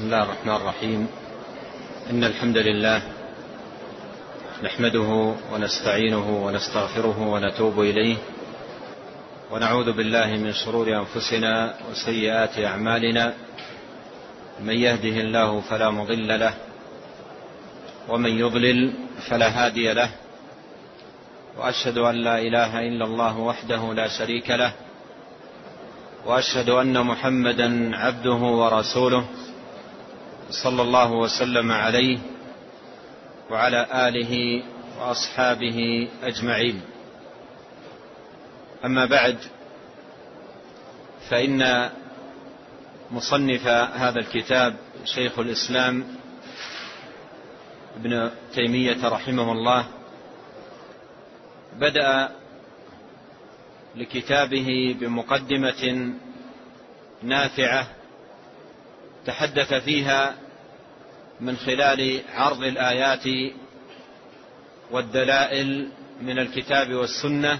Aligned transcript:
بسم 0.00 0.08
الله 0.08 0.22
الرحمن 0.22 0.56
الرحيم. 0.56 1.08
إن 2.10 2.24
الحمد 2.24 2.58
لله 2.58 3.02
نحمده 4.64 5.34
ونستعينه 5.52 6.44
ونستغفره 6.44 7.18
ونتوب 7.20 7.80
إليه 7.80 8.16
ونعوذ 9.52 9.92
بالله 9.92 10.26
من 10.26 10.52
شرور 10.52 10.88
أنفسنا 10.88 11.74
وسيئات 11.90 12.58
أعمالنا. 12.58 13.34
من 14.64 14.74
يهده 14.74 15.16
الله 15.20 15.60
فلا 15.60 15.90
مضل 15.90 16.40
له 16.40 16.54
ومن 18.08 18.38
يضلل 18.38 18.92
فلا 19.28 19.48
هادي 19.48 19.92
له. 19.92 20.10
وأشهد 21.58 21.98
أن 21.98 22.14
لا 22.14 22.38
إله 22.40 22.88
إلا 22.88 23.04
الله 23.04 23.38
وحده 23.38 23.94
لا 23.94 24.08
شريك 24.08 24.50
له. 24.50 24.72
وأشهد 26.26 26.68
أن 26.70 27.06
محمدا 27.06 27.96
عبده 27.96 28.40
ورسوله. 28.60 29.24
صلى 30.50 30.82
الله 30.82 31.12
وسلم 31.12 31.72
عليه 31.72 32.18
وعلى 33.50 34.08
آله 34.08 34.62
وأصحابه 35.00 36.08
أجمعين. 36.22 36.80
أما 38.84 39.06
بعد 39.06 39.38
فإن 41.30 41.90
مصنف 43.10 43.66
هذا 43.94 44.18
الكتاب 44.18 44.76
شيخ 45.04 45.38
الإسلام 45.38 46.04
ابن 47.96 48.30
تيمية 48.54 49.08
رحمه 49.08 49.52
الله 49.52 49.84
بدأ 51.78 52.28
لكتابه 53.96 54.96
بمقدمة 55.00 56.12
نافعة 57.22 57.86
تحدث 59.26 59.74
فيها 59.74 60.34
من 61.40 61.56
خلال 61.56 62.20
عرض 62.34 62.62
الآيات 62.62 63.52
والدلائل 64.90 65.88
من 66.22 66.38
الكتاب 66.38 66.92
والسنة 66.94 67.58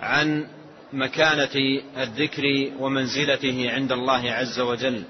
عن 0.00 0.46
مكانة 0.92 1.82
الذكر 1.96 2.72
ومنزلته 2.78 3.70
عند 3.72 3.92
الله 3.92 4.32
عز 4.32 4.60
وجل 4.60 5.02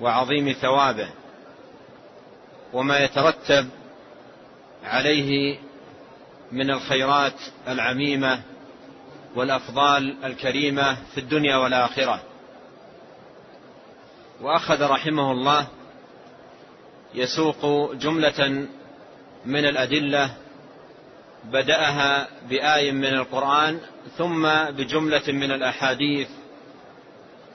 وعظيم 0.00 0.52
ثوابه 0.52 1.08
وما 2.72 2.98
يترتب 2.98 3.68
عليه 4.84 5.58
من 6.52 6.70
الخيرات 6.70 7.40
العميمة 7.68 8.42
والأفضال 9.34 10.24
الكريمة 10.24 10.96
في 11.14 11.18
الدنيا 11.18 11.56
والآخرة. 11.56 12.22
وأخذ 14.42 14.82
رحمه 14.82 15.32
الله 15.32 15.66
يسوق 17.14 17.92
جملة 17.94 18.66
من 19.46 19.64
الأدلة 19.64 20.30
بدأها 21.44 22.28
باي 22.48 22.92
من 22.92 23.14
القرآن 23.14 23.80
ثم 24.18 24.42
بجملة 24.70 25.22
من 25.28 25.52
الأحاديث 25.52 26.28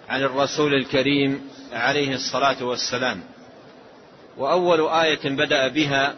عن 0.09 0.23
الرسول 0.23 0.73
الكريم 0.73 1.49
عليه 1.73 2.13
الصلاة 2.15 2.63
والسلام. 2.63 3.23
وأول 4.37 4.87
آية 4.87 5.29
بدأ 5.29 5.67
بها 5.67 6.15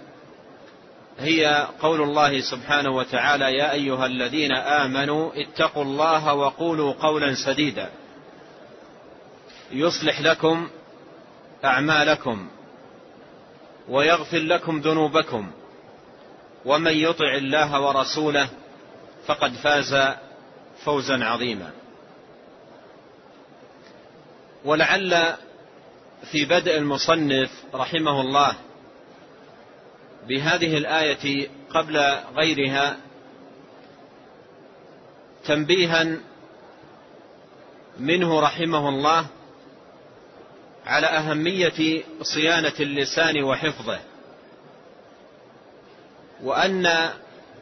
هي 1.19 1.67
قول 1.81 2.01
الله 2.01 2.41
سبحانه 2.41 2.89
وتعالى 2.89 3.45
يا 3.45 3.71
أيها 3.71 4.05
الذين 4.05 4.51
آمنوا 4.55 5.31
اتقوا 5.35 5.83
الله 5.83 6.33
وقولوا 6.33 6.93
قولا 6.93 7.33
سديدا. 7.33 7.89
يصلح 9.71 10.21
لكم 10.21 10.69
أعمالكم 11.65 12.47
ويغفر 13.89 14.37
لكم 14.37 14.79
ذنوبكم 14.79 15.51
ومن 16.65 16.93
يطع 16.93 17.33
الله 17.35 17.81
ورسوله 17.81 18.49
فقد 19.25 19.53
فاز 19.53 20.15
فوزا 20.83 21.23
عظيما. 21.25 21.71
ولعل 24.65 25.35
في 26.31 26.45
بدء 26.45 26.77
المصنف 26.77 27.51
رحمه 27.73 28.21
الله 28.21 28.55
بهذه 30.27 30.77
الآية 30.77 31.49
قبل 31.69 31.97
غيرها 32.35 32.97
تنبيها 35.45 36.17
منه 37.99 38.39
رحمه 38.39 38.89
الله 38.89 39.25
على 40.89 41.07
أهمية 41.07 42.03
صيانة 42.21 42.73
اللسان 42.79 43.43
وحفظه 43.43 43.99
وأن 46.43 47.09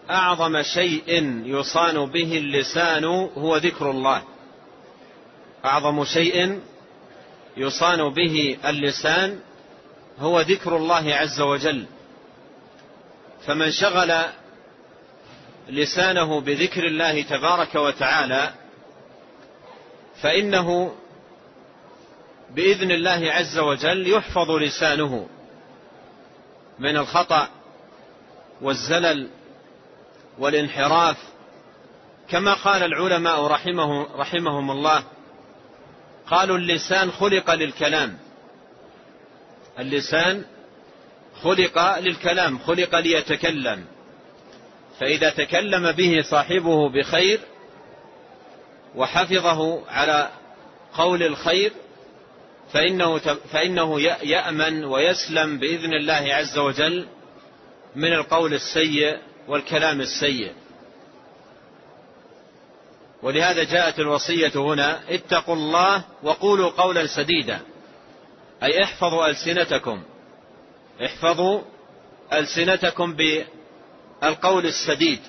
أعظم 0.10 0.62
شيء 0.62 1.42
يصان 1.46 2.06
به 2.06 2.38
اللسان 2.38 3.06
هو 3.38 3.58
ذكر 3.58 3.92
الله. 3.92 4.24
أعظم 5.66 6.06
شيء 6.06 6.60
يصان 7.58 8.14
به 8.14 8.58
اللسان 8.66 9.40
هو 10.20 10.42
ذكر 10.42 10.76
الله 10.78 11.16
عز 11.16 11.42
وجل. 11.42 11.86
فمن 13.46 13.72
شغل 13.72 14.14
لسانه 15.70 16.42
بذكر 16.42 16.88
الله 16.88 17.22
تبارك 17.22 17.76
وتعالى 17.76 18.54
فإنه 20.22 20.96
بإذن 22.56 22.92
الله 22.92 23.32
عز 23.32 23.58
وجل 23.58 24.08
يحفظ 24.08 24.52
لسانه 24.52 25.28
من 26.80 26.98
الخطأ 26.98 27.50
والزلل 28.62 29.30
والانحراف 30.40 31.18
كما 32.30 32.54
قال 32.54 32.84
العلماء 32.84 33.46
رحمه 33.46 34.18
رحمهم 34.18 34.72
الله 34.72 35.04
قالوا 36.28 36.58
اللسان 36.58 37.12
خلق 37.12 37.54
للكلام 37.54 38.18
اللسان 39.80 40.46
خلق 41.44 42.00
للكلام 42.00 42.60
خلق 42.60 42.96
ليتكلم 42.96 43.86
فإذا 45.00 45.30
تكلم 45.30 45.92
به 45.92 46.22
صاحبه 46.22 46.90
بخير 46.90 47.40
وحفظه 48.96 49.90
على 49.90 50.30
قول 50.94 51.24
الخير 51.24 51.72
فإنه, 52.74 53.18
فإنه 53.52 54.02
يأمن 54.24 54.86
ويسلم 54.86 55.58
بإذن 55.58 55.94
الله 55.94 56.34
عز 56.34 56.58
وجل 56.58 57.08
من 57.96 58.14
القول 58.14 58.54
السيء 58.54 59.18
والكلام 59.48 60.02
السيء. 60.02 60.52
ولهذا 63.24 63.64
جاءت 63.64 64.00
الوصية 64.00 64.52
هنا 64.56 65.00
اتقوا 65.10 65.56
الله 65.56 66.04
وقولوا 66.24 66.70
قولا 66.70 67.08
سديدا. 67.08 67.60
أي 68.64 68.84
احفظوا 68.84 69.28
ألسنتكم. 69.28 70.04
احفظوا 71.06 71.62
ألسنتكم 72.34 73.16
بالقول 73.16 74.66
السديد 74.66 75.20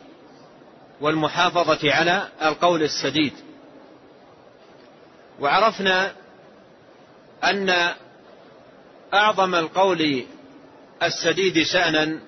والمحافظة 1.00 1.92
على 1.94 2.28
القول 2.42 2.82
السديد. 2.82 3.32
وعرفنا 5.40 6.12
أن 7.44 7.94
أعظم 9.14 9.54
القول 9.54 10.24
السديد 11.02 11.62
شأنا 11.62 12.20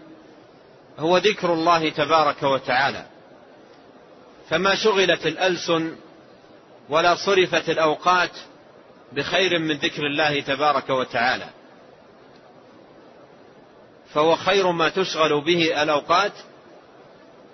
هو 0.99 1.17
ذكر 1.17 1.53
الله 1.53 1.89
تبارك 1.89 2.43
وتعالى. 2.43 3.07
فما 4.51 4.75
شغلت 4.75 5.27
الألسن 5.27 5.97
ولا 6.89 7.15
صرفت 7.15 7.71
الأوقات 7.71 8.31
بخير 9.13 9.59
من 9.59 9.77
ذكر 9.77 10.07
الله 10.07 10.41
تبارك 10.41 10.91
وتعالى. 10.91 11.49
فهو 14.15 14.37
خير 14.37 14.71
ما 14.71 14.89
تشغل 14.89 15.41
به 15.41 15.83
الأوقات 15.83 16.33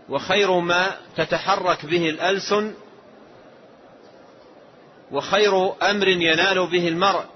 وخير 0.08 0.60
ما 0.60 0.96
تتحرك 1.16 1.86
به 1.86 2.10
الألسن 2.10 2.74
وخير 5.10 5.72
أمر 5.90 6.08
ينال 6.08 6.66
به 6.66 6.88
المرء. 6.88 7.35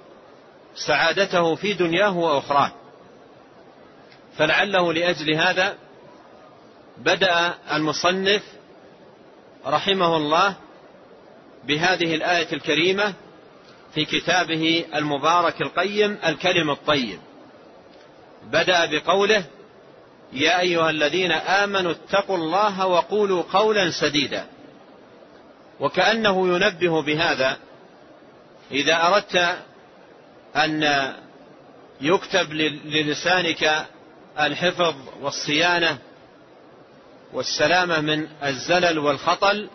سعادته 0.87 1.55
في 1.55 1.73
دنياه 1.73 2.17
وأخراه. 2.19 2.73
فلعله 4.38 4.93
لأجل 4.93 5.35
هذا 5.35 5.77
بدأ 6.99 7.55
المصنف 7.73 8.43
رحمه 9.67 10.17
الله 10.17 10.55
بهذه 11.65 12.15
الآية 12.15 12.53
الكريمة 12.53 13.15
في 13.94 14.05
كتابه 14.05 14.85
المبارك 14.94 15.62
القيم 15.62 16.19
الكلم 16.27 16.71
الطيب. 16.71 17.19
بدأ 18.44 18.87
بقوله 18.87 19.44
يا 20.32 20.61
أيها 20.61 20.91
الذين 20.91 21.32
آمنوا 21.32 21.91
اتقوا 21.93 22.37
الله 22.37 22.87
وقولوا 22.87 23.43
قولا 23.53 23.91
سديدا. 23.91 24.47
وكأنه 25.81 26.49
ينبه 26.49 27.03
بهذا 27.03 27.56
إذا 28.71 29.06
أردت 29.06 29.59
أن 30.56 31.12
يكتب 32.00 32.52
للسانك 32.85 33.87
الحفظ 34.41 34.94
والصيانة 35.20 35.99
والسلامة 37.32 38.00
من 38.00 38.29
الزلل 38.43 38.99
والخطل 38.99 39.69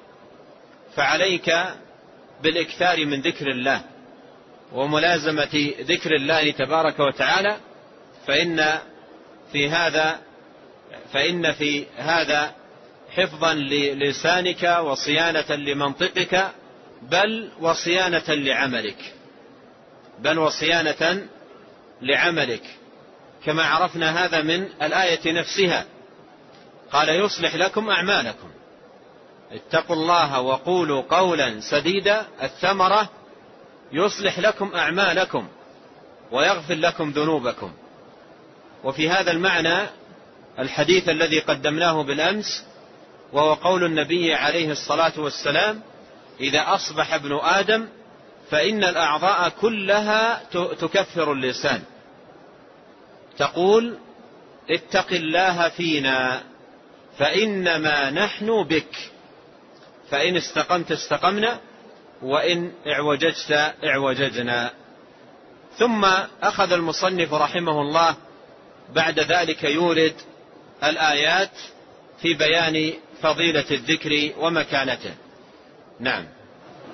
فعليك 0.96 1.54
بالإكثار 2.44 3.06
من 3.06 3.22
ذكر 3.22 3.52
الله 3.52 3.82
وملازمة 4.74 5.74
ذكر 5.82 6.16
الله 6.16 6.52
تبارك 6.52 7.00
وتعالى 7.00 7.58
فإن 8.28 8.80
في 9.52 9.70
هذا 9.70 10.20
فإن 11.14 11.52
في 11.52 11.86
هذا 11.98 12.56
حفظا 13.16 13.54
للسانك 13.54 14.64
وصيانة 14.84 15.56
لمنطقك 15.56 16.52
بل 17.02 17.50
وصيانة 17.62 18.24
لعملك. 18.28 19.14
بل 20.20 20.40
وصيانة 20.40 21.28
لعملك. 22.02 22.64
كما 23.46 23.64
عرفنا 23.64 24.26
هذا 24.26 24.42
من 24.42 24.70
الآية 24.82 25.32
نفسها. 25.32 25.86
قال 26.92 27.10
يصلح 27.10 27.56
لكم 27.56 27.90
أعمالكم. 27.90 28.50
اتقوا 29.52 29.96
الله 29.96 30.42
وقولوا 30.42 31.02
قولا 31.02 31.60
سديدا. 31.60 32.26
الثمرة 32.44 33.10
يصلح 33.92 34.40
لكم 34.40 34.72
أعمالكم 34.76 35.48
ويغفر 36.32 36.74
لكم 36.76 37.10
ذنوبكم. 37.10 37.72
وفي 38.84 39.10
هذا 39.10 39.32
المعنى 39.32 39.88
الحديث 40.60 41.10
الذي 41.10 41.40
قدمناه 41.40 42.04
بالأمس 42.04 42.66
وهو 43.34 43.54
قول 43.54 43.84
النبي 43.84 44.34
عليه 44.34 44.72
الصلاة 44.72 45.14
والسلام 45.18 45.82
إذا 46.40 46.64
أصبح 46.68 47.14
ابن 47.14 47.40
آدم 47.44 47.88
فإن 48.50 48.84
الأعضاء 48.84 49.50
كلها 49.50 50.44
تكفر 50.80 51.32
اللسان. 51.32 51.82
تقول 53.38 53.98
اتق 54.70 55.14
الله 55.14 55.70
فينا 55.70 56.44
فإنما 57.18 58.10
نحن 58.10 58.64
بك. 58.64 59.12
فإن 60.10 60.36
استقمت 60.36 60.92
استقمنا 60.92 61.60
وإن 62.22 62.72
اعوججت 62.88 63.52
اعوججنا. 63.84 64.72
ثم 65.78 66.06
أخذ 66.44 66.72
المصنف 66.72 67.34
رحمه 67.34 67.82
الله 67.82 68.16
بعد 68.94 69.20
ذلك 69.20 69.64
يورد 69.64 70.16
الآيات 70.84 71.52
في 72.22 72.34
بيان 72.34 72.94
فضيلة 73.22 73.66
الذكر 73.72 74.32
ومكانته. 74.38 75.14
نعم. 76.00 76.35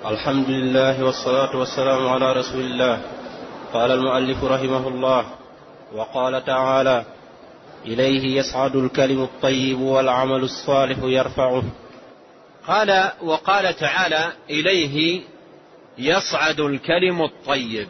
الحمد 0.06 0.50
لله 0.50 1.04
والصلاة 1.04 1.56
والسلام 1.56 2.08
على 2.08 2.32
رسول 2.32 2.60
الله. 2.60 3.02
قال 3.72 3.90
المؤلف 3.90 4.44
رحمه 4.44 4.88
الله 4.88 5.26
وقال 5.94 6.44
تعالى 6.44 7.04
إليه 7.84 8.38
يصعد 8.38 8.76
الكلم 8.76 9.22
الطيب 9.22 9.80
والعمل 9.80 10.42
الصالح 10.42 10.98
يرفعه. 11.02 11.62
قال 12.66 13.12
وقال 13.22 13.76
تعالى 13.76 14.32
إليه 14.50 15.22
يصعد 15.98 16.60
الكلم 16.60 17.22
الطيب. 17.22 17.88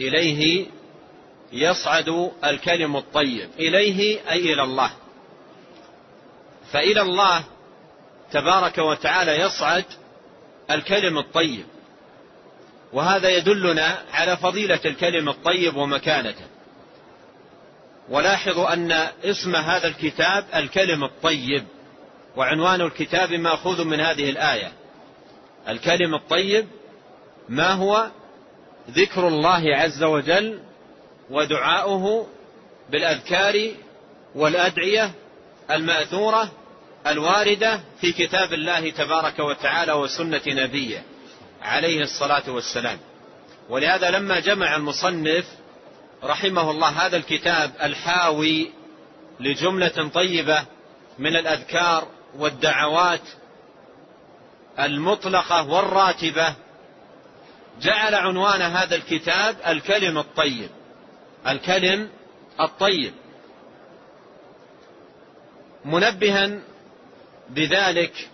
إليه 0.00 0.66
يصعد 1.52 2.30
الكلم 2.44 2.96
الطيب. 2.96 3.48
إليه 3.58 4.30
أي 4.30 4.52
إلى 4.52 4.62
الله. 4.62 4.90
فإلى 6.72 7.00
الله 7.00 7.44
تبارك 8.32 8.78
وتعالى 8.78 9.40
يصعد 9.40 9.84
الكلم 10.70 11.18
الطيب. 11.18 11.64
وهذا 12.92 13.28
يدلنا 13.28 13.98
على 14.12 14.36
فضيلة 14.36 14.80
الكلم 14.84 15.28
الطيب 15.28 15.76
ومكانته. 15.76 16.44
ولاحظوا 18.08 18.72
أن 18.72 18.92
اسم 19.24 19.56
هذا 19.56 19.88
الكتاب 19.88 20.44
الكلم 20.54 21.04
الطيب 21.04 21.64
وعنوان 22.36 22.80
الكتاب 22.80 23.32
مأخوذ 23.32 23.84
من 23.84 24.00
هذه 24.00 24.30
الآية. 24.30 24.72
الكلم 25.68 26.14
الطيب 26.14 26.66
ما 27.48 27.72
هو؟ 27.72 28.10
ذكر 28.90 29.28
الله 29.28 29.76
عز 29.76 30.02
وجل 30.02 30.60
ودعاؤه 31.30 32.26
بالأذكار 32.90 33.70
والأدعية 34.34 35.10
المأثورة 35.70 36.50
الواردة 37.06 37.80
في 38.00 38.12
كتاب 38.12 38.52
الله 38.52 38.90
تبارك 38.90 39.38
وتعالى 39.38 39.92
وسنة 39.92 40.42
نبيه 40.46 41.02
عليه 41.62 42.02
الصلاة 42.02 42.50
والسلام. 42.50 42.98
ولهذا 43.68 44.10
لما 44.10 44.40
جمع 44.40 44.76
المصنف 44.76 45.46
رحمه 46.24 46.70
الله 46.70 46.88
هذا 46.88 47.16
الكتاب 47.16 47.72
الحاوي 47.82 48.70
لجملة 49.40 50.10
طيبة 50.14 50.64
من 51.18 51.36
الأذكار 51.36 52.08
والدعوات 52.36 53.20
المطلقة 54.78 55.68
والراتبة 55.68 56.54
جعل 57.80 58.14
عنوان 58.14 58.62
هذا 58.62 58.94
الكتاب 58.96 59.56
الكلم 59.66 60.18
الطيب. 60.18 60.70
الكلم 61.46 62.08
الطيب. 62.60 63.12
منبها 65.84 66.60
بذلك 67.50 68.28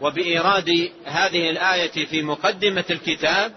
وبإيراد 0.00 0.90
هذه 1.04 1.50
الآية 1.50 2.06
في 2.06 2.22
مقدمة 2.22 2.84
الكتاب 2.90 3.52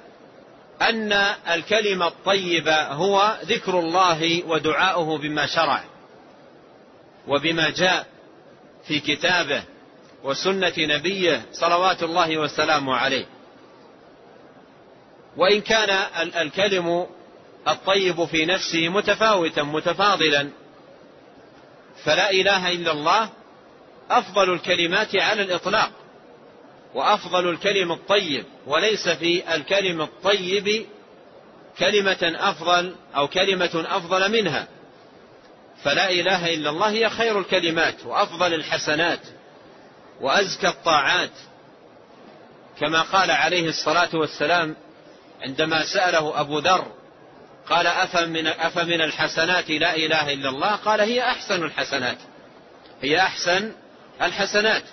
أن 0.82 1.14
الكلمة 1.54 2.08
الطيبة 2.08 2.82
هو 2.88 3.38
ذكر 3.46 3.80
الله 3.80 4.44
ودعاؤه 4.48 5.18
بما 5.18 5.46
شرع 5.46 5.84
وبما 7.28 7.70
جاء 7.70 8.08
في 8.88 9.00
كتابه 9.00 9.64
وسنة 10.24 10.74
نبيه 10.78 11.46
صلوات 11.52 12.04
الله 12.04 12.38
وسلامه 12.38 12.96
عليه. 12.96 13.26
وإن 15.38 15.62
كان 15.62 15.90
الكلم 16.38 17.08
الطيب 17.68 18.26
في 18.26 18.46
نفسه 18.46 18.90
متفاوتا 18.90 19.64
متفاضلا 19.64 20.50
فلا 22.04 22.32
إله 22.32 22.72
إلا 22.72 22.92
الله 22.92 23.30
أفضل 24.10 24.54
الكلمات 24.54 25.16
على 25.16 25.42
الإطلاق 25.42 25.92
وأفضل 26.94 27.50
الكلم 27.50 27.92
الطيب 27.92 28.46
وليس 28.68 29.10
في 29.10 29.56
الكلم 29.56 30.02
الطيب 30.02 30.86
كلمة 31.80 32.34
أفضل 32.40 32.96
أو 33.16 33.28
كلمة 33.28 33.86
أفضل 33.90 34.32
منها. 34.32 34.68
فلا 35.84 36.12
إله 36.12 36.54
إلا 36.54 36.70
الله 36.70 36.90
هي 36.90 37.10
خير 37.10 37.40
الكلمات 37.40 38.06
وأفضل 38.06 38.54
الحسنات 38.54 39.20
وأزكى 40.22 40.68
الطاعات. 40.68 41.32
كما 42.80 43.02
قال 43.02 43.32
عليه 43.32 43.70
الصلاة 43.70 44.10
والسلام 44.14 44.76
عندما 45.42 45.86
سأله 45.86 46.40
أبو 46.40 46.60
ذر 46.60 46.86
قال 47.70 47.88
أفمن, 47.88 48.48
أفمن 48.48 49.02
الحسنات 49.02 49.70
لا 49.70 49.96
إله 49.96 50.34
إلا 50.34 50.50
الله؟ 50.50 50.76
قال 50.76 51.02
هي 51.02 51.22
أحسن 51.22 51.64
الحسنات 51.64 52.18
هي 53.02 53.20
أحسن 53.20 53.72
الحسنات. 54.22 54.84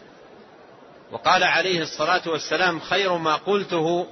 وقال 1.13 1.45
عليه 1.45 1.83
الصلاة 1.83 2.23
والسلام 2.27 2.81
خير 2.81 3.17
ما 3.17 3.37
قلته 3.37 4.07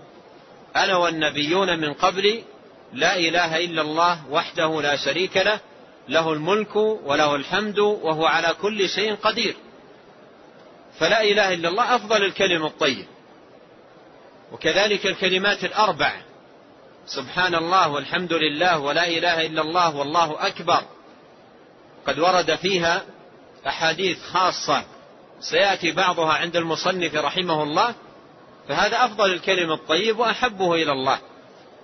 أنا 0.77 0.97
والنبيون 0.97 1.79
من 1.79 1.93
قبلي 1.93 2.45
لا 2.93 3.17
إله 3.17 3.65
إلا 3.65 3.83
الله 3.83 4.31
وحده 4.31 4.83
لا 4.83 4.97
شريك 4.97 5.37
له 5.37 5.61
له 6.09 6.33
الملك 6.33 6.77
وله 6.77 7.35
الحمد 7.35 7.79
وهو 7.79 8.27
على 8.27 8.55
كل 8.62 8.88
شيء 8.88 9.15
قدير. 9.15 9.57
فلا 10.99 11.23
إله 11.23 11.55
إلا 11.55 11.69
الله 11.69 11.97
أفضل 11.97 12.25
الكلم 12.25 12.67
الطيب. 12.67 13.07
وكذلك 14.53 15.07
الكلمات 15.07 15.65
الأربع 15.65 16.12
سبحان 17.07 17.55
الله 17.55 17.88
والحمد 17.88 18.33
لله 18.33 18.79
ولا 18.79 19.07
إله 19.07 19.47
إلا 19.47 19.62
الله 19.62 19.97
والله 19.97 20.47
أكبر. 20.47 20.83
قد 22.07 22.19
ورد 22.19 22.55
فيها 22.55 23.03
أحاديث 23.67 24.23
خاصة. 24.23 24.85
سيأتي 25.40 25.92
بعضها 25.92 26.33
عند 26.33 26.57
المصنف 26.57 27.14
رحمه 27.14 27.62
الله 27.62 27.95
فهذا 28.68 29.04
أفضل 29.04 29.33
الكلم 29.33 29.73
الطيب 29.73 30.18
وأحبه 30.18 30.75
إلى 30.75 30.92
الله 30.92 31.18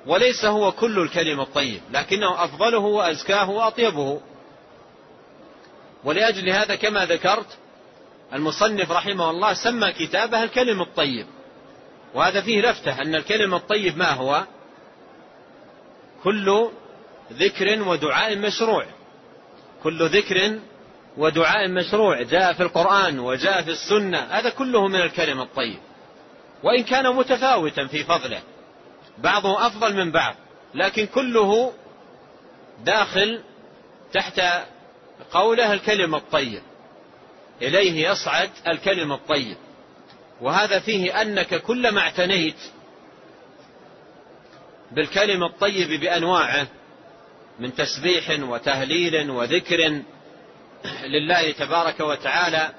وليس 0.06 0.44
هو 0.44 0.72
كل 0.72 0.98
الكلم 0.98 1.40
الطيب 1.40 1.80
لكنه 1.92 2.44
أفضله 2.44 2.78
وأزكاه 2.78 3.50
وأطيبه. 3.50 4.20
ولأجل 6.04 6.48
هذا 6.50 6.74
كما 6.74 7.04
ذكرت 7.04 7.58
المصنف 8.32 8.90
رحمه 8.90 9.30
الله 9.30 9.54
سمى 9.54 9.92
كتابه 9.92 10.42
الكلم 10.42 10.82
الطيب 10.82 11.26
وهذا 12.14 12.40
فيه 12.40 12.60
لفتة 12.60 13.02
أن 13.02 13.14
الكلم 13.14 13.54
الطيب 13.54 13.96
ما 13.96 14.10
هو؟ 14.10 14.44
كل 16.24 16.68
ذكر 17.32 17.82
ودعاء 17.82 18.36
مشروع 18.36 18.86
كل 19.82 20.06
ذكر 20.08 20.58
ودعاء 21.16 21.68
مشروع 21.68 22.22
جاء 22.22 22.52
في 22.52 22.62
القرآن 22.62 23.18
وجاء 23.18 23.62
في 23.62 23.70
السنة 23.70 24.18
هذا 24.18 24.50
كله 24.50 24.88
من 24.88 25.00
الكلم 25.00 25.40
الطيب. 25.40 25.78
وإن 26.62 26.82
كان 26.82 27.16
متفاوتا 27.16 27.86
في 27.86 28.04
فضله 28.04 28.42
بعضه 29.18 29.66
أفضل 29.66 29.96
من 29.96 30.12
بعض 30.12 30.34
لكن 30.74 31.06
كله 31.06 31.72
داخل 32.84 33.42
تحت 34.12 34.40
قوله 35.32 35.72
الكلم 35.72 36.14
الطيب. 36.14 36.62
إليه 37.62 38.08
يصعد 38.10 38.50
الكلم 38.68 39.12
الطيب. 39.12 39.56
وهذا 40.40 40.78
فيه 40.78 41.22
أنك 41.22 41.54
كلما 41.54 42.00
اعتنيت 42.00 42.56
بالكلم 44.92 45.44
الطيب 45.44 46.00
بأنواعه 46.00 46.66
من 47.60 47.74
تسبيح 47.74 48.40
وتهليل 48.40 49.30
وذكر 49.30 50.02
لله 50.84 51.52
تبارك 51.52 52.00
وتعالى 52.00 52.72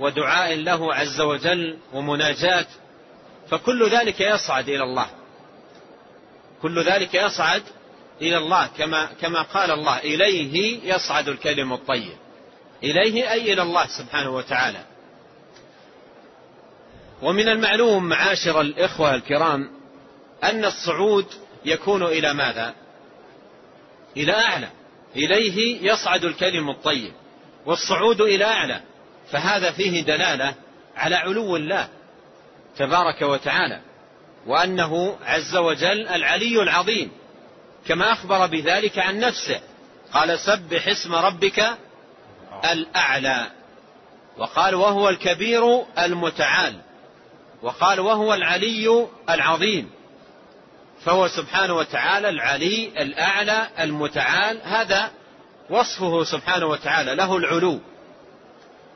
ودعاء 0.00 0.54
له 0.54 0.94
عز 0.94 1.20
وجل 1.20 1.78
ومناجاة 1.92 2.66
فكل 3.50 3.88
ذلك 3.88 4.20
يصعد 4.20 4.68
إلى 4.68 4.82
الله. 4.82 5.10
كل 6.62 6.82
ذلك 6.84 7.14
يصعد 7.14 7.62
إلى 8.22 8.36
الله 8.36 8.66
كما 8.78 9.08
كما 9.20 9.42
قال 9.42 9.70
الله 9.70 9.98
إليه 9.98 10.78
يصعد 10.94 11.28
الكلم 11.28 11.72
الطيب. 11.72 12.16
إليه 12.82 13.32
أي 13.32 13.52
إلى 13.52 13.62
الله 13.62 13.86
سبحانه 13.86 14.30
وتعالى. 14.30 14.84
ومن 17.22 17.48
المعلوم 17.48 18.04
معاشر 18.04 18.60
الإخوة 18.60 19.14
الكرام 19.14 19.70
أن 20.44 20.64
الصعود 20.64 21.26
يكون 21.64 22.02
إلى 22.02 22.34
ماذا؟ 22.34 22.74
إلى 24.16 24.32
أعلى. 24.32 24.68
إليه 25.16 25.90
يصعد 25.92 26.24
الكلم 26.24 26.70
الطيب. 26.70 27.12
والصعود 27.66 28.20
إلى 28.20 28.44
أعلى. 28.44 28.80
فهذا 29.30 29.70
فيه 29.70 30.00
دلالة 30.00 30.54
على 30.96 31.16
علو 31.16 31.56
الله 31.56 31.88
تبارك 32.76 33.22
وتعالى 33.22 33.80
وأنه 34.46 35.16
عز 35.24 35.56
وجل 35.56 36.08
العلي 36.08 36.62
العظيم 36.62 37.10
كما 37.86 38.12
أخبر 38.12 38.46
بذلك 38.46 38.98
عن 38.98 39.18
نفسه. 39.18 39.60
قال 40.12 40.38
سبح 40.38 40.88
اسم 40.88 41.14
ربك 41.14 41.64
الأعلى. 42.72 43.46
وقال 44.38 44.74
وهو 44.74 45.08
الكبير 45.08 45.84
المتعال. 45.98 46.80
وقال 47.62 48.00
وهو 48.00 48.34
العلي 48.34 49.06
العظيم. 49.30 49.90
فهو 51.04 51.28
سبحانه 51.28 51.74
وتعالى 51.74 52.28
العلي 52.28 52.92
الأعلى 53.02 53.68
المتعال. 53.80 54.60
هذا 54.62 55.10
وصفه 55.70 56.24
سبحانه 56.24 56.66
وتعالى 56.66 57.14
له 57.14 57.36
العلو. 57.36 57.80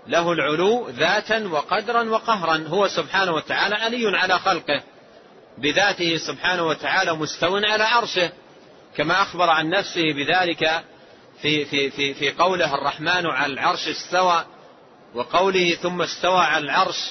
له 0.06 0.32
العلو 0.32 0.88
ذاتا 0.88 1.48
وقدرا 1.48 2.02
وقهرا. 2.02 2.64
هو 2.68 2.88
سبحانه 2.88 3.32
وتعالى 3.32 3.74
علي 3.74 4.18
على 4.18 4.38
خلقه. 4.38 4.82
بذاته 5.58 6.16
سبحانه 6.16 6.62
وتعالى 6.62 7.12
مستو 7.12 7.56
على 7.56 7.84
عرشه. 7.84 8.30
كما 8.96 9.22
أخبر 9.22 9.50
عن 9.50 9.70
نفسه 9.70 10.12
بذلك 10.12 10.84
في, 11.42 11.64
في, 11.64 11.90
في, 11.90 12.14
في 12.14 12.32
قوله 12.32 12.74
الرحمن 12.74 13.26
على 13.26 13.52
العرش 13.52 13.88
استوى 13.88 14.44
وقوله 15.14 15.74
ثم 15.74 16.02
استوى 16.02 16.40
على 16.40 16.64
العرش. 16.64 17.10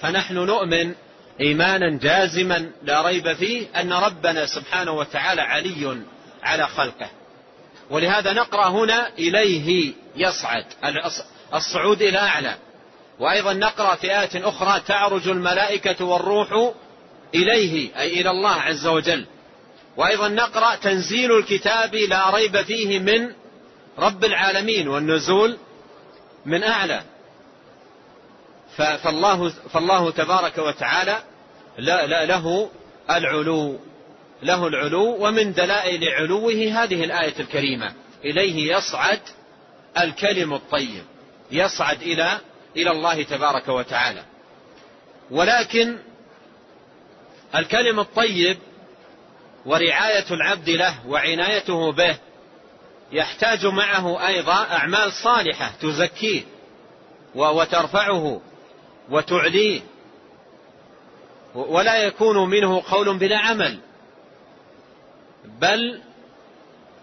فنحن 0.00 0.34
نؤمن 0.34 0.94
إيمانا 1.40 1.98
جازما 1.98 2.70
لا 2.82 3.02
ريب 3.02 3.32
فيه 3.32 3.66
أن 3.80 3.92
ربنا 3.92 4.46
سبحانه 4.46 4.92
وتعالى 4.92 5.42
علي 5.42 6.02
على 6.42 6.66
خلقه. 6.66 7.10
ولهذا 7.90 8.32
نقرأ 8.32 8.68
هنا 8.68 9.08
إليه 9.18 9.94
يصعد. 10.16 10.64
الصعود 11.54 12.02
إلى 12.02 12.18
أعلى. 12.18 12.54
وأيضا 13.18 13.52
نقرأ 13.52 13.94
في 13.94 14.20
آية 14.20 14.48
أخرى 14.48 14.80
تعرج 14.86 15.28
الملائكة 15.28 16.04
والروح 16.04 16.72
إليه 17.34 18.00
أي 18.00 18.20
إلى 18.20 18.30
الله 18.30 18.54
عز 18.54 18.86
وجل. 18.86 19.26
وأيضا 19.96 20.28
نقرأ 20.28 20.74
تنزيل 20.74 21.38
الكتاب 21.38 21.94
لا 21.94 22.30
ريب 22.30 22.62
فيه 22.62 22.98
من 22.98 23.32
رب 23.98 24.24
العالمين 24.24 24.88
والنزول 24.88 25.58
من 26.46 26.64
أعلى. 26.64 27.02
فالله, 28.76 29.48
فالله 29.48 30.10
تبارك 30.10 30.58
وتعالى 30.58 31.18
لا 31.78 32.06
لا 32.06 32.24
له 32.24 32.70
العلو. 33.10 33.78
له 34.42 34.66
العلو 34.66 35.26
ومن 35.26 35.52
دلائل 35.52 36.08
علوه 36.08 36.52
هذه 36.52 37.04
الآية 37.04 37.34
الكريمة. 37.40 37.92
إليه 38.24 38.76
يصعد 38.76 39.20
الكلم 39.98 40.54
الطيب. 40.54 41.04
يصعد 41.50 42.02
إلى 42.02 42.38
إلى 42.76 42.90
الله 42.90 43.22
تبارك 43.22 43.68
وتعالى. 43.68 44.24
ولكن 45.30 45.98
الكلم 47.54 48.00
الطيب 48.00 48.58
ورعاية 49.66 50.24
العبد 50.30 50.70
له 50.70 51.06
وعنايته 51.06 51.92
به 51.92 52.16
يحتاج 53.12 53.66
معه 53.66 54.26
أيضا 54.26 54.52
أعمال 54.52 55.12
صالحة 55.12 55.72
تزكيه 55.82 56.42
وترفعه 57.34 58.40
وتعليه. 59.10 59.80
ولا 61.54 61.96
يكون 61.96 62.50
منه 62.50 62.82
قول 62.90 63.18
بلا 63.18 63.38
عمل. 63.38 63.78
بل 65.60 66.00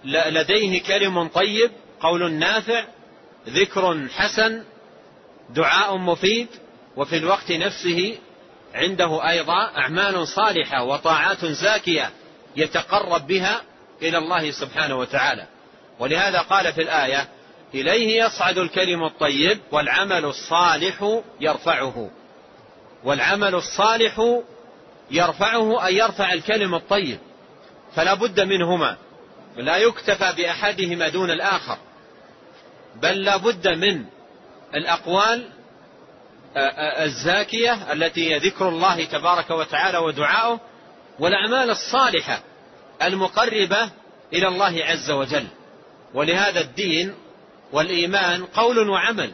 لديه 0.06 0.84
كلم 0.84 1.28
طيب 1.28 1.72
قول 2.00 2.32
نافع 2.32 2.86
ذكر 3.50 4.08
حسن 4.16 4.64
دعاء 5.50 5.98
مفيد 5.98 6.48
وفي 6.96 7.18
الوقت 7.18 7.52
نفسه 7.52 8.18
عنده 8.74 9.30
أيضا 9.30 9.72
أعمال 9.78 10.28
صالحة 10.28 10.84
وطاعات 10.84 11.46
زاكية 11.46 12.10
يتقرب 12.56 13.28
بها 13.28 13.62
إلى 14.02 14.18
الله 14.18 14.52
سبحانه 14.52 14.96
وتعالى. 14.96 15.48
ولهذا 16.00 16.40
قال 16.40 16.74
في 16.74 16.82
الآية 16.82 17.28
إليه 17.74 18.24
يصعد 18.24 18.58
الكلم 18.58 19.04
الطيب 19.04 19.60
والعمل 19.72 20.25
الصالح 20.25 21.22
يرفعه. 21.40 22.10
والعمل 23.04 23.56
الصالح 23.56 24.42
يرفعه 25.12 25.88
أن 25.88 25.94
يرفع 25.96 26.34
الكلم 26.34 26.75
الطيب. 26.75 27.20
فلا 27.96 28.14
بد 28.14 28.42
منهما. 28.42 28.98
لا 29.58 29.78
يكتفى 29.78 30.34
بأحدهما 30.38 31.10
دون 31.10 31.32
الآخر. 31.32 31.78
بل 32.96 33.24
لا 33.24 33.38
بد 33.38 33.68
من 33.68 34.06
الأقوال 34.75 35.50
الزاكية 37.04 37.94
التي 37.94 38.34
هي 38.34 38.38
ذكر 38.38 38.70
الله 38.70 39.06
تبارك 39.06 39.52
وتعالى 39.52 39.98
ودعاؤه 39.98 40.60
والأعمال 41.20 41.70
الصالحة 41.70 42.40
المقربة 43.02 43.90
إلى 44.34 44.48
الله 44.48 44.84
عز 44.86 45.12
وجل. 45.12 45.48
ولهذا 46.14 46.62
الدين 46.62 47.16
والإيمان 47.72 48.46
قول 48.46 48.90
وعمل. 48.90 49.34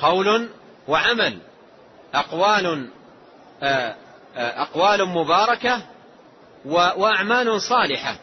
قول 0.00 0.48
وعمل. 0.88 1.38
أقوال 2.14 2.88
أقوال 4.36 5.08
مباركة 5.08 5.82
وأعمال 6.66 7.62
صالحة 7.62 8.18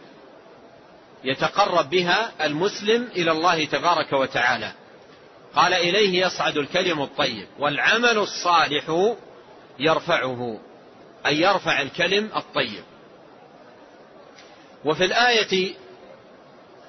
يتقرب 1.24 1.90
بها 1.90 2.32
المسلم 2.46 3.08
إلى 3.16 3.32
الله 3.32 3.66
تبارك 3.66 4.14
وتعالى. 4.14 4.72
قال 5.56 5.74
إليه 5.74 6.26
يصعد 6.26 6.58
الكلم 6.58 7.02
الطيب 7.02 7.48
والعمل 7.60 8.18
الصالح 8.18 9.16
يرفعه 9.80 10.60
أي 11.26 11.42
يرفع 11.42 11.82
الكلم 11.82 12.30
الطيب. 12.36 12.84
وفي 14.86 15.06
الآية 15.06 15.74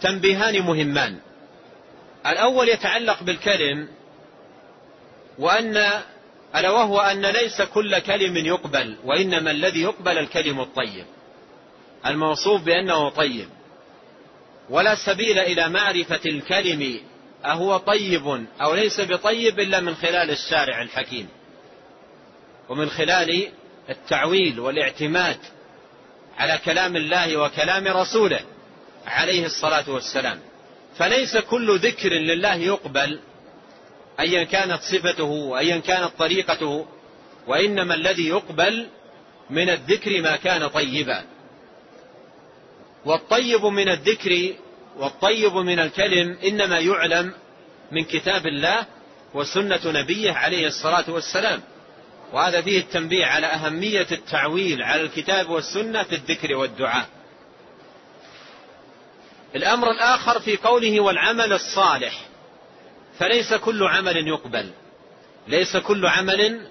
تنبيهان 0.01 0.63
مهمان. 0.63 1.19
الأول 2.27 2.69
يتعلق 2.69 3.23
بالكلم 3.23 3.89
وأن 5.39 5.91
ألا 6.57 6.71
وهو 6.71 7.01
أن 7.01 7.27
ليس 7.27 7.63
كل 7.63 7.99
كلم 7.99 8.37
يقبل 8.37 8.97
وإنما 9.05 9.51
الذي 9.51 9.83
يقبل 9.83 10.19
الكلم 10.19 10.61
الطيب. 10.61 11.05
الموصوف 12.07 12.63
بأنه 12.63 13.09
طيب. 13.09 13.49
ولا 14.71 14.95
سبيل 14.95 15.39
إلى 15.39 15.69
معرفة 15.69 16.21
الكلم 16.27 17.01
أهو 17.45 17.77
طيب 17.77 18.47
أو 18.61 18.75
ليس 18.75 19.01
بطيب 19.01 19.61
إلا 19.61 19.81
من 19.81 19.95
خلال 19.95 20.31
الشارع 20.31 20.83
الحكيم. 20.83 21.29
ومن 22.69 22.91
خلال 22.91 23.49
التعويل 23.91 24.61
والاعتماد 24.61 25.39
على 26.39 26.59
كلام 26.65 26.97
الله 26.97 27.37
وكلام 27.37 27.89
رسوله 27.89 28.41
عليه 29.07 29.47
الصلاة 29.47 29.91
والسلام. 29.91 30.41
فليس 30.99 31.37
كل 31.37 31.79
ذكر 31.79 32.09
لله 32.09 32.55
يقبل 32.55 33.21
أيا 34.21 34.45
كانت 34.45 34.83
صفته 34.83 35.25
وأيا 35.25 35.79
كانت 35.79 36.11
طريقته 36.19 36.87
وإنما 37.47 37.95
الذي 37.95 38.29
يقبل 38.29 38.87
من 39.51 39.71
الذكر 39.71 40.21
ما 40.23 40.37
كان 40.37 40.69
طيبا. 40.69 41.25
والطيب 43.07 43.65
من 43.65 43.89
الذكر 43.89 44.55
والطيب 44.97 45.53
من 45.53 45.79
الكلم 45.79 46.39
إنما 46.45 46.79
يعلم 46.79 47.35
من 47.93 48.05
كتاب 48.05 48.47
الله 48.47 48.87
وسنة 49.35 49.81
نبيه 49.85 50.33
عليه 50.33 50.67
الصلاة 50.67 51.05
والسلام. 51.09 51.63
وهذا 52.33 52.63
فيه 52.63 52.81
التنبيه 52.81 53.27
على 53.27 53.47
أهمية 53.47 54.07
التعويل 54.13 54.83
على 54.83 55.03
الكتاب 55.03 55.51
والسنة 55.51 56.03
في 56.03 56.15
الذكر 56.15 56.55
والدعاء. 56.55 57.09
الأمر 59.57 59.91
الآخر 59.91 60.41
في 60.41 60.57
قوله 60.57 61.01
والعمل 61.01 61.53
الصالح 61.53 62.21
فليس 63.19 63.55
كل 63.55 63.83
عمل 63.83 64.29
يقبل. 64.29 64.71
ليس 65.49 65.77
كل 65.77 66.07
عمل 66.07 66.67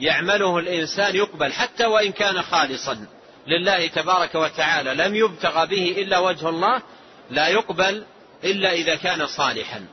يعمله 0.00 0.58
الإنسان 0.58 1.16
يقبل 1.16 1.52
حتى 1.52 1.86
وإن 1.86 2.12
كان 2.12 2.42
خالصا. 2.42 3.06
لله 3.46 3.86
تبارك 3.86 4.34
وتعالى 4.34 4.94
لم 4.94 5.14
يبتغى 5.14 5.66
به 5.66 6.02
إلا 6.02 6.18
وجه 6.18 6.48
الله 6.48 6.82
لا 7.30 7.48
يقبل 7.48 8.04
إلا 8.44 8.72
إذا 8.72 8.94
كان 8.96 9.26
صالحا. 9.26 9.86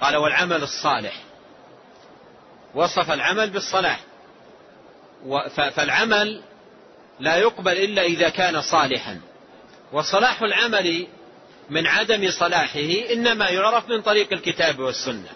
قال 0.00 0.16
والعمل 0.16 0.62
الصالح. 0.62 1.22
وصف 2.74 3.10
العمل 3.10 3.50
بالصلاح. 3.50 4.00
فالعمل 5.74 6.42
لا 7.20 7.36
يقبل 7.36 7.72
إلا 7.72 8.02
إذا 8.02 8.28
كان 8.28 8.62
صالحا. 8.62 9.20
وصلاح 9.92 10.42
العمل 10.42 11.06
من 11.70 11.86
عدم 11.86 12.30
صلاحه 12.30 13.12
إنما 13.12 13.48
يعرف 13.48 13.88
من 13.88 14.02
طريق 14.02 14.32
الكتاب 14.32 14.78
والسنة. 14.78 15.30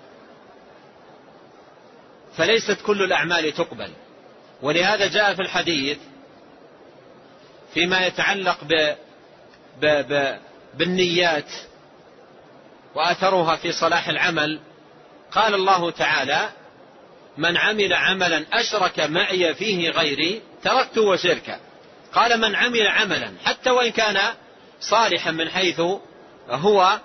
فليست 2.37 2.79
كل 2.87 3.02
الأعمال 3.02 3.52
تقبل. 3.52 3.90
ولهذا 4.62 5.07
جاء 5.07 5.35
في 5.35 5.43
الحديث 5.43 5.99
فيما 7.75 8.07
يتعلق 8.07 8.59
ب 8.65 8.95
ب 9.81 9.87
ب 9.87 10.39
بالنيات 10.75 11.53
وأثرها 12.95 13.57
في 13.57 13.73
صلاح 13.73 14.09
العمل 14.09 14.61
قال 15.33 15.55
الله 15.55 15.91
تعالى 15.91 16.49
من 17.39 17.57
عمل 17.57 17.93
عملا 17.93 18.45
أشرك 18.53 19.00
معي 19.00 19.55
فيه 19.55 19.91
غيري 19.91 20.43
تركت 20.62 20.99
وشركا. 20.99 21.61
قال 22.12 22.41
من 22.41 22.55
عمل 22.55 22.87
عملا 22.87 23.33
حتى 23.45 23.71
وإن 23.71 23.91
كان 23.91 24.19
صالحا 24.81 25.31
من 25.31 25.49
حيث 25.49 25.81
هو 26.49 26.99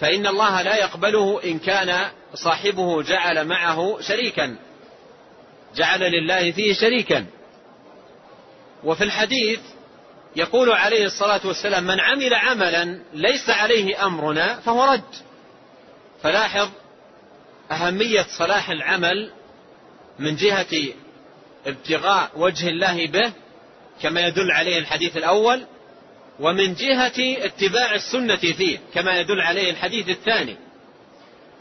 فإن 0.00 0.26
الله 0.26 0.62
لا 0.62 0.76
يقبله 0.76 1.40
إن 1.44 1.58
كان 1.58 2.10
صاحبه 2.34 3.02
جعل 3.02 3.44
معه 3.44 4.00
شريكا 4.00 4.56
جعل 5.76 6.00
لله 6.00 6.52
فيه 6.52 6.74
شريكا. 6.74 7.26
وفي 8.84 9.04
الحديث 9.04 9.60
يقول 10.36 10.72
عليه 10.72 11.06
الصلاة 11.06 11.40
والسلام 11.44 11.84
من 11.84 12.00
عمل 12.00 12.34
عملا 12.34 12.98
ليس 13.12 13.50
عليه 13.50 14.06
أمرنا 14.06 14.60
فهو 14.60 14.84
رد. 14.84 15.14
فلاحظ 16.22 16.70
أهمية 17.70 18.26
صلاح 18.38 18.70
العمل 18.70 19.30
من 20.18 20.36
جهة 20.36 20.94
ابتغاء 21.66 22.30
وجه 22.36 22.68
الله 22.68 23.06
به 23.06 23.32
كما 24.02 24.20
يدل 24.26 24.50
عليه 24.50 24.78
الحديث 24.78 25.16
الأول 25.16 25.66
ومن 26.40 26.74
جهة 26.74 27.44
اتباع 27.44 27.94
السنة 27.94 28.36
فيه 28.36 28.78
كما 28.94 29.20
يدل 29.20 29.40
عليه 29.40 29.70
الحديث 29.70 30.08
الثاني. 30.08 30.56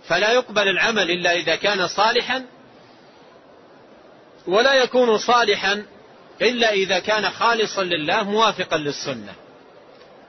فلا 0.08 0.32
يقبل 0.32 0.68
العمل 0.68 1.12
إلا 1.12 1.34
إذا 1.34 1.56
كان 1.56 1.88
صالحا 1.88 2.46
ولا 4.48 4.74
يكون 4.74 5.18
صالحا 5.18 5.86
إلا 6.42 6.72
إذا 6.72 7.00
كان 7.00 7.30
خالصا 7.30 7.84
لله 7.84 8.24
موافقا 8.24 8.78
للسنة. 8.78 9.34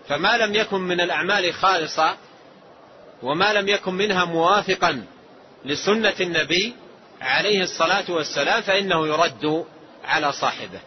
فما 0.08 0.36
لم 0.36 0.54
يكن 0.54 0.80
من 0.80 1.00
الأعمال 1.00 1.54
خالصة 1.54 2.16
وما 3.22 3.52
لم 3.52 3.68
يكن 3.68 3.94
منها 3.94 4.24
موافقا 4.24 5.04
لسنة 5.64 6.14
النبي 6.20 6.74
عليه 7.20 7.62
الصلاة 7.62 8.10
والسلام 8.10 8.62
فإنه 8.62 9.06
يرد 9.06 9.64
على 10.04 10.32
صاحبه. 10.32 10.80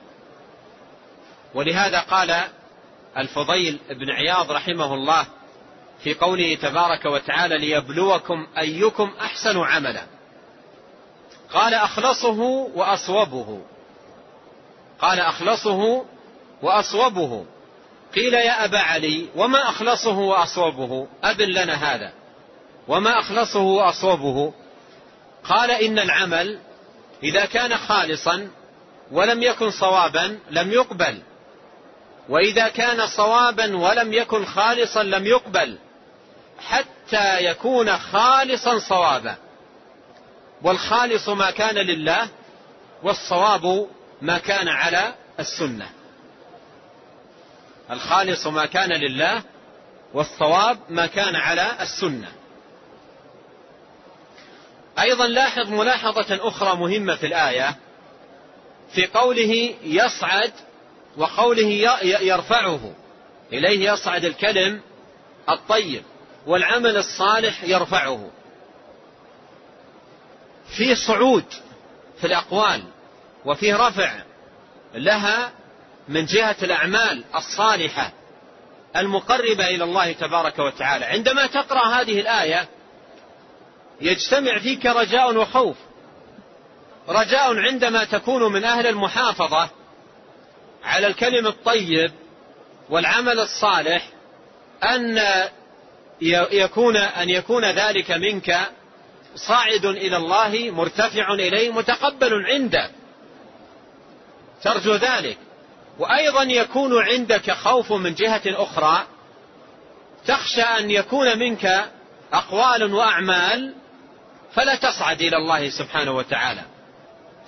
ولهذا 1.54 2.00
قال 2.00 2.42
الفضيل 3.18 3.80
بن 3.90 4.10
عياض 4.10 4.52
رحمه 4.52 4.94
الله 4.94 5.26
في 6.04 6.14
قوله 6.14 6.56
تبارك 6.56 7.06
وتعالى 7.06 7.58
ليبلوكم 7.58 8.48
أيكم 8.58 9.14
أحسن 9.22 9.58
عملا 9.58 10.04
قال 11.54 11.74
أخلصه 11.74 12.40
وأصوبه 12.76 13.62
قال 15.00 15.20
أخلصه 15.20 16.06
وأصوبه. 16.62 17.46
قيل 18.16 18.34
يا 18.34 18.66
أبا 18.66 18.80
علي 18.80 19.28
وما 19.36 19.70
أخلصه 19.70 20.18
وأصوبه؟ 20.18 21.08
أبن 21.24 21.46
لنا 21.46 21.74
هذا. 21.74 22.12
وما 22.88 23.20
أخلصه 23.20 23.62
وأصوبه؟ 23.62 24.54
قال 25.44 25.72
إن 25.72 26.00
العمل 26.00 26.60
إذا 27.24 27.46
كان 27.46 27.78
خالصا 27.78 28.50
ولم 29.12 29.44
يكن 29.44 29.72
صوابا 29.72 30.40
لم 30.52 30.72
يقبل. 30.72 31.22
وإذا 32.30 32.68
كان 32.68 33.08
صوابا 33.08 33.78
ولم 33.78 34.14
يكن 34.14 34.46
خالصا 34.46 35.04
لم 35.04 35.26
يقبل. 35.26 35.78
حتى 36.60 37.46
يكون 37.46 37.98
خالصا 37.98 38.80
صوابا. 38.80 39.36
والخالص 40.62 41.30
ما 41.30 41.52
كان 41.52 41.76
لله 41.76 42.30
والصواب 43.04 43.88
ما 44.22 44.38
كان 44.38 44.68
على 44.68 45.14
السنة. 45.40 45.90
الخالص 47.92 48.48
ما 48.48 48.66
كان 48.66 48.90
لله 48.90 49.44
والصواب 50.14 50.78
ما 50.90 51.06
كان 51.06 51.36
على 51.36 51.72
السنة. 51.82 52.32
أيضا 55.00 55.28
لاحظ 55.28 55.70
ملاحظة 55.70 56.48
أخرى 56.48 56.76
مهمة 56.76 57.16
في 57.16 57.26
الآية 57.26 57.76
في 58.92 59.06
قوله 59.06 59.74
يصعد 59.84 60.52
وقوله 61.18 61.68
يرفعه. 62.04 62.94
إليه 63.54 63.92
يصعد 63.92 64.26
الكلم 64.26 64.82
الطيب 65.50 66.04
والعمل 66.46 66.98
الصالح 66.98 67.64
يرفعه. 67.64 68.32
في 70.78 70.96
صعود 70.96 71.46
في 72.18 72.28
الأقوال. 72.28 72.84
وفي 73.46 73.74
رفع 73.74 74.14
لها 74.94 75.52
من 76.08 76.26
جهة 76.26 76.56
الأعمال 76.64 77.24
الصالحة 77.36 78.12
المقربة 78.96 79.68
إلى 79.68 79.84
الله 79.84 80.12
تبارك 80.12 80.60
وتعالى. 80.60 81.06
عندما 81.06 81.46
تقرأ 81.46 81.88
هذه 81.88 82.20
الآية 82.20 82.68
يجتمع 84.02 84.60
فيك 84.60 84.86
رجاء 84.86 85.36
وخوف. 85.36 85.78
رجاء 87.10 87.56
عندما 87.58 88.04
تكون 88.04 88.52
من 88.54 88.64
أهل 88.64 88.88
المحافظة 88.88 89.70
على 90.84 91.08
الكلم 91.08 91.48
الطيب 91.48 92.12
والعمل 92.90 93.40
الصالح 93.40 94.10
أن 94.84 95.20
يكون 96.52 96.98
أن 96.98 97.30
يكون 97.30 97.66
ذلك 97.66 98.12
منك 98.12 98.70
صاعد 99.36 99.86
إلى 99.86 100.18
الله 100.18 100.72
مرتفع 100.72 101.34
إليه 101.34 101.70
متقبل 101.70 102.46
عنده. 102.46 102.92
ترجو 104.66 104.96
ذلك. 104.96 105.38
وأيضا 106.00 106.44
يكون 106.44 107.04
عندك 107.04 107.52
خوف 107.52 107.92
من 107.92 108.14
جهة 108.14 108.42
أخرى. 108.46 109.04
تخشى 110.28 110.62
أن 110.62 110.92
يكون 110.92 111.40
منك 111.40 111.86
أقوال 112.34 112.94
وأعمال 112.94 113.74
فلا 114.54 114.76
تصعد 114.76 115.22
إلى 115.22 115.38
الله 115.38 115.70
سبحانه 115.70 116.12
وتعالى. 116.12 116.62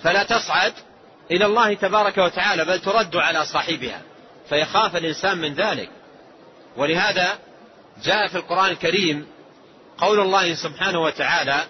فلا 0.02 0.22
تصعد 0.22 0.72
إلى 1.30 1.46
الله 1.46 1.74
تبارك 1.74 2.18
وتعالى 2.18 2.64
بل 2.64 2.78
ترد 2.78 3.16
على 3.16 3.44
صاحبها. 3.44 4.02
فيخاف 4.48 4.96
الإنسان 4.96 5.38
من 5.38 5.54
ذلك. 5.54 5.90
ولهذا 6.76 7.38
جاء 8.04 8.28
في 8.28 8.36
القرآن 8.36 8.70
الكريم 8.70 9.26
قول 9.98 10.20
الله 10.20 10.54
سبحانه 10.54 11.02
وتعالى 11.02 11.64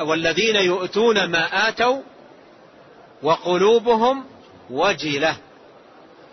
والذين 0.00 0.56
يؤتون 0.56 1.24
ما 1.24 1.68
آتوا 1.68 2.02
وقلوبهم 3.24 4.24
وجلة. 4.70 5.36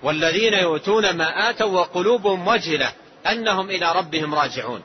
والذين 0.03 0.53
يؤتون 0.53 1.09
ما 1.09 1.49
آتوا 1.49 1.79
وقلوبهم 1.79 2.47
وجلة 2.47 2.93
أنهم 3.31 3.69
إلى 3.69 3.91
ربهم 3.91 4.35
راجعون. 4.35 4.83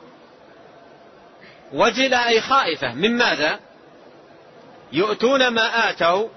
وجلة 1.72 2.28
أي 2.28 2.40
خائفة. 2.40 2.94
من 2.94 3.16
ماذا؟ 3.16 3.60
يؤتون 4.92 5.48
ما 5.48 5.90
آتوا 5.90 6.28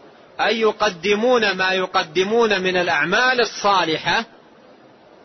أي 0.42 0.62
يقدمون 0.62 1.52
ما 1.52 1.72
يقدمون 1.72 2.62
من 2.62 2.78
الأعمال 2.78 3.42
الصالحة 3.42 4.26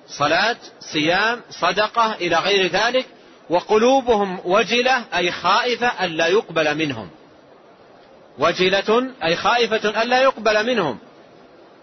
صلاة 0.09 0.57
صيام 0.81 1.41
صدقة 1.51 2.15
إلى 2.15 2.37
غير 2.37 2.67
ذلك. 2.67 3.07
وقلوبهم 3.51 4.41
وجلة 4.45 5.05
أي 5.15 5.33
خائفة 5.33 6.05
ألا 6.05 6.27
يقبل 6.27 6.75
منهم. 6.75 7.11
وجلة 8.39 9.11
أي 9.25 9.37
خائفة 9.37 10.03
ألا 10.03 10.23
يقبل 10.23 10.67
منهم. 10.67 10.99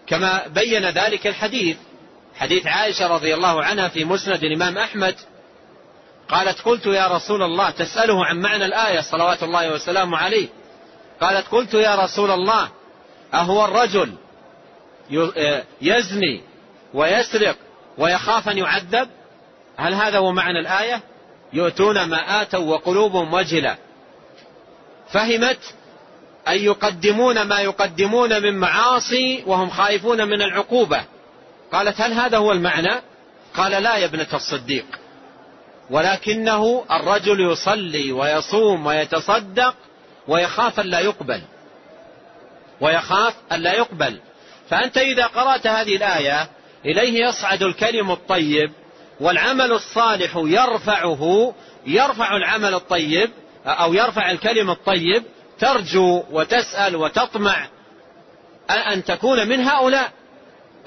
كما 0.06 0.46
بين 0.46 0.88
ذلك 0.88 1.26
الحديث. 1.26 1.76
حديث 2.34 2.66
عائشة 2.66 3.06
رضي 3.06 3.34
الله 3.34 3.64
عنها 3.64 3.88
في 3.88 4.04
مسند 4.04 4.44
الإمام 4.44 4.78
أحمد. 4.78 5.14
قالت 6.28 6.60
قلت 6.60 6.86
يا 6.86 7.08
رسول 7.08 7.42
الله 7.42 7.70
تسأله 7.70 8.26
عن 8.26 8.40
معنى 8.40 8.64
الآية 8.64 9.00
صلوات 9.00 9.42
الله 9.42 9.72
وسلامه 9.72 10.18
عليه. 10.18 10.48
قالت 11.20 11.48
قلت 11.48 11.74
يا 11.74 11.94
رسول 11.94 12.30
الله 12.30 12.68
أهو 13.34 13.64
الرجل 13.64 14.12
يزني 15.82 16.42
ويسرق 16.94 17.56
ويخاف 17.98 18.48
أن 18.48 18.58
يعذب؟ 18.58 19.08
هل 19.76 19.94
هذا 19.94 20.18
هو 20.18 20.32
معنى 20.32 20.58
الآية؟ 20.58 21.00
يؤتون 21.52 22.04
ما 22.04 22.42
آتوا 22.42 22.74
وقلوبهم 22.74 23.34
وجلة. 23.34 23.76
فهمت؟ 25.12 25.74
أن 26.48 26.58
يقدمون 26.58 27.42
ما 27.42 27.60
يقدمون 27.60 28.42
من 28.42 28.58
معاصي 28.58 29.42
وهم 29.46 29.70
خائفون 29.70 30.28
من 30.28 30.42
العقوبة. 30.42 31.04
قالت 31.72 32.00
هل 32.00 32.12
هذا 32.12 32.38
هو 32.38 32.52
المعنى؟ 32.52 33.00
قال 33.54 33.82
لا 33.82 33.96
يا 33.96 34.04
ابنة 34.04 34.26
الصديق. 34.34 34.86
ولكنه 35.90 36.84
الرجل 36.90 37.52
يصلي 37.52 38.12
ويصوم 38.12 38.86
ويتصدق 38.86 39.74
ويخاف 40.28 40.80
أن 40.80 40.86
لا 40.86 41.00
يقبل. 41.00 41.42
ويخاف 42.80 43.34
أن 43.52 43.60
لا 43.60 43.72
يقبل. 43.72 44.20
فأنت 44.70 44.98
إذا 44.98 45.26
قرأت 45.26 45.66
هذه 45.66 45.96
الآية 45.96 46.48
إليه 46.84 47.26
يصعد 47.26 47.62
الكلم 47.62 48.10
الطيب 48.10 48.72
والعمل 49.20 49.72
الصالح 49.72 50.36
يرفعه 50.36 51.54
يرفع 51.86 52.36
العمل 52.36 52.74
الطيب 52.74 53.30
أو 53.66 53.94
يرفع 53.94 54.30
الكلم 54.30 54.70
الطيب 54.70 55.22
ترجو 55.62 56.22
وتسأل 56.30 56.96
وتطمع 56.96 57.66
أن 58.70 59.04
تكون 59.04 59.48
من 59.48 59.60
هؤلاء 59.60 60.12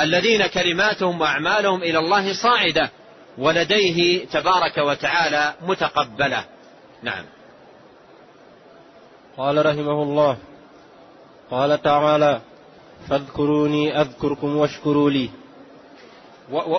الذين 0.01 0.47
كلماتهم 0.47 1.21
وأعمالهم 1.21 1.83
إلى 1.83 1.99
الله 1.99 2.33
صاعدة 2.33 2.89
ولديه 3.37 4.25
تبارك 4.25 4.77
وتعالى 4.77 5.53
متقبلة. 5.61 6.45
نعم. 7.03 7.25
قال 9.37 9.65
رحمه 9.65 10.03
الله 10.03 10.37
قال 11.51 11.81
تعالى 11.81 12.41
فاذكروني 13.09 14.01
أذكركم 14.01 14.55
واشكروا 14.55 15.09
لي. 15.09 15.29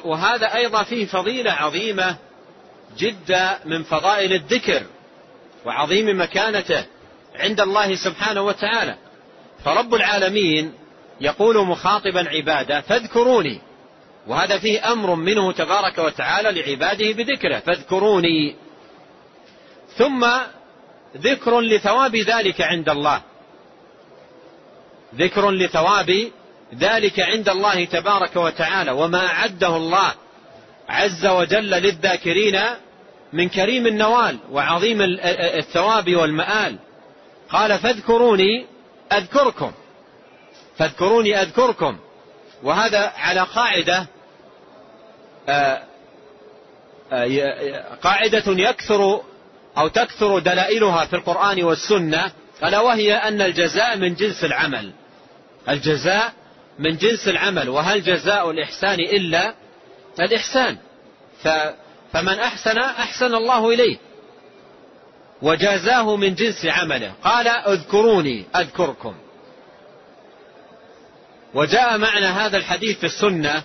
وهذا 0.05 0.55
أيضا 0.55 0.83
فيه 0.83 1.07
فضيلة 1.07 1.53
عظيمة 1.53 2.17
جدا 2.99 3.59
من 3.65 3.83
فضائل 3.83 4.33
الذكر 4.33 4.83
وعظيم 5.67 6.21
مكانته. 6.21 6.85
عند 7.41 7.61
الله 7.61 7.95
سبحانه 7.95 8.43
وتعالى. 8.43 8.95
فرب 9.65 9.95
العالمين 9.95 10.73
يقول 11.21 11.67
مخاطبا 11.67 12.29
عباده 12.29 12.81
فاذكروني. 12.81 13.61
وهذا 14.27 14.59
فيه 14.59 14.93
أمر 14.93 15.15
منه 15.15 15.53
تبارك 15.53 15.99
وتعالى 15.99 16.61
لعباده 16.61 17.13
بذكره 17.13 17.59
فاذكروني. 17.59 18.57
ثم 19.97 20.27
ذكر 21.17 21.61
لثواب 21.61 22.17
ذلك 22.17 22.61
عند 22.61 22.89
الله. 22.89 23.21
ذكر 25.15 25.51
لثواب 25.51 26.31
ذلك 26.75 27.21
عند 27.21 27.49
الله 27.49 27.85
تبارك 27.85 28.37
وتعالى. 28.37 28.91
وما 28.91 29.27
اعده 29.27 29.77
الله 29.77 30.13
عز 30.89 31.27
وجل 31.27 31.71
للذاكرين 31.71 32.61
من 33.33 33.49
كريم 33.49 33.87
النوال 33.87 34.39
وعظيم 34.51 34.99
الثواب 35.31 36.15
والمآل. 36.15 36.77
قال 37.51 37.79
فاذكروني 37.79 38.67
أذكركم. 39.13 39.73
فاذكروني 40.79 41.43
أذكركم. 41.43 41.99
وهذا 42.63 43.13
على 43.17 43.41
قاعدة 43.41 44.07
آه، 45.49 45.83
آه، 47.13 47.97
قاعدة 48.03 48.45
يكثر 48.47 49.21
أو 49.79 49.89
تكثر 49.89 50.39
دلائلها 50.39 51.05
في 51.05 51.17
القرآن 51.17 51.65
والسنة 51.65 52.33
ألا 52.65 52.81
وهي 52.81 53.15
أن 53.15 53.43
الجزاء 53.43 53.97
من 53.97 54.15
جنس 54.15 54.45
العمل. 54.45 54.93
الجزاء 55.69 56.33
من 56.79 56.97
جنس 56.97 57.29
العمل 57.29 57.69
وهل 57.69 58.03
جزاء 58.03 58.51
الإحسان 58.51 59.01
إلا 59.01 59.55
الإحسان. 60.21 60.77
فمن 62.13 62.39
أحسن 62.39 62.79
أحسن 62.79 63.35
الله 63.35 63.71
إليه. 63.71 63.99
وجازاه 65.43 66.17
من 66.17 66.35
جنس 66.35 66.67
عمله. 66.67 67.13
قال 67.25 67.49
اذكروني 67.49 68.45
أذكركم. 68.57 69.15
وجاء 71.55 71.99
معنى 71.99 72.27
هذا 72.27 72.57
الحديث 72.57 72.99
في 72.99 73.07
السنة 73.07 73.63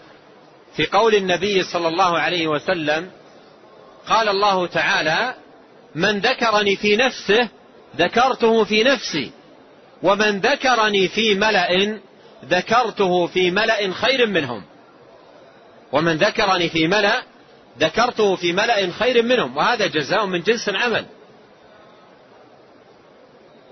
في 0.76 0.86
قول 0.86 1.16
النبي 1.16 1.64
صلى 1.64 1.88
الله 1.88 2.20
عليه 2.20 2.48
وسلم 2.48 3.12
قال 4.08 4.30
الله 4.30 4.68
تعالى 4.68 5.36
من 5.96 6.20
ذكرني 6.20 6.76
في 6.76 6.96
نفسه 6.96 7.50
ذكرته 7.98 8.64
في 8.64 8.84
نفسي. 8.84 9.32
ومن 10.04 10.40
ذكرني 10.40 11.08
في 11.08 11.36
ملأ 11.36 12.00
ذكرته 12.46 13.28
في 13.28 13.52
ملأ 13.52 13.94
خير 13.94 14.28
منهم. 14.28 14.64
ومن 15.92 16.18
ذكرني 16.18 16.70
في 16.70 16.88
ملأ 16.88 17.24
ذكرته 17.80 18.36
في 18.36 18.54
ملأ 18.54 18.92
خير 18.92 19.24
منهم. 19.24 19.58
وهذا 19.58 19.88
جزاء 19.88 20.26
من 20.26 20.42
جنس 20.42 20.70
العمل. 20.70 21.06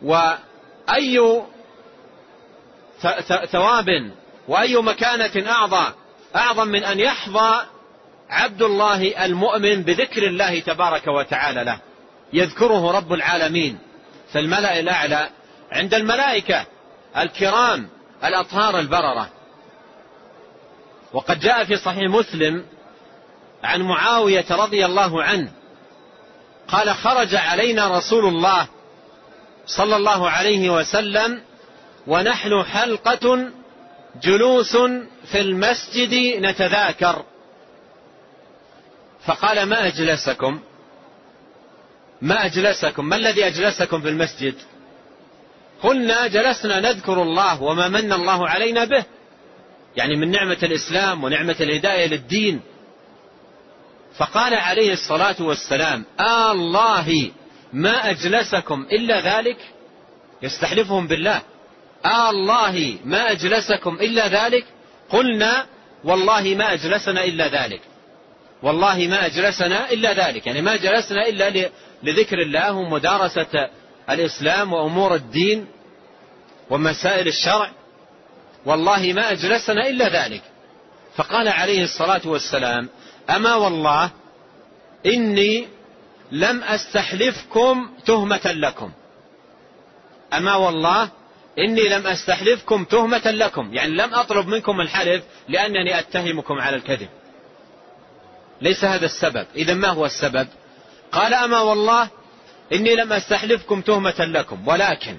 وأي 0.01 1.41
ثواب 3.51 4.11
وأي 4.47 4.77
مكانة 4.77 5.51
أعظم 5.51 5.85
أعظم 6.35 6.67
من 6.67 6.83
أن 6.83 6.99
يحظى 6.99 7.61
عبد 8.29 8.61
الله 8.61 9.25
المؤمن 9.25 9.81
بذكر 9.83 10.27
الله 10.27 10.59
تبارك 10.59 11.07
وتعالى 11.07 11.63
له. 11.63 11.79
يذكره 12.33 12.91
رب 12.91 13.13
العالمين. 13.13 13.79
في 14.33 14.39
الأعلى 14.79 15.29
عند 15.71 15.93
الملائكة 15.93 16.65
الكرام 17.17 17.89
الأطهار 18.23 18.79
البررة. 18.79 19.29
وقد 21.13 21.39
جاء 21.39 21.63
في 21.63 21.77
صحيح 21.77 22.03
مسلم 22.03 22.65
عن 23.63 23.81
معاوية 23.81 24.45
رضي 24.51 24.85
الله 24.85 25.23
عنه 25.23 25.51
قال 26.67 26.95
خرج 26.95 27.35
علينا 27.35 27.97
رسول 27.97 28.25
الله 28.25 28.67
صلى 29.77 29.95
الله 29.95 30.29
عليه 30.29 30.69
وسلم 30.69 31.41
ونحن 32.07 32.63
حلقة 32.63 33.49
جلوس 34.23 34.77
في 35.31 35.41
المسجد 35.41 36.13
نتذاكر. 36.45 37.23
فقال 39.25 39.63
ما 39.63 39.87
أجلسكم؟ 39.87 40.59
ما 42.21 42.45
أجلسكم؟ 42.45 43.05
ما 43.05 43.15
الذي 43.15 43.47
أجلسكم 43.47 44.01
في 44.01 44.09
المسجد؟ 44.09 44.55
قلنا 45.83 46.27
جلسنا 46.27 46.79
نذكر 46.79 47.21
الله 47.21 47.63
وما 47.63 47.87
من 47.87 48.13
الله 48.13 48.49
علينا 48.49 48.85
به. 48.85 49.03
يعني 49.95 50.15
من 50.15 50.31
نعمة 50.31 50.57
الإسلام 50.63 51.23
ونعمة 51.23 51.55
الهداية 51.59 52.07
للدين. 52.07 52.61
فقال 54.17 54.53
عليه 54.53 54.93
الصلاة 54.93 55.35
والسلام 55.39 56.05
آه 56.19 56.51
الله 56.51 57.31
ما 57.73 58.09
أجلسكم 58.09 58.87
إلا 58.91 59.37
ذلك؟ 59.37 59.57
يستحلفهم 60.41 61.07
بالله. 61.07 61.41
آه 62.05 62.29
الله 62.29 62.97
ما 63.05 63.31
أجلسكم 63.31 63.95
إلا 63.95 64.27
ذلك؟ 64.27 64.65
قلنا 65.09 65.65
والله 66.03 66.41
ما 66.41 66.73
أجلسنا 66.73 67.23
إلا 67.23 67.47
ذلك. 67.47 67.81
والله 68.63 69.07
ما 69.07 69.25
أجلسنا 69.25 69.91
إلا 69.91 70.27
ذلك. 70.27 70.47
يعني 70.47 70.61
ما 70.61 70.75
جلسنا 70.75 71.27
إلا 71.27 71.69
لذكر 72.03 72.41
الله 72.41 72.73
ومدارسة 72.73 73.69
الإسلام 74.09 74.73
وأمور 74.73 75.15
الدين 75.15 75.67
ومسائل 76.69 77.27
الشرع. 77.27 77.71
والله 78.65 79.13
ما 79.13 79.31
أجلسنا 79.31 79.87
إلا 79.87 80.25
ذلك. 80.25 80.41
فقال 81.15 81.47
عليه 81.47 81.83
الصلاة 81.83 82.21
والسلام 82.25 82.89
أما 83.29 83.55
والله 83.55 84.11
إني 85.05 85.67
لم 86.31 86.63
أستحلفكم 86.63 87.89
تهمة 88.05 88.41
لكم. 88.45 88.91
أما 90.33 90.55
والله 90.55 91.09
إني 91.59 91.89
لم 91.89 92.07
أستحلفكم 92.07 92.83
تهمة 92.83 93.31
لكم. 93.31 93.73
يعني 93.73 93.91
لم 93.91 94.13
أطلب 94.13 94.47
منكم 94.47 94.81
الحلف 94.81 95.23
لأنني 95.49 95.99
أتهمكم 95.99 96.53
على 96.53 96.75
الكذب. 96.75 97.09
ليس 98.61 98.83
هذا 98.83 99.05
السبب. 99.05 99.47
إذا 99.55 99.73
ما 99.73 99.87
هو 99.87 100.05
السبب؟ 100.05 100.47
قال 101.11 101.33
أما 101.33 101.59
والله 101.59 102.09
إني 102.73 102.95
لم 102.95 103.13
أستحلفكم 103.13 103.81
تهمة 103.81 104.25
لكم. 104.25 104.67
ولكن 104.67 105.17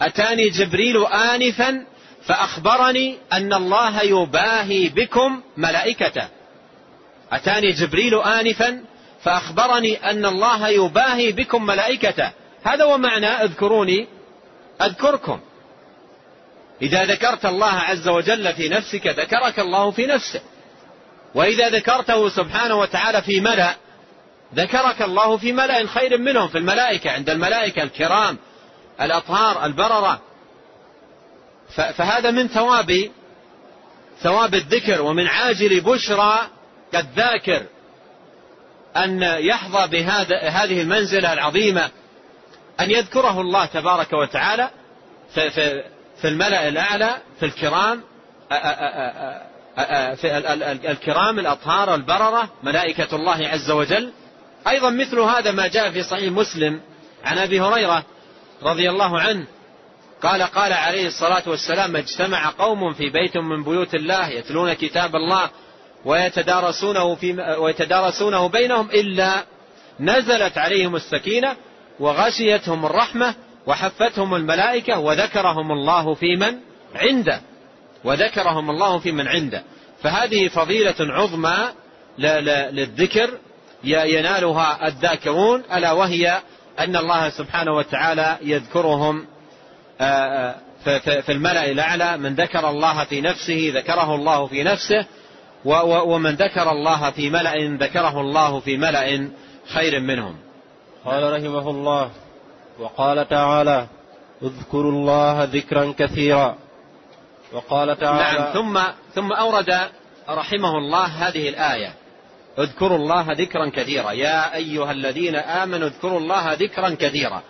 أتاني 0.00 0.48
جبريل 0.48 1.06
آنفا 1.06 1.86
فأخبرني 2.22 3.18
أن 3.32 3.52
الله 3.52 4.02
يباهي 4.02 4.88
بكم 4.88 5.42
ملائكته. 5.56 6.28
أتاني 7.32 7.72
جبريل 7.72 8.14
آنفا 8.14 8.84
فأخبرني 9.22 10.10
أن 10.10 10.26
الله 10.26 10.68
يباهي 10.68 11.32
بكم 11.32 11.66
ملائكته. 11.66 12.30
هذا 12.64 12.84
هو 12.84 12.98
معنى 12.98 13.26
اذكروني 13.26 14.06
أذكركم. 14.82 15.40
إذا 16.82 17.04
ذكرت 17.04 17.46
الله 17.46 17.72
عز 17.72 18.08
وجل 18.08 18.52
في 18.54 18.68
نفسك 18.68 19.06
ذكرك 19.06 19.58
الله 19.58 19.90
في 19.90 20.06
نفسه. 20.06 20.40
وإذا 21.34 21.68
ذكرته 21.68 22.28
سبحانه 22.28 22.74
وتعالى 22.74 23.22
في 23.22 23.40
ملأ 23.40 23.74
ذكرك 24.54 25.02
الله 25.02 25.36
في 25.36 25.52
ملأ 25.52 25.86
خير 25.86 26.18
منهم 26.18 26.48
في 26.48 26.58
الملائكة 26.58 27.10
عند 27.10 27.30
الملائكة 27.30 27.82
الكرام 27.82 28.38
الأطهار 29.00 29.64
البررة. 29.66 30.20
فهذا 31.68 32.30
من 32.30 32.48
ثواب 32.48 33.10
ثواب 34.22 34.54
الذكر 34.54 35.02
ومن 35.02 35.26
عاجل 35.26 35.80
بشرى 35.80 36.38
الذاكر 36.94 37.66
أن 38.96 39.22
يحظى 39.22 39.86
بهذا 39.86 40.38
هذه 40.38 40.82
المنزلة 40.82 41.32
العظيمة 41.32 41.90
أن 42.80 42.90
يذكره 42.90 43.40
الله 43.40 43.64
تبارك 43.64 44.12
وتعالى 44.12 44.70
في, 45.34 45.50
في, 45.50 45.82
في 46.20 46.28
الملأ 46.28 46.68
الأعلى 46.68 47.16
في 47.40 47.46
الكرام 47.46 48.02
في 50.16 50.38
الكرام 50.90 51.38
الأطهار 51.38 51.94
البررة 51.94 52.50
ملائكة 52.62 53.16
الله 53.16 53.48
عز 53.48 53.70
وجل. 53.70 54.12
أيضا 54.68 54.90
مثل 54.90 55.18
هذا 55.18 55.50
ما 55.50 55.66
جاء 55.66 55.90
في 55.90 56.02
صحيح 56.02 56.32
مسلم 56.32 56.80
عن 57.24 57.38
أبي 57.38 57.60
هريرة 57.60 58.04
رضي 58.62 58.90
الله 58.90 59.20
عنه. 59.20 59.46
قال 60.22 60.42
قال 60.42 60.72
عليه 60.72 61.06
الصلاة 61.06 61.42
والسلام 61.46 61.96
اجتمع 61.96 62.52
قوم 62.58 62.92
في 62.92 63.10
بيت 63.10 63.36
من 63.36 63.64
بيوت 63.64 63.94
الله 63.94 64.28
يتلون 64.28 64.72
كتاب 64.72 65.16
الله 65.16 65.50
ويتدارسونه, 66.08 67.14
في 67.14 67.56
ويتدارسونه 67.58 68.48
بينهم 68.48 68.90
إلا 68.90 69.44
نزلت 70.00 70.58
عليهم 70.58 70.96
السكينة 70.96 71.56
وغشيتهم 72.00 72.86
الرحمة 72.86 73.34
وحفتهم 73.66 74.34
الملائكة 74.34 74.98
وذكرهم 74.98 75.72
الله 75.72 76.14
في 76.14 76.36
من 76.36 76.56
عنده. 76.94 77.40
وذكرهم 78.04 78.70
الله 78.70 78.98
في 78.98 79.12
من 79.12 79.28
عنده. 79.28 79.62
فهذه 80.02 80.48
فضيلة 80.48 80.94
عظمى 81.00 81.68
للذكر 82.72 83.30
ينالها 83.84 84.88
الذاكرون 84.88 85.62
ألا 85.72 85.92
وهي 85.92 86.40
أن 86.78 86.96
الله 86.96 87.30
سبحانه 87.30 87.72
وتعالى 87.72 88.38
يذكرهم 88.42 89.26
آه، 90.00 90.54
آه، 90.86 90.98
في 91.20 91.32
الملأ 91.32 91.70
الأعلى 91.70 92.16
من 92.16 92.34
ذكر 92.34 92.70
الله 92.70 93.04
في 93.04 93.20
نفسه 93.20 93.72
ذكره 93.74 94.14
الله 94.14 94.46
في 94.46 94.62
نفسه 94.62 95.06
ومن 95.64 96.34
ذكر 96.34 96.70
الله 96.70 97.10
في 97.10 97.30
ملأ 97.30 97.76
ذكره 97.76 98.20
الله 98.20 98.60
في 98.60 98.76
ملأ 98.76 99.28
خير 99.74 100.00
منهم. 100.00 100.36
قال 101.04 101.32
رحمه 101.32 101.70
الله 101.70 102.10
وقال 102.78 103.28
تعالى 103.28 103.86
اذكروا 104.42 104.92
الله 104.92 105.44
ذكرا 105.44 105.94
كثيرا. 105.98 106.56
وقال 107.52 107.98
تعالى 107.98 108.38
نعم 108.38 108.52
ثم 108.52 108.80
ثم 109.14 109.32
أورد 109.32 109.78
رحمه 110.28 110.78
الله 110.78 111.04
هذه 111.04 111.48
الآية 111.48 111.92
اذكروا 112.58 112.98
الله 112.98 113.32
ذكرا 113.32 113.68
كثيرا. 113.68 114.12
يا 114.12 114.54
أيها 114.54 114.92
الذين 114.92 115.36
آمنوا 115.36 115.88
اذكروا 115.88 116.18
الله 116.18 116.52
ذكرا 116.52 116.90
كثيرا. 116.90 117.42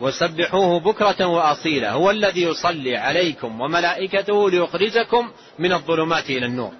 وسبحوه 0.00 0.80
بكرة 0.80 1.26
وأصيلا 1.26 1.92
هو 1.92 2.10
الذي 2.10 2.42
يصلي 2.42 2.96
عليكم 2.96 3.60
وملائكته 3.60 4.50
ليخرجكم 4.50 5.30
من 5.58 5.72
الظلمات 5.72 6.30
إلى 6.30 6.46
النور. 6.46 6.72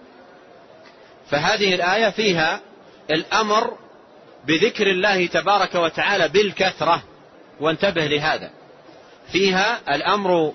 فهذه 1.31 1.75
الآية 1.75 2.11
فيها 2.11 2.61
الأمر 3.11 3.77
بذكر 4.47 4.87
الله 4.87 5.27
تبارك 5.27 5.75
وتعالى 5.75 6.29
بالكثرة. 6.29 7.03
وانتبه 7.61 8.07
لهذا. 8.07 8.51
فيها 9.33 9.81
الأمر 9.95 10.53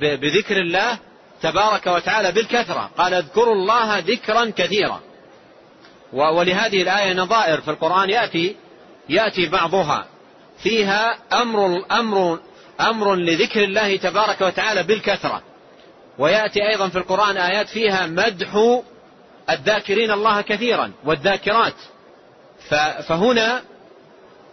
بذكر 0.00 0.56
الله 0.56 0.98
تبارك 1.42 1.86
وتعالى 1.86 2.32
بالكثرة. 2.32 2.90
قال 2.98 3.14
اذكروا 3.14 3.54
الله 3.54 3.98
ذكرا 3.98 4.52
كثيرا. 4.56 5.00
ولهذه 6.12 6.82
الآية 6.82 7.12
نظائر 7.12 7.60
في 7.60 7.70
القرآن 7.70 8.10
يأتي 8.10 8.56
يأتي 9.08 9.46
بعضها. 9.46 10.06
فيها 10.58 11.18
أمر 11.32 11.84
أمر 11.90 12.40
أمر 12.80 13.14
لذكر 13.14 13.64
الله 13.64 13.96
تبارك 13.96 14.40
وتعالى 14.40 14.82
بالكثرة. 14.82 15.42
ويأتي 16.18 16.68
أيضا 16.68 16.88
في 16.88 16.98
القرآن 16.98 17.36
آيات 17.36 17.68
فيها 17.68 18.06
مدح 18.06 18.82
الذاكرين 19.50 20.10
الله 20.10 20.40
كثيرا 20.40 20.92
والذاكرات. 21.04 21.74
فهنا 23.08 23.62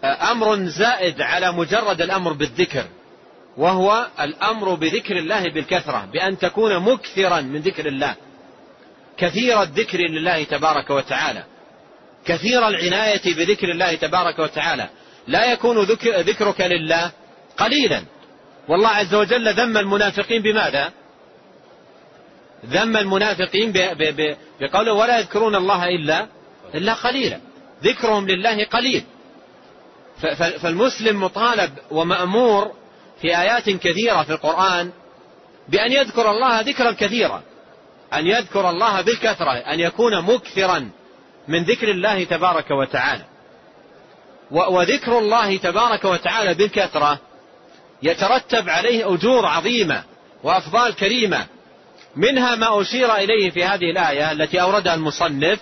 أمر 0.04 0.56
زائد 0.66 1.22
على 1.22 1.52
مجرد 1.52 2.02
الأمر 2.02 2.34
بالذكر 2.34 2.86
وهو 3.58 4.08
الأمر 4.20 4.74
بذكر 4.74 5.18
الله 5.18 5.54
بالكثرة 5.54 6.06
بأن 6.14 6.38
تكون 6.38 6.80
مكثرا 6.80 7.42
من 7.42 7.60
ذكر 7.60 7.86
الله. 7.86 8.16
كثير 9.18 9.62
الذكر 9.62 9.98
لله 9.98 10.44
تبارك 10.44 10.90
وتعالى. 10.90 11.44
كثير 12.26 12.68
العناية 12.68 13.36
بذكر 13.36 13.72
الله 13.72 13.96
تبارك 13.96 14.40
وتعالى. 14.40 14.90
لا 15.28 15.52
يكون 15.52 15.84
ذكرك 16.04 16.62
لله 16.62 17.12
قليلا. 17.58 18.04
والله 18.68 18.90
عز 18.90 19.16
وجل 19.16 19.54
ذم 19.54 19.78
المنافقين 19.78 20.42
بماذا؟ 20.42 20.92
ذم 22.66 22.98
المنافقين 22.98 23.72
بقوله 24.62 24.94
ولا 24.94 25.20
يذكرون 25.20 25.56
الله 25.56 25.90
إلا 25.90 26.28
إلا 26.76 26.94
قليلا. 26.94 27.40
ذكرهم 27.84 28.28
لله 28.28 28.66
قليل. 28.66 29.04
فالمسلم 30.62 31.24
مطالب 31.24 31.72
ومأمور 31.92 32.72
في 33.22 33.38
آيات 33.38 33.70
كثيرة 33.70 34.24
في 34.24 34.30
القرآن 34.30 34.92
بأن 35.70 35.92
يذكر 35.92 36.32
الله 36.32 36.60
ذكرا 36.60 36.92
كثيرا 36.92 37.42
أن 38.14 38.28
يذكر 38.28 38.70
الله 38.70 39.02
بالكثرة 39.02 39.52
أن 39.52 39.80
يكون 39.80 40.22
مكثرا 40.22 40.90
من 41.48 41.64
ذكر 41.64 41.92
الله 41.92 42.24
تبارك 42.24 42.72
وتعالى. 42.72 43.24
وذكر 44.52 45.20
الله 45.20 45.58
تبارك 45.58 46.06
وتعالى 46.06 46.54
بالكثرة 46.54 47.20
يترتب 48.04 48.70
عليه 48.70 49.14
أجور 49.14 49.46
عظيمة 49.46 50.04
وأفضال 50.44 50.96
كريمة. 50.96 51.46
منها 52.16 52.56
ما 52.56 52.82
أشير 52.82 53.16
إليه 53.16 53.50
في 53.50 53.64
هذه 53.64 53.92
الآية 53.92 54.32
التي 54.32 54.62
أوردها 54.62 54.94
المصنف 54.94 55.60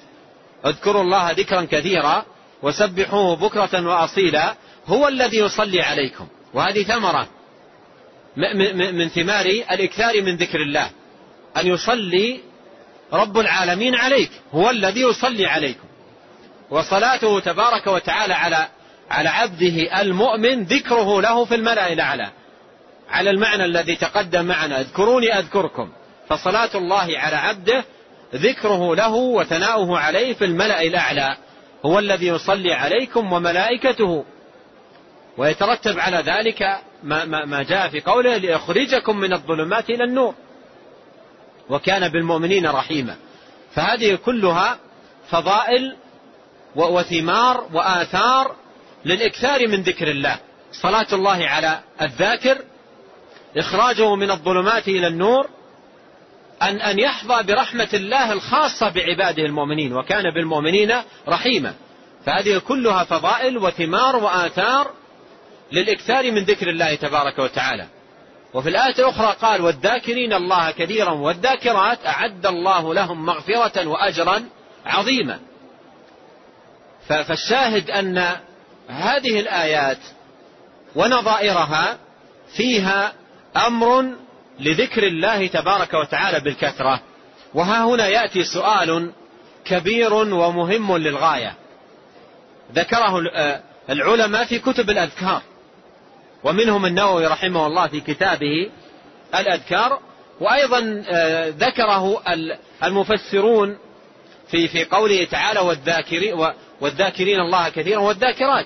اذكروا 0.65 1.01
الله 1.01 1.31
ذكرا 1.31 1.67
كثيرا 1.71 2.25
وسبحوه 2.63 3.35
بكرة 3.35 3.87
وأصيلا 3.87 4.55
هو 4.87 5.07
الذي 5.07 5.37
يصلي 5.37 5.81
عليكم. 5.81 6.27
وهذه 6.53 6.83
ثمرة 6.83 7.27
من 8.91 9.09
ثمار 9.09 9.45
الإكثار 9.45 10.21
من 10.21 10.35
ذكر 10.35 10.59
الله 10.61 10.91
أن 11.57 11.67
يصلي 11.67 12.39
رب 13.13 13.37
العالمين 13.37 13.95
عليك 13.95 14.31
هو 14.53 14.69
الذي 14.69 15.01
يصلي 15.01 15.45
عليكم. 15.45 15.87
وصلاته 16.69 17.39
تبارك 17.39 17.87
وتعالى 17.87 18.33
على 18.33 18.67
على 19.09 19.29
عبده 19.29 20.01
المؤمن 20.01 20.63
ذكره 20.63 21.21
له 21.21 21.45
في 21.45 21.55
الملأ 21.55 21.93
الأعلى. 21.93 22.29
على 23.09 23.29
المعنى 23.29 23.65
الذي 23.65 23.95
تقدم 23.95 24.45
معنا 24.45 24.79
اذكروني 24.81 25.39
أذكركم. 25.39 25.89
فصلاة 26.29 26.69
الله 26.75 27.19
على 27.19 27.35
عبده 27.35 27.83
ذكره 28.35 28.95
له 28.95 29.13
وثناؤه 29.13 29.99
عليه 29.99 30.33
في 30.33 30.45
الملأ 30.45 30.81
الأعلى. 30.81 31.37
هو 31.85 31.99
الذي 31.99 32.27
يصلي 32.27 32.73
عليكم 32.73 33.33
وملائكته. 33.33 34.25
ويترتب 35.37 35.99
على 35.99 36.17
ذلك 36.17 36.79
ما, 37.03 37.25
ما, 37.25 37.45
ما 37.45 37.63
جاء 37.63 37.89
في 37.89 38.01
قوله 38.01 38.37
ليخرجكم 38.37 39.17
من 39.17 39.33
الظلمات 39.33 39.89
إلى 39.89 40.03
النور. 40.03 40.35
وكان 41.69 42.09
بالمؤمنين 42.09 42.67
رحيما. 42.67 43.15
فهذه 43.75 44.15
كلها 44.15 44.77
فضائل 45.29 45.95
وثمار 46.75 47.67
وآثار 47.73 48.55
للإكثار 49.05 49.67
من 49.67 49.81
ذكر 49.81 50.07
الله. 50.07 50.39
صلاة 50.71 51.07
الله 51.13 51.47
على 51.47 51.79
الذاكر 52.01 52.57
إخراجه 53.57 54.15
من 54.15 54.31
الظلمات 54.31 54.87
إلى 54.87 55.07
النور 55.07 55.49
أن 56.61 56.81
أن 56.81 56.99
يحظى 56.99 57.43
برحمة 57.43 57.89
الله 57.93 58.31
الخاصة 58.31 58.89
بعباده 58.89 59.43
المؤمنين 59.45 59.93
وكان 59.93 60.33
بالمؤمنين 60.33 60.95
رحيما. 61.27 61.73
فهذه 62.25 62.57
كلها 62.57 63.03
فضائل 63.03 63.57
وثمار 63.57 64.15
وآثار 64.15 64.91
للإكثار 65.71 66.31
من 66.31 66.43
ذكر 66.43 66.69
الله 66.69 66.95
تبارك 66.95 67.39
وتعالى. 67.39 67.87
وفي 68.53 68.69
الآية 68.69 68.95
الأخرى 68.99 69.35
قال 69.41 69.61
والذاكرين 69.61 70.33
الله 70.33 70.71
كثيرا 70.71 71.11
والذاكرات 71.11 72.05
أعد 72.05 72.45
الله 72.45 72.93
لهم 72.93 73.25
مغفرة 73.25 73.87
وأجرا 73.87 74.43
عظيما. 74.85 75.39
فالشاهد 77.07 77.91
أن 77.91 78.37
هذه 78.89 79.39
الآيات 79.39 79.97
ونظائرها 80.95 81.97
فيها 82.53 83.13
أمر 83.57 84.15
لذكر 84.59 85.07
الله 85.07 85.47
تبارك 85.47 85.93
وتعالى 85.93 86.39
بالكثرة. 86.39 87.01
وها 87.53 87.85
هنا 87.85 88.07
يأتي 88.07 88.43
سؤال 88.43 89.11
كبير 89.65 90.13
ومهم 90.13 90.97
للغاية. 90.97 91.53
ذكره 92.73 93.21
العلماء 93.89 94.45
في 94.45 94.59
كتب 94.59 94.89
الأذكار. 94.89 95.41
ومنهم 96.43 96.85
النووي 96.85 97.27
رحمه 97.27 97.67
الله 97.67 97.87
في 97.87 97.99
كتابه 97.99 98.69
الأذكار. 99.35 99.99
وأيضا 100.39 101.03
آه، 101.09 101.49
ذكره 101.49 102.21
المفسرون 102.83 103.77
في 104.51 104.67
في 104.67 104.85
قوله 104.85 105.25
تعالى 105.25 105.59
والذاكرين 105.59 106.51
والذاكرين 106.81 107.39
الله 107.39 107.69
كثيرا 107.69 107.99
والذاكرات 107.99 108.65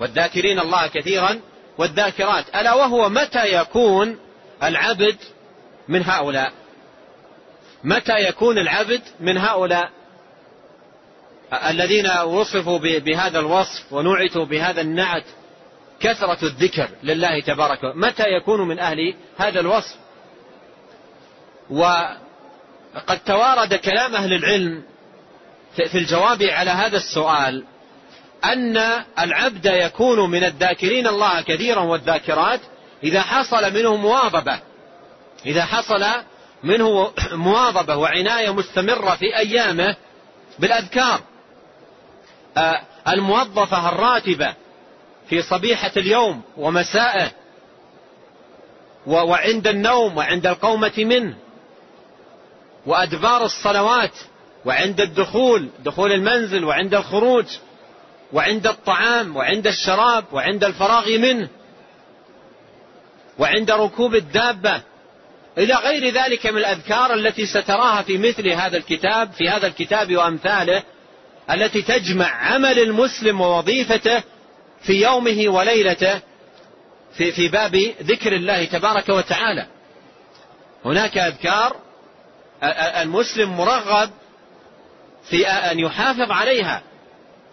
والذاكرين 0.00 0.60
الله 0.60 0.86
كثيرا 0.86 1.40
والذاكرات 1.78 2.44
ألا 2.56 2.74
وهو 2.74 3.08
متى 3.08 3.60
يكون 3.60 4.18
العبد 4.62 5.16
من 5.88 6.02
هؤلاء. 6.02 6.52
متى 7.84 8.28
يكون 8.28 8.58
العبد 8.58 9.02
من 9.20 9.38
هؤلاء 9.38 9.90
الذين 11.52 12.10
وصفوا 12.18 12.78
بهذا 12.78 13.38
الوصف 13.38 13.92
ونعتوا 13.92 14.44
بهذا 14.44 14.80
النعت 14.80 15.24
كثرة 16.00 16.38
الذكر 16.42 16.88
لله 17.02 17.40
تبارك 17.40 17.80
متى 17.94 18.24
يكون 18.28 18.68
من 18.68 18.78
أهل 18.78 19.14
هذا 19.38 19.60
الوصف؟ 19.60 19.96
وقد 21.70 23.18
توارد 23.26 23.74
كلام 23.74 24.14
أهل 24.14 24.32
العلم 24.32 24.82
في 25.76 25.98
الجواب 25.98 26.42
على 26.42 26.70
هذا 26.70 26.96
السؤال 26.96 27.64
أن 28.44 28.76
العبد 29.18 29.66
يكون 29.66 30.30
من 30.30 30.44
الذاكرين 30.44 31.06
الله 31.06 31.40
كثيرا 31.40 31.80
والذاكرات 31.80 32.60
إذا 33.04 33.22
حصل 33.22 33.74
منه 33.74 33.96
مواظبة 33.96 34.58
إذا 35.46 35.64
حصل 35.64 36.04
منه 36.62 37.12
مواظبة 37.32 37.96
وعناية 37.96 38.52
مستمرة 38.54 39.14
في 39.14 39.36
أيامه 39.36 39.96
بالأذكار 40.58 41.20
آه، 42.56 42.80
الموظفة 43.08 43.88
الراتبة 43.88 44.54
في 45.28 45.42
صبيحة 45.42 45.92
اليوم 45.96 46.42
ومسائه 46.56 47.30
وعند 49.06 49.66
النوم 49.66 50.16
وعند 50.16 50.46
القومة 50.46 50.92
منه 50.98 51.36
وأدبار 52.86 53.44
الصلوات 53.44 54.12
وعند 54.64 55.00
الدخول 55.00 55.68
دخول 55.84 56.12
المنزل 56.12 56.64
وعند 56.64 56.94
الخروج 56.94 57.46
وعند 58.32 58.66
الطعام 58.66 59.36
وعند 59.36 59.66
الشراب 59.66 60.24
وعند 60.32 60.64
الفراغ 60.64 61.18
منه. 61.18 61.48
وعند 63.38 63.70
ركوب 63.70 64.14
الدابة 64.14 64.82
إلى 65.58 65.74
غير 65.74 66.12
ذلك 66.12 66.46
من 66.46 66.58
الأذكار 66.58 67.14
التي 67.14 67.46
ستراها 67.46 68.02
في 68.02 68.18
مثل 68.18 68.48
هذا 68.48 68.76
الكتاب 68.76 69.32
في 69.32 69.48
هذا 69.48 69.66
الكتاب 69.66 70.16
وأمثاله 70.16 70.82
التي 71.50 71.82
تجمع 71.82 72.26
عمل 72.26 72.78
المسلم 72.78 73.40
ووظيفته 73.40 74.22
في 74.82 75.02
يومه 75.02 75.48
وليلته 75.48 76.20
في, 77.16 77.32
في 77.32 77.48
باب 77.48 77.76
ذكر 78.02 78.32
الله 78.32 78.64
تبارك 78.64 79.08
وتعالى. 79.08 79.66
هناك 80.84 81.18
أذكار 81.18 81.76
المسلم 83.02 83.56
مرغب 83.56 84.10
في 85.30 85.48
أن 85.48 85.78
يحافظ 85.78 86.30
عليها 86.30 86.82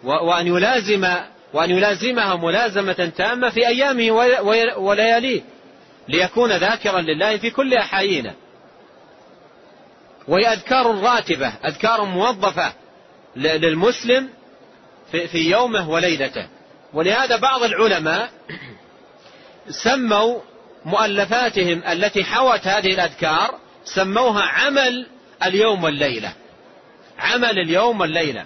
وأن 0.04 0.46
يلازم 0.46 1.08
وأن 1.52 1.70
يلازمها 1.70 2.36
ملازمة 2.36 3.12
تامة 3.16 3.50
في 3.50 3.66
أيامه 3.66 4.10
ولياليه. 4.76 5.42
ليكون 6.08 6.52
ذاكرا 6.52 7.00
لله 7.00 7.36
في 7.36 7.50
كل 7.50 7.74
أحايينه. 7.74 8.34
وهي 10.28 10.52
أذكار 10.52 11.00
راتبة 11.00 11.48
أذكار 11.48 12.04
موظفة 12.04 12.72
للمسلم 13.36 14.28
في 15.10 15.50
يومه 15.50 15.90
وليلته. 15.90 16.46
ولهذا 16.92 17.36
بعض 17.36 17.62
العلماء 17.62 18.30
سموا 19.68 20.40
مؤلفاتهم 20.84 21.82
التي 21.88 22.24
حوت 22.24 22.66
هذه 22.66 22.94
الأذكار 22.94 23.58
سموها 23.84 24.42
عمل 24.42 25.06
اليوم 25.44 25.84
والليلة. 25.84 26.32
عمل 27.18 27.58
اليوم 27.58 28.00
والليلة. 28.00 28.44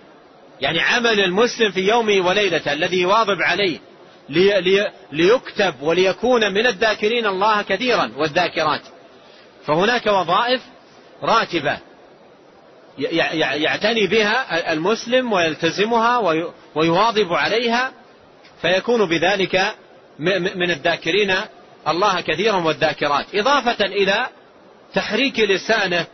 يعني 0.60 0.80
عمل 0.80 1.20
المسلم 1.20 1.70
في 1.70 1.80
يومه 1.80 2.26
وليلته 2.26 2.72
الذي 2.72 3.00
يواظب 3.00 3.42
عليه. 3.42 3.78
لي 4.28 4.60
لي 4.60 4.92
ليكتب 5.12 5.74
وليكون 5.82 6.52
من 6.52 6.66
الذاكرين 6.66 7.26
الله 7.26 7.62
كثيرا 7.62 8.10
والذاكرات. 8.16 8.82
فهناك 9.66 10.06
وظائف 10.06 10.60
راتبة 11.22 11.78
يعتني 12.98 14.06
بها 14.06 14.72
المسلم 14.72 15.32
ويلتزمها 15.32 16.18
ويواظب 16.74 17.32
عليها 17.32 17.92
فيكون 18.62 19.08
بذلك 19.08 19.74
من 20.54 20.70
الذاكرين 20.70 21.34
الله 21.88 22.20
كثيرا 22.20 22.56
والذاكرات. 22.56 23.34
إضافة 23.34 23.84
إلى 23.86 24.26
تحريك 24.94 25.40
لسانه 25.40 26.06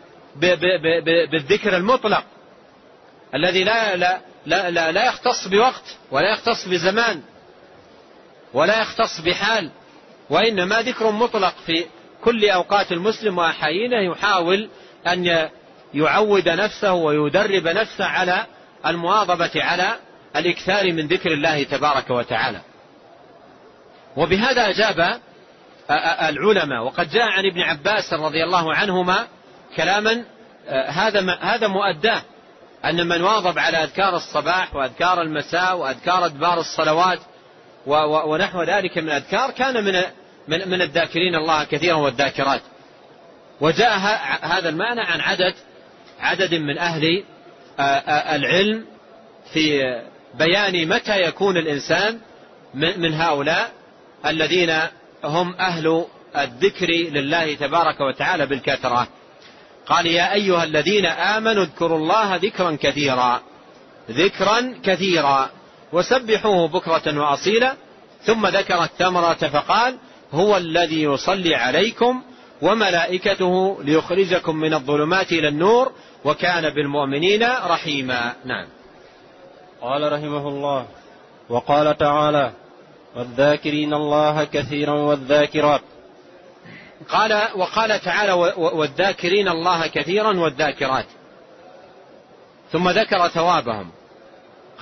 بالذكر 1.32 1.76
المطلق 1.76 2.24
الذي 3.34 3.64
لا 3.64 3.96
لا 3.96 4.20
لا 4.46 4.70
لا, 4.70 4.92
لا 4.92 5.04
يختص 5.06 5.48
بوقت 5.48 5.96
ولا 6.10 6.32
يختص 6.32 6.68
بزمان. 6.68 7.22
ولا 8.54 8.80
يختص 8.80 9.20
بحال 9.20 9.70
وإنما 10.30 10.82
ذكر 10.82 11.10
مطلق 11.10 11.54
في 11.66 11.84
كل 12.24 12.50
أوقات 12.50 12.92
المسلم 12.92 13.38
وأحايينه 13.38 14.12
يحاول 14.12 14.68
أن 15.06 15.48
يعود 15.94 16.48
نفسه 16.48 16.92
ويدرب 16.92 17.68
نفسه 17.68 18.04
على 18.04 18.46
المواظبة 18.86 19.50
على 19.56 19.96
الإكثار 20.36 20.92
من 20.92 21.06
ذكر 21.06 21.32
الله 21.32 21.62
تبارك 21.62 22.10
وتعالى. 22.10 22.60
وبهذا 24.16 24.68
أجاب 24.68 25.20
العلماء 26.28 26.82
وقد 26.84 27.10
جاء 27.10 27.28
عن 27.28 27.46
ابن 27.46 27.60
عباس 27.60 28.12
رضي 28.12 28.44
الله 28.44 28.74
عنهما 28.74 29.26
كلاما 29.76 30.24
هذا 30.88 31.38
هذا 31.40 31.68
مؤداه 31.68 32.22
أن 32.84 33.06
من 33.08 33.22
واظب 33.22 33.58
على 33.58 33.76
أذكار 33.76 34.16
الصباح 34.16 34.74
وأذكار 34.74 35.22
المساء 35.22 35.76
وأذكار 35.76 36.26
أدبار 36.26 36.60
الصلوات 36.60 37.18
ونحو 37.86 38.62
ذلك 38.62 38.98
من 38.98 39.08
الأذكار 39.08 39.50
كان 39.50 39.84
من 39.84 40.02
من 40.48 40.68
من 40.68 40.82
الذاكرين 40.82 41.34
الله 41.34 41.64
كثيرا 41.64 41.96
والذاكرات. 41.96 42.60
وجاء 43.60 43.98
هذا 44.42 44.68
المعنى 44.68 45.00
عن 45.00 45.20
عدد 45.20 45.54
عدد 46.20 46.54
من 46.54 46.78
أهل 46.78 47.24
العلم 48.36 48.84
في 49.52 49.80
بيان 50.34 50.88
متى 50.88 51.20
يكون 51.20 51.56
الإنسان 51.56 52.20
من 52.74 53.14
هؤلاء 53.14 53.70
الذين 54.26 54.78
هم 55.24 55.54
أهل 55.54 56.04
الذكر 56.36 56.86
لله 56.90 57.54
تبارك 57.54 58.00
وتعالى 58.00 58.46
بالكثرة. 58.46 59.08
قال 59.86 60.06
يا 60.06 60.32
أيها 60.32 60.64
الذين 60.64 61.06
آمنوا 61.06 61.62
اذكروا 61.64 61.98
الله 61.98 62.36
ذكرا 62.36 62.76
كثيرا 62.80 63.42
ذكرا 64.10 64.74
كثيرا. 64.84 65.50
وسبحوه 65.94 66.68
بكرة 66.68 67.20
وأصيلا 67.20 67.74
ثم 68.22 68.46
ذكر 68.46 68.84
الثمرة 68.84 69.34
فقال 69.34 69.96
هو 70.32 70.56
الذي 70.56 71.02
يصلي 71.02 71.54
عليكم 71.54 72.22
وملائكته 72.62 73.82
ليخرجكم 73.82 74.56
من 74.56 74.74
الظلمات 74.74 75.32
إلى 75.32 75.48
النور 75.48 75.92
وكان 76.24 76.70
بالمؤمنين 76.70 77.42
رحيما. 77.66 78.32
نعم. 78.44 78.66
قال 79.80 80.12
رحمه 80.12 80.48
الله 80.48 80.86
وقال 81.48 81.96
تعالى 81.96 82.52
والذاكرين 83.16 83.94
الله 83.94 84.44
كثيرا 84.44 84.92
والذاكرات. 84.92 85.80
قال 87.08 87.42
وقال 87.56 88.00
تعالى 88.00 88.32
والذاكرين 88.56 89.48
الله 89.48 89.86
كثيرا 89.86 90.38
والذاكرات. 90.38 91.06
ثم 92.72 92.88
ذكر 92.90 93.28
ثوابهم. 93.28 93.90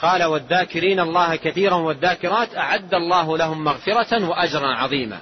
قال 0.02 0.24
والذاكرين 0.24 1.00
الله 1.00 1.36
كثيرا 1.36 1.74
والذاكرات 1.74 2.56
أعد 2.56 2.94
الله 2.94 3.38
لهم 3.38 3.64
مغفرة 3.64 4.28
وأجرا 4.28 4.66
عظيما. 4.66 5.20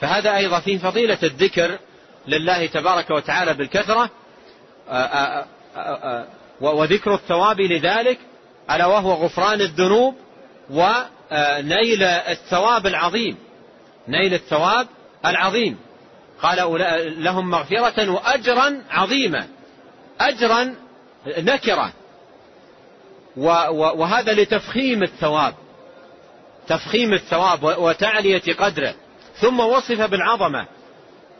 فهذا 0.00 0.36
أيضا 0.36 0.60
فيه 0.60 0.78
فضيلة 0.78 1.18
الذكر 1.22 1.78
لله 2.26 2.66
تبارك 2.66 3.10
وتعالى 3.10 3.54
بالكثرة 3.54 4.10
وذكر 6.60 7.14
الثواب 7.14 7.60
لذلك 7.60 8.18
ألا 8.70 8.86
وهو 8.86 9.12
غفران 9.12 9.60
الذنوب 9.60 10.14
ونيل 10.70 12.02
الثواب 12.02 12.86
العظيم. 12.86 13.36
نيل 14.08 14.34
الثواب 14.34 14.86
العظيم. 15.26 15.78
قال 16.42 16.56
لهم 17.24 17.50
مغفرة 17.50 18.10
وأجرا 18.10 18.82
عظيما. 18.90 19.46
أجرا 20.20 20.74
نكرة. 21.38 21.92
وهذا 23.36 24.32
لتفخيم 24.32 25.02
الثواب. 25.02 25.54
تفخيم 26.68 27.12
الثواب 27.12 27.62
وتعلية 27.62 28.54
قدره. 28.58 28.94
ثم 29.40 29.60
وصف 29.60 30.00
بالعظمة. 30.00 30.66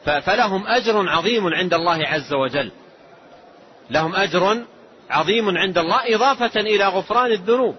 فلهم 0.04 0.66
أجر 0.66 1.08
عظيم 1.08 1.46
عند 1.46 1.74
الله 1.74 2.06
عز 2.06 2.34
وجل. 2.34 2.70
لهم 3.90 4.16
أجر 4.16 4.64
عظيم 5.10 5.58
عند 5.58 5.78
الله 5.78 6.14
إضافة 6.14 6.60
إلى 6.60 6.84
غفران 6.86 7.32
الذنوب. 7.32 7.76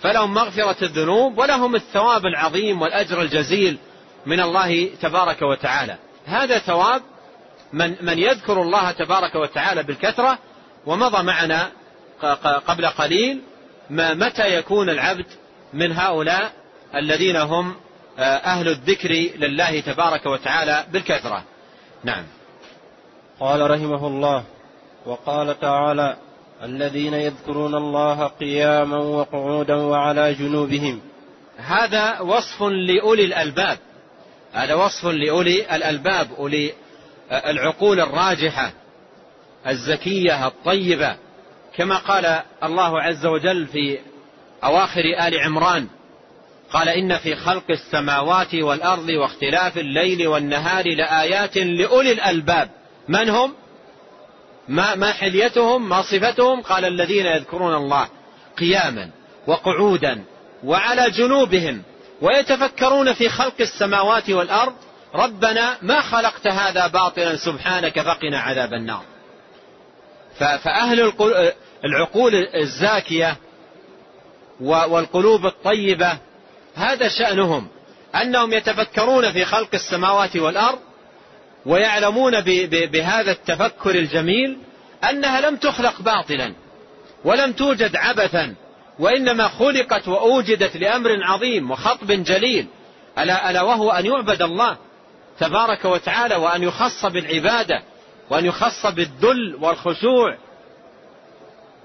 فلهم 0.00 0.34
مغفرة 0.34 0.84
الذنوب 0.84 1.38
ولهم 1.38 1.74
الثواب 1.74 2.26
العظيم 2.26 2.82
والأجر 2.82 3.22
الجزيل 3.22 3.78
من 4.26 4.40
الله 4.40 4.88
تبارك 5.02 5.42
وتعالى. 5.42 5.96
هذا 6.26 6.58
ثواب 6.58 7.02
من, 7.72 7.96
من 8.00 8.18
يذكر 8.18 8.62
الله 8.62 8.90
تبارك 8.90 9.34
وتعالى 9.34 9.82
بالكثرة 9.82 10.38
ومضى 10.86 11.22
معنا 11.22 11.70
قبل 12.66 12.86
قليل 12.86 13.40
ما 13.90 14.14
متى 14.14 14.56
يكون 14.58 14.90
العبد 14.90 15.26
من 15.72 15.92
هؤلاء 15.92 16.52
الذين 16.94 17.36
هم 17.36 17.74
أهل 18.18 18.68
الذكر 18.68 19.10
لله 19.36 19.80
تبارك 19.80 20.26
وتعالى 20.26 20.84
بالكثرة. 20.92 21.44
نعم. 22.04 22.24
قال 23.40 23.70
رحمه 23.70 24.06
الله 24.06 24.44
وقال 25.06 25.60
تعالى 25.60 26.16
الذين 26.62 27.14
يذكرون 27.14 27.74
الله 27.74 28.26
قياما 28.26 28.96
وقعودا 28.96 29.74
وعلى 29.74 30.34
جنوبهم. 30.34 31.00
هذا 31.56 32.20
وصف 32.20 32.62
لأولي 32.62 33.24
الألباب. 33.24 33.78
هذا 34.52 34.74
وصف 34.74 35.06
لأولي 35.06 35.76
الألباب 35.76 36.28
أولي 36.38 36.72
العقول 37.32 38.00
الراجحة 38.00 38.72
الزكية 39.66 40.46
الطيبة 40.46 41.16
كما 41.76 41.96
قال 41.96 42.42
الله 42.64 43.00
عز 43.00 43.26
وجل 43.26 43.66
في 43.66 43.98
أواخر 44.64 45.00
آل 45.00 45.40
عمران 45.40 45.88
قال 46.72 46.88
إن 46.88 47.18
في 47.18 47.36
خلق 47.36 47.64
السماوات 47.70 48.54
والأرض 48.54 49.08
واختلاف 49.08 49.78
الليل 49.78 50.26
والنهار 50.26 50.84
لآيات 50.88 51.56
لأولي 51.56 52.12
الألباب. 52.12 52.70
من 53.08 53.28
هم؟ 53.28 53.54
ما, 54.68 54.94
ما 54.94 55.12
حليتهم؟ 55.12 55.88
ما 55.88 56.02
صفتهم؟ 56.02 56.60
قال 56.60 56.84
الذين 56.84 57.26
يذكرون 57.26 57.74
الله 57.74 58.08
قياما 58.58 59.10
وقعودا 59.46 60.24
وعلى 60.64 61.10
جنوبهم 61.10 61.82
ويتفكرون 62.22 63.12
في 63.12 63.28
خلق 63.28 63.54
السماوات 63.60 64.30
والأرض. 64.30 64.74
ربنا 65.14 65.76
ما 65.82 66.00
خلقت 66.00 66.46
هذا 66.46 66.86
باطلا 66.86 67.36
سبحانك 67.36 68.00
فقنا 68.00 68.40
عذاب 68.40 68.72
النار. 68.74 69.02
فأهل 70.38 71.12
العقول 71.84 72.34
الزاكية 72.54 73.36
والقلوب 74.60 75.46
الطيبة 75.46 76.18
هذا 76.74 77.08
شأنهم 77.08 77.68
أنهم 78.14 78.52
يتفكرون 78.52 79.32
في 79.32 79.44
خلق 79.44 79.68
السماوات 79.74 80.36
والأرض 80.36 80.78
ويعلمون 81.66 82.40
بهذا 82.66 83.30
التفكر 83.30 83.90
الجميل 83.90 84.58
أنها 85.10 85.40
لم 85.40 85.56
تخلق 85.56 86.02
باطلا 86.02 86.54
ولم 87.24 87.52
توجد 87.52 87.96
عبثا 87.96 88.54
وإنما 88.98 89.48
خلقت 89.48 90.08
وأوجدت 90.08 90.76
لأمر 90.76 91.24
عظيم 91.24 91.70
وخطب 91.70 92.06
جليل 92.06 92.66
ألا, 93.18 93.50
ألا 93.50 93.62
وهو 93.62 93.90
أن 93.90 94.06
يعبد 94.06 94.42
الله 94.42 94.76
تبارك 95.40 95.84
وتعالى 95.84 96.36
وأن 96.36 96.62
يخص 96.62 97.06
بالعبادة 97.06 97.82
وأن 98.30 98.46
يخص 98.46 98.86
بالذل 98.86 99.56
والخشوع 99.60 100.36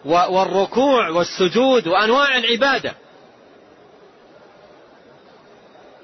والركوع 0.05 1.09
والسجود 1.09 1.87
وأنواع 1.87 2.37
العبادة. 2.37 2.93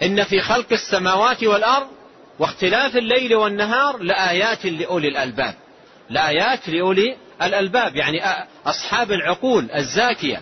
إن 0.02 0.24
في 0.24 0.42
خلق 0.42 0.68
السماوات 0.72 1.44
والأرض 1.44 1.88
واختلاف 2.40 2.98
الليل 2.98 3.36
والنهار 3.36 3.98
لآيات 3.98 4.66
لأولي 4.66 5.08
الألباب. 5.08 5.56
لآيات 6.10 6.70
لأولي 6.70 7.18
الألباب 7.42 7.96
يعني 7.96 8.22
أصحاب 8.66 9.12
العقول 9.12 9.72
الزاكية. 9.72 10.42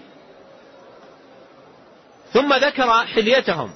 ثم 2.34 2.54
ذكر 2.54 2.92
حليتهم. 2.92 3.74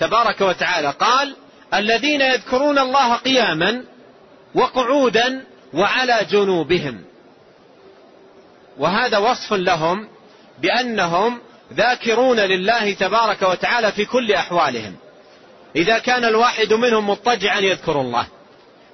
تبارك 0.00 0.40
وتعالى 0.40 0.90
قال 0.90 1.36
الذين 1.74 2.20
يذكرون 2.20 2.78
الله 2.78 3.16
قياما 3.16 3.84
وقعودا 4.54 5.44
وعلى 5.74 6.26
جنوبهم. 6.30 7.04
وهذا 8.78 9.18
وصف 9.18 9.52
لهم 9.52 10.08
بأنهم 10.62 11.40
ذاكرون 11.72 12.40
لله 12.40 12.92
تبارك 12.92 13.42
وتعالى 13.42 13.92
في 13.92 14.04
كل 14.04 14.32
أحوالهم. 14.32 14.96
إذا 15.76 15.98
كان 15.98 16.24
الواحد 16.24 16.72
منهم 16.72 17.10
مضطجعا 17.10 17.60
يذكر 17.60 18.00
الله 18.00 18.26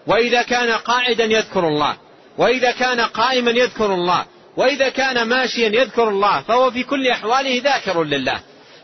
وإذا 0.07 0.43
كان 0.43 0.70
قاعدا 0.70 1.24
يذكر 1.24 1.68
الله 1.68 1.97
وإذا 2.39 2.70
كان 2.70 3.01
قائما 3.01 3.51
يذكر 3.51 3.95
الله 3.95 4.24
وإذا 4.57 4.89
كان 4.89 5.22
ماشيا 5.22 5.68
يذكر 5.68 6.09
الله 6.09 6.41
فهو 6.41 6.70
في 6.70 6.83
كل 6.83 7.09
أحواله 7.09 7.61
ذاكر 7.64 8.03
لله. 8.03 8.41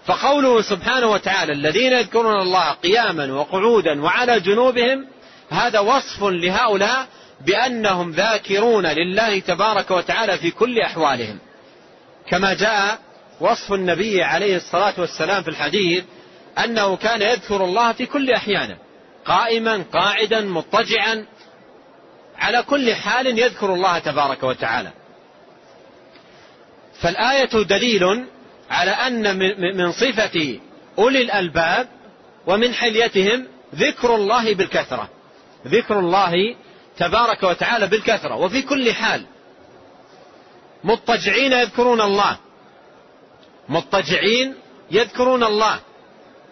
فقوله 0.07 0.63
سبحانه 0.63 1.07
وتعالى 1.07 1.53
الذين 1.53 1.93
يذكرون 1.93 2.41
الله 2.41 2.71
قياما 2.71 3.33
وقعودا 3.33 4.03
وعلى 4.03 4.41
جنوبهم 4.41 5.07
هذا 5.51 5.79
وصف 5.79 6.23
لهؤلاء 6.23 7.07
بأنهم 7.41 8.11
ذاكرون 8.11 8.87
لله 8.87 9.39
تبارك 9.39 9.91
وتعالى 9.91 10.39
في 10.39 10.51
كل 10.51 10.81
أحوالهم. 10.81 11.39
كما 12.29 12.55
جاء 12.55 12.99
وصف 13.41 13.73
النبي 13.73 14.23
عليه 14.23 14.57
الصلاة 14.57 14.95
والسلام 14.99 15.43
في 15.43 15.51
الحديث 15.51 16.05
أنه 16.65 16.97
كان 16.97 17.23
يذكر 17.23 17.65
الله 17.65 17.93
في 17.93 18.07
كل 18.07 18.31
أحيانه 18.31 18.77
قائما 19.25 19.85
قاعدا 19.93 20.41
مضطجعا 20.41 21.27
على 22.39 22.63
كل 22.63 22.95
حال 22.95 23.39
يذكر 23.39 23.75
الله 23.75 23.99
تبارك 23.99 24.43
وتعالى. 24.43 24.91
فالآية 27.01 27.63
دليل 27.63 28.25
على 28.71 28.91
أن 28.91 29.39
من 29.77 29.93
صفة 29.93 30.59
أولي 30.99 31.23
الألباب 31.23 31.89
ومن 32.47 32.75
حليتهم 32.75 33.47
ذكر 33.75 34.15
الله 34.15 34.55
بالكثرة. 34.55 35.09
ذكر 35.67 35.99
الله 35.99 36.55
تبارك 36.99 37.43
وتعالى 37.43 37.87
بالكثرة. 37.87 38.35
وفي 38.35 38.63
كل 38.63 38.93
حال 38.93 39.25
مضطجعين 40.85 41.53
يذكرون 41.53 42.01
الله. 42.01 42.37
مضطجعين 43.69 44.55
يذكرون 44.91 45.45
الله. 45.45 45.81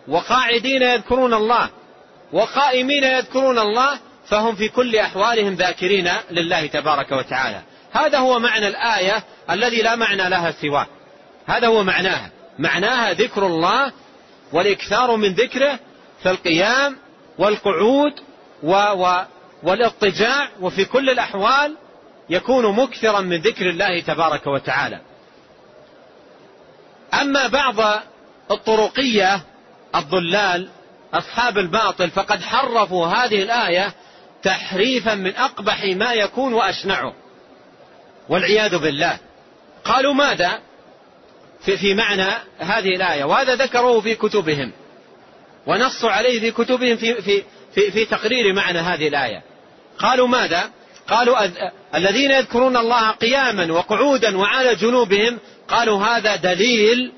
وقاعدين 0.08 0.82
يذكرون 0.82 1.34
الله. 1.34 1.68
وقائمين 2.32 3.04
يذكرون 3.04 3.58
الله. 3.58 3.98
فهم 4.28 4.54
في 4.54 4.68
كل 4.68 4.96
أحوالهم 4.96 5.54
ذاكرين 5.54 6.10
لله 6.30 6.66
تبارك 6.66 7.12
وتعالى. 7.12 7.62
هذا 7.92 8.18
هو 8.18 8.38
معنى 8.38 8.68
الآية 8.68 9.24
الذي 9.50 9.82
لا 9.82 9.96
معنى 9.96 10.28
لها 10.28 10.50
سواه. 10.50 10.86
هذا 11.46 11.66
هو 11.66 11.84
معناها. 11.84 12.30
معناها 12.58 13.12
ذكر 13.12 13.46
الله 13.46 13.92
والإكثار 14.52 15.16
من 15.16 15.34
ذكره 15.34 15.78
في 16.22 16.30
القيام 16.30 16.96
والقعود 17.38 18.12
و 18.62 18.72
و 18.72 19.24
والاضطجاع 19.62 20.48
وفي 20.60 20.84
كل 20.84 21.10
الأحوال 21.10 21.76
يكون 22.30 22.76
مكثرا 22.76 23.20
من 23.20 23.40
ذكر 23.40 23.70
الله 23.70 24.00
تبارك 24.00 24.46
وتعالى. 24.46 25.00
أما 27.14 27.46
بعض 27.46 28.02
الطرقية 28.50 29.40
الضلال 29.94 30.68
أصحاب 31.14 31.58
الباطل 31.58 32.10
فقد 32.10 32.42
حرفوا 32.42 33.06
هذه 33.06 33.42
الآية 33.42 33.92
تحريفا 34.42 35.14
من 35.14 35.36
أقبح 35.36 35.84
ما 35.84 36.12
يكون 36.12 36.52
وأشنعه. 36.54 37.14
والعياذ 38.28 38.78
بالله. 38.78 39.18
قالوا 39.84 40.14
ماذا؟ 40.14 40.60
في, 41.60 41.76
في 41.76 41.94
معنى 41.94 42.30
هذه 42.58 42.88
الآية. 42.96 43.24
وهذا 43.24 43.54
ذكروه 43.54 44.00
في 44.00 44.14
كتبهم. 44.14 44.72
ونصوا 45.66 46.10
عليه 46.10 46.40
في 46.40 46.50
كتبهم 46.50 46.96
في, 46.96 47.14
في, 47.22 47.42
في, 47.76 47.90
في 47.90 48.04
تقرير 48.04 48.52
معنى 48.52 48.78
هذه 48.78 49.08
الآية. 49.08 49.42
قالوا 49.98 50.28
ماذا؟ 50.28 50.70
قالوا 51.08 51.38
الذين 51.94 52.30
يذكرون 52.30 52.76
الله 52.76 53.10
قياما 53.10 53.72
وقعودا 53.72 54.36
وعلى 54.38 54.74
جنوبهم 54.74 55.38
قالوا 55.68 56.04
هذا 56.04 56.36
دليل 56.36 57.12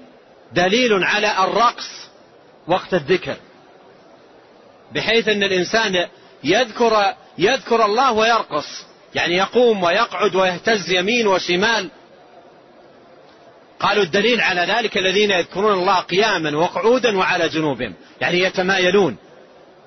دليل 0.52 1.04
على 1.04 1.44
الرقص 1.44 1.90
وقت 2.66 2.94
الذكر. 2.94 3.36
بحيث 4.94 5.28
أن 5.28 5.42
الإنسان 5.42 6.08
يذكر 6.44 7.14
يذكر 7.38 7.84
الله 7.84 8.12
ويرقص 8.12 8.86
يعني 9.14 9.36
يقوم 9.36 9.82
ويقعد 9.82 10.36
ويهتز 10.36 10.90
يمين 10.90 11.26
وشمال. 11.26 11.90
قالوا 13.80 14.04
الدليل 14.04 14.40
على 14.40 14.60
ذلك 14.60 14.98
الذين 14.98 15.30
يذكرون 15.30 15.72
الله 15.72 16.00
قياما 16.00 16.56
وقعودا 16.56 17.18
وعلى 17.18 17.48
جنوبهم 17.48 17.94
يعني 18.20 18.38
يتمايلون. 18.40 19.16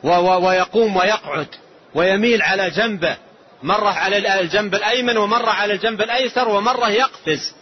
ويقوم 0.03 0.97
ويقعد 0.97 1.47
ويميل 1.95 2.41
على 2.41 2.69
جنبه. 2.69 3.17
مرة 3.63 3.89
على 3.89 4.41
الجنب 4.41 4.75
الأيمن 4.75 5.17
ومرة 5.17 5.49
على 5.49 5.73
الجنب 5.73 6.01
الأيسر 6.01 6.49
ومرة 6.49 6.89
يقفز 6.89 7.55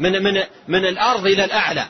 من, 0.00 0.22
من, 0.22 0.42
من 0.68 0.86
الأرض 0.86 1.26
إلى 1.26 1.44
الأعلى. 1.44 1.84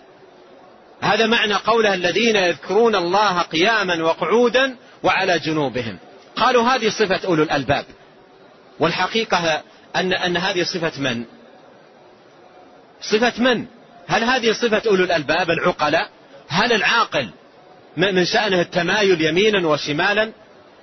هذا 1.00 1.26
معنى 1.26 1.54
قوله 1.54 1.94
الذين 1.94 2.36
يذكرون 2.36 2.96
الله 2.96 3.42
قياما 3.42 4.04
وقعودا 4.04 4.76
وعلى 5.02 5.38
جنوبهم. 5.38 5.98
قالوا 6.36 6.62
هذه 6.62 6.88
صفة 6.88 7.20
أولو 7.26 7.42
الألباب. 7.42 7.84
والحقيقة 8.80 9.62
أن, 9.96 10.12
أن 10.12 10.36
هذه 10.36 10.62
صفة 10.62 11.00
من؟ 11.00 11.24
صفة 13.00 13.42
من؟ 13.42 13.66
هل 14.08 14.24
هذه 14.24 14.52
صفة 14.52 14.82
أولو 14.86 15.04
الألباب 15.04 15.50
العقلاء؟ 15.50 16.08
هل 16.48 16.72
العاقل؟ 16.72 17.30
من 17.96 18.24
شأنه 18.24 18.60
التمايل 18.60 19.20
يمينا 19.20 19.68
وشمالا 19.68 20.32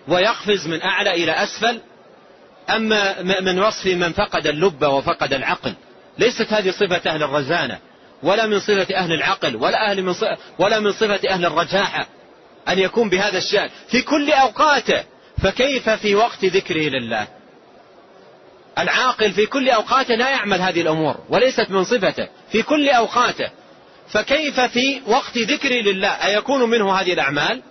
ويقفز 0.08 0.68
من 0.68 0.82
أعلى 0.82 1.14
إلى 1.24 1.32
أسفل. 1.32 1.80
أما 2.70 3.22
من 3.22 3.60
وصف 3.60 3.86
من 3.86 4.12
فقد 4.12 4.48
اللب 4.48 4.84
وفقد 4.84 5.34
العقل 5.34 5.74
ليست 6.18 6.54
هذه 6.54 6.72
صفة 6.72 7.12
أهل 7.12 7.24
الرزانة 7.24 7.80
ولا 8.24 8.46
من 8.46 8.60
صفة 8.60 8.96
أهل 8.96 9.14
العقل 9.14 9.56
ولا, 9.56 9.92
أهل 9.92 10.04
من 10.04 10.14
صفة 10.14 10.38
ولا 10.60 10.80
من 10.80 10.92
صفة 10.92 11.30
أهل 11.30 11.46
الرجاحة 11.46 12.08
أن 12.70 12.80
يكون 12.80 13.10
بهذا 13.10 13.38
الشأن. 13.38 13.70
في 13.88 14.02
كل 14.02 14.32
أوقاته 14.32 15.04
فكيف 15.42 15.90
في 15.90 16.16
وقت 16.16 16.46
ذكره 16.46 16.90
لله؟ 16.90 17.28
العاقل 18.78 19.32
في 19.32 19.46
كل 19.46 19.70
أوقاته 19.70 20.16
لا 20.16 20.30
يعمل 20.30 20.62
هذه 20.62 20.82
الأمور 20.82 21.16
وليست 21.30 21.70
من 21.70 21.84
صفته. 21.84 22.28
في 22.52 22.62
كل 22.62 22.90
أوقاته 22.90 23.50
فكيف 24.12 24.60
في 24.60 25.02
وقت 25.08 25.38
ذكر 25.38 25.70
لله؟ 25.70 26.08
أيكون 26.08 26.70
منه 26.70 26.94
هذه 26.94 27.14
الأعمال؟ 27.14 27.62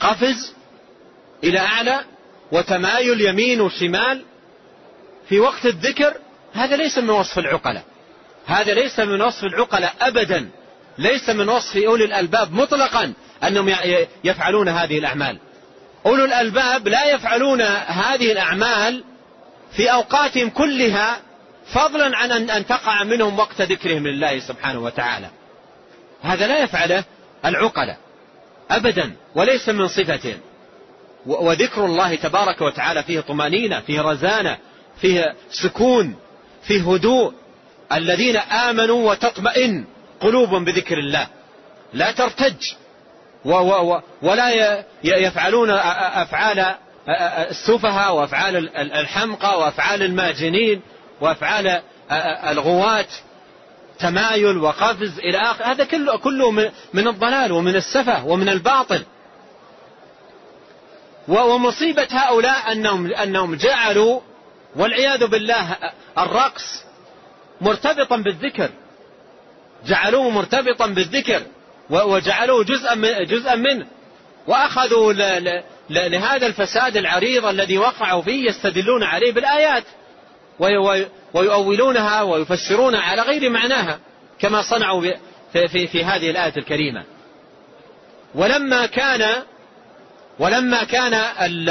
قفز 0.00 0.54
إلى 1.44 1.58
أعلى 1.58 2.00
وتمايل 2.52 3.20
يمين 3.20 3.60
وشمال 3.60 4.24
في 5.28 5.40
وقت 5.40 5.66
الذكر؟ 5.66 6.14
هذا 6.52 6.76
ليس 6.76 6.98
من 6.98 7.10
وصف 7.10 7.38
العقلاء. 7.38 7.84
هذا 8.46 8.74
ليس 8.74 9.00
من 9.00 9.22
وصف 9.22 9.44
العقلاء 9.44 9.94
أبدا. 10.00 10.50
ليس 10.98 11.30
من 11.30 11.48
وصف 11.48 11.76
أولي 11.76 12.04
الألباب 12.04 12.52
مطلقا 12.52 13.12
أنهم 13.44 13.74
يفعلون 14.24 14.68
هذه 14.68 14.98
الأعمال. 14.98 15.38
أولو 16.06 16.24
الألباب 16.24 16.88
لا 16.88 17.04
يفعلون 17.06 17.60
هذه 17.86 18.32
الأعمال 18.32 19.04
في 19.76 19.92
أوقاتهم 19.92 20.50
كلها 20.50 21.20
فضلا 21.74 22.16
عن 22.16 22.50
أن 22.50 22.66
تقع 22.66 23.04
منهم 23.04 23.38
وقت 23.38 23.60
ذكرهم 23.60 24.06
لله 24.06 24.38
سبحانه 24.38 24.80
وتعالى. 24.80 25.30
هذا 26.22 26.46
لا 26.46 26.62
يفعله 26.62 27.04
العقلاء 27.44 27.98
أبدا 28.70 29.12
وليس 29.34 29.68
من 29.68 29.88
صفتهم. 29.88 30.40
وذكر 31.26 31.84
الله 31.84 32.14
تبارك 32.14 32.60
وتعالى 32.60 33.02
فيه 33.02 33.20
طمأنينة 33.20 33.80
فيه 33.80 34.00
رزانة 34.00 34.58
فيه 35.00 35.34
سكون 35.50 36.16
فيه 36.62 36.92
هدوء. 36.92 37.32
الذين 37.92 38.36
آمنوا 38.36 39.10
وتطمئن 39.10 39.84
قلوبهم 40.20 40.64
بذكر 40.64 40.98
الله. 40.98 41.26
لا 41.92 42.12
ترتج. 42.12 42.72
ولا 44.22 44.84
يفعلون 45.04 45.70
أفعال 45.70 46.74
السفهاء 47.50 48.14
وأفعال 48.14 48.76
الحمقى 48.76 49.58
وأفعال 49.58 50.02
الماجنين. 50.02 50.82
وأفعال 51.22 51.82
الغواة 52.50 53.06
تمايل 53.98 54.58
وقفز 54.58 55.18
إلى 55.18 55.38
آخر 55.38 55.64
هذا 55.64 55.84
كله, 55.84 56.16
كله 56.16 56.50
من 56.94 57.08
الضلال 57.08 57.52
ومن 57.52 57.76
السفه 57.76 58.26
ومن 58.26 58.48
الباطل. 58.48 59.02
ومصيبة 61.28 62.08
هؤلاء 62.10 62.72
أنهم, 62.72 63.14
أنهم 63.14 63.54
جعلوا 63.54 64.20
والعياذ 64.76 65.26
بالله 65.26 65.76
الرقص 66.18 66.84
مرتبطا 67.60 68.16
بالذكر. 68.16 68.70
جعلوه 69.86 70.30
مرتبطا 70.30 70.86
بالذكر 70.86 71.42
وجعلوه 71.90 72.64
جزءا 72.64 72.94
من 72.94 73.24
جزءا 73.24 73.54
منه. 73.54 73.86
وأخذوا 74.46 75.12
لهذا 75.90 76.46
الفساد 76.46 76.96
العريض 76.96 77.46
الذي 77.46 77.78
وقعوا 77.78 78.22
فيه 78.22 78.50
يستدلون 78.50 79.02
عليه 79.02 79.32
بالآيات. 79.32 79.84
ويؤولونها 81.34 82.22
ويفسرونها 82.22 83.00
على 83.00 83.22
غير 83.22 83.50
معناها 83.50 83.98
كما 84.38 84.62
صنعوا 84.62 85.02
في, 85.52 85.68
في, 85.68 85.86
في 85.86 86.04
هذه 86.04 86.30
الآية 86.30 86.52
الكريمة. 86.56 87.04
ولما 88.34 88.86
كان 88.86 89.42
ولما 90.38 90.84
كان 90.84 91.14
ال 91.14 91.70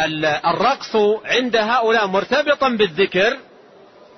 ال 0.00 0.24
الرقص 0.24 0.96
عند 1.24 1.56
هؤلاء 1.56 2.06
مرتبطا 2.06 2.68
بالذكر 2.68 3.38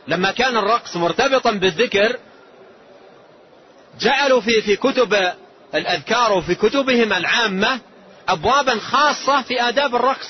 لما 0.08 0.30
كان 0.30 0.56
الرقص 0.56 0.96
مرتبطا 0.96 1.50
بالذكر 1.50 2.16
جعلوا 4.00 4.40
في 4.40 4.62
في 4.62 4.76
كتب 4.76 5.32
الأذكار 5.74 6.32
وفي 6.32 6.54
كتبهم 6.54 7.12
العامة 7.12 7.80
أبوابا 8.28 8.78
خاصة 8.78 9.42
في 9.42 9.68
آداب 9.68 9.94
الرقص. 9.94 10.28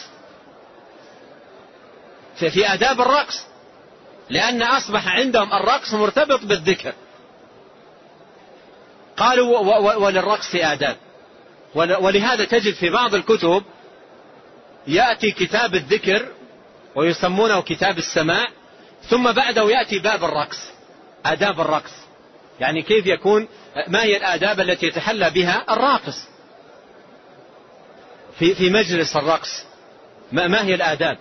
في, 2.36 2.50
في 2.50 2.72
آداب 2.72 3.00
الرقص. 3.00 3.47
لأن 4.30 4.62
أصبح 4.62 5.08
عندهم 5.08 5.52
الرقص 5.52 5.94
مرتبط 5.94 6.44
بالذكر. 6.44 6.92
قالوا 9.16 9.76
وللرقص 9.96 10.54
آداب. 10.54 10.96
ولهذا 11.74 12.44
تجد 12.44 12.74
في 12.74 12.90
بعض 12.90 13.14
الكتب 13.14 13.62
يأتي 14.86 15.30
كتاب 15.30 15.74
الذكر 15.74 16.28
ويسمونه 16.94 17.62
كتاب 17.62 17.98
السماع 17.98 18.46
ثم 19.08 19.32
بعده 19.32 19.70
يأتي 19.70 19.98
باب 19.98 20.24
الرقص 20.24 20.58
آداب 21.26 21.60
الرقص. 21.60 21.92
يعني 22.60 22.82
كيف 22.82 23.06
يكون 23.06 23.48
ما 23.88 24.02
هي 24.02 24.16
الآداب 24.16 24.60
التي 24.60 24.86
يتحلى 24.86 25.30
بها؟ 25.30 25.64
الراقص. 25.70 26.28
في 28.38 28.54
في 28.54 28.70
مجلس 28.70 29.16
الرقص. 29.16 29.64
ما 30.32 30.64
هي 30.64 30.74
الآداب؟ 30.74 31.18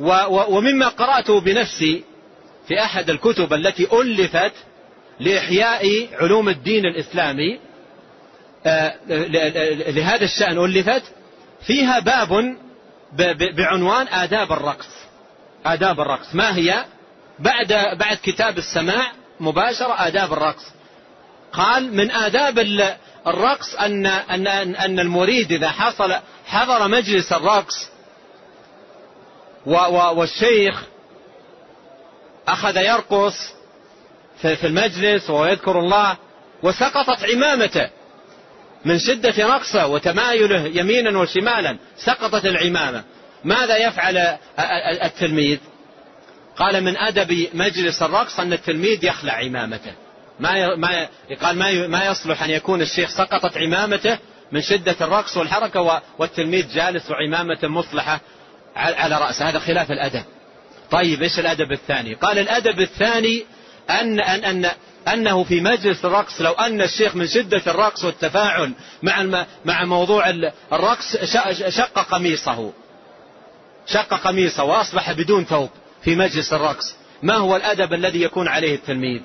ومما 0.00 0.88
قرأته 0.88 1.40
بنفسي 1.40 2.04
في 2.68 2.82
أحد 2.82 3.10
الكتب 3.10 3.52
التي 3.52 3.88
ألفت 3.92 4.52
لإحياء 5.20 6.08
علوم 6.20 6.48
الدين 6.48 6.86
الإسلامي 6.86 7.58
آه، 8.66 8.94
لهذا 9.90 10.24
الشأن 10.24 10.64
ألفت 10.64 11.02
فيها 11.66 11.98
باب 11.98 12.56
بعنوان 13.56 14.06
آداب 14.08 14.52
الرقص. 14.52 14.88
آداب 15.66 16.00
الرقص. 16.00 16.34
ما 16.34 16.56
هي؟ 16.56 16.84
بعد 17.38 17.96
بعد 17.98 18.16
كتاب 18.22 18.58
السماع 18.58 19.12
مباشرة 19.40 20.06
آداب 20.06 20.32
الرقص. 20.32 20.64
قال 21.52 21.96
من 21.96 22.10
آداب 22.10 22.58
الرقص 23.26 23.74
أن 23.74 24.06
أن 24.06 24.46
أن 24.76 25.00
المريد 25.00 25.52
إذا 25.52 25.68
حصل 25.68 26.14
حضر 26.46 26.88
مجلس 26.88 27.32
الرقص 27.32 27.88
والشيخ 29.66 30.82
أخذ 32.48 32.76
يرقص 32.76 33.54
في 34.42 34.66
المجلس 34.66 35.30
ويذكر 35.30 35.78
الله 35.78 36.16
وسقطت 36.62 37.24
عمامته 37.34 37.90
من 38.84 38.98
شدة 38.98 39.46
رقصة 39.46 39.86
وتمايله 39.86 40.66
يمينا 40.74 41.18
وشمالا. 41.18 41.76
سقطت 41.96 42.46
العمامة. 42.46 43.04
ماذا 43.44 43.76
يفعل 43.76 44.16
التلميذ؟ 45.02 45.58
قال 46.56 46.84
من 46.84 46.96
أدب 46.96 47.48
مجلس 47.54 48.02
الرقص 48.02 48.40
أن 48.40 48.52
التلميذ 48.52 49.04
يخلع 49.04 49.32
عمامته. 49.32 49.92
ما 50.40 50.76
ما 50.76 51.08
قال 51.42 51.56
ما 51.56 51.86
ما 51.86 52.06
يصلح 52.06 52.42
أن 52.42 52.50
يكون 52.50 52.82
الشيخ 52.82 53.10
سقطت 53.10 53.56
عمامته 53.56 54.18
من 54.52 54.60
شدة 54.62 54.96
الرقص 55.00 55.36
والحركة 55.36 56.02
والتلميذ 56.18 56.74
جالس 56.74 57.10
وعمامته 57.10 57.68
مصلحة 57.68 58.20
على 58.76 59.18
رأسه. 59.18 59.48
هذا 59.48 59.58
خلاف 59.58 59.90
الأدب. 59.90 60.24
طيب 60.90 61.22
إيش 61.22 61.38
الأدب 61.38 61.72
الثاني؟ 61.72 62.14
قال 62.14 62.38
الأدب 62.38 62.80
الثاني 62.80 63.44
أن, 63.90 64.20
أن, 64.20 64.44
أن 64.44 64.70
أنه 65.08 65.44
في 65.44 65.60
مجلس 65.60 66.04
الرقص 66.04 66.40
لو 66.40 66.52
أن 66.52 66.82
الشيخ 66.82 67.16
من 67.16 67.26
شدة 67.26 67.62
الرقص 67.66 68.04
والتفاعل 68.04 68.72
مع 69.02 69.44
مع 69.64 69.84
موضوع 69.84 70.30
الرقص 70.72 71.16
شق 71.68 71.98
قميصه. 71.98 72.72
شق 73.86 74.14
قميصه 74.14 74.64
وأصبح 74.64 75.12
بدون 75.12 75.44
ثوب 75.44 75.70
في 76.02 76.16
مجلس 76.16 76.52
الرقص. 76.52 76.94
ما 77.22 77.34
هو 77.34 77.56
الأدب 77.56 77.92
الذي 77.92 78.22
يكون 78.22 78.48
عليه 78.48 78.74
التلميذ؟ 78.74 79.20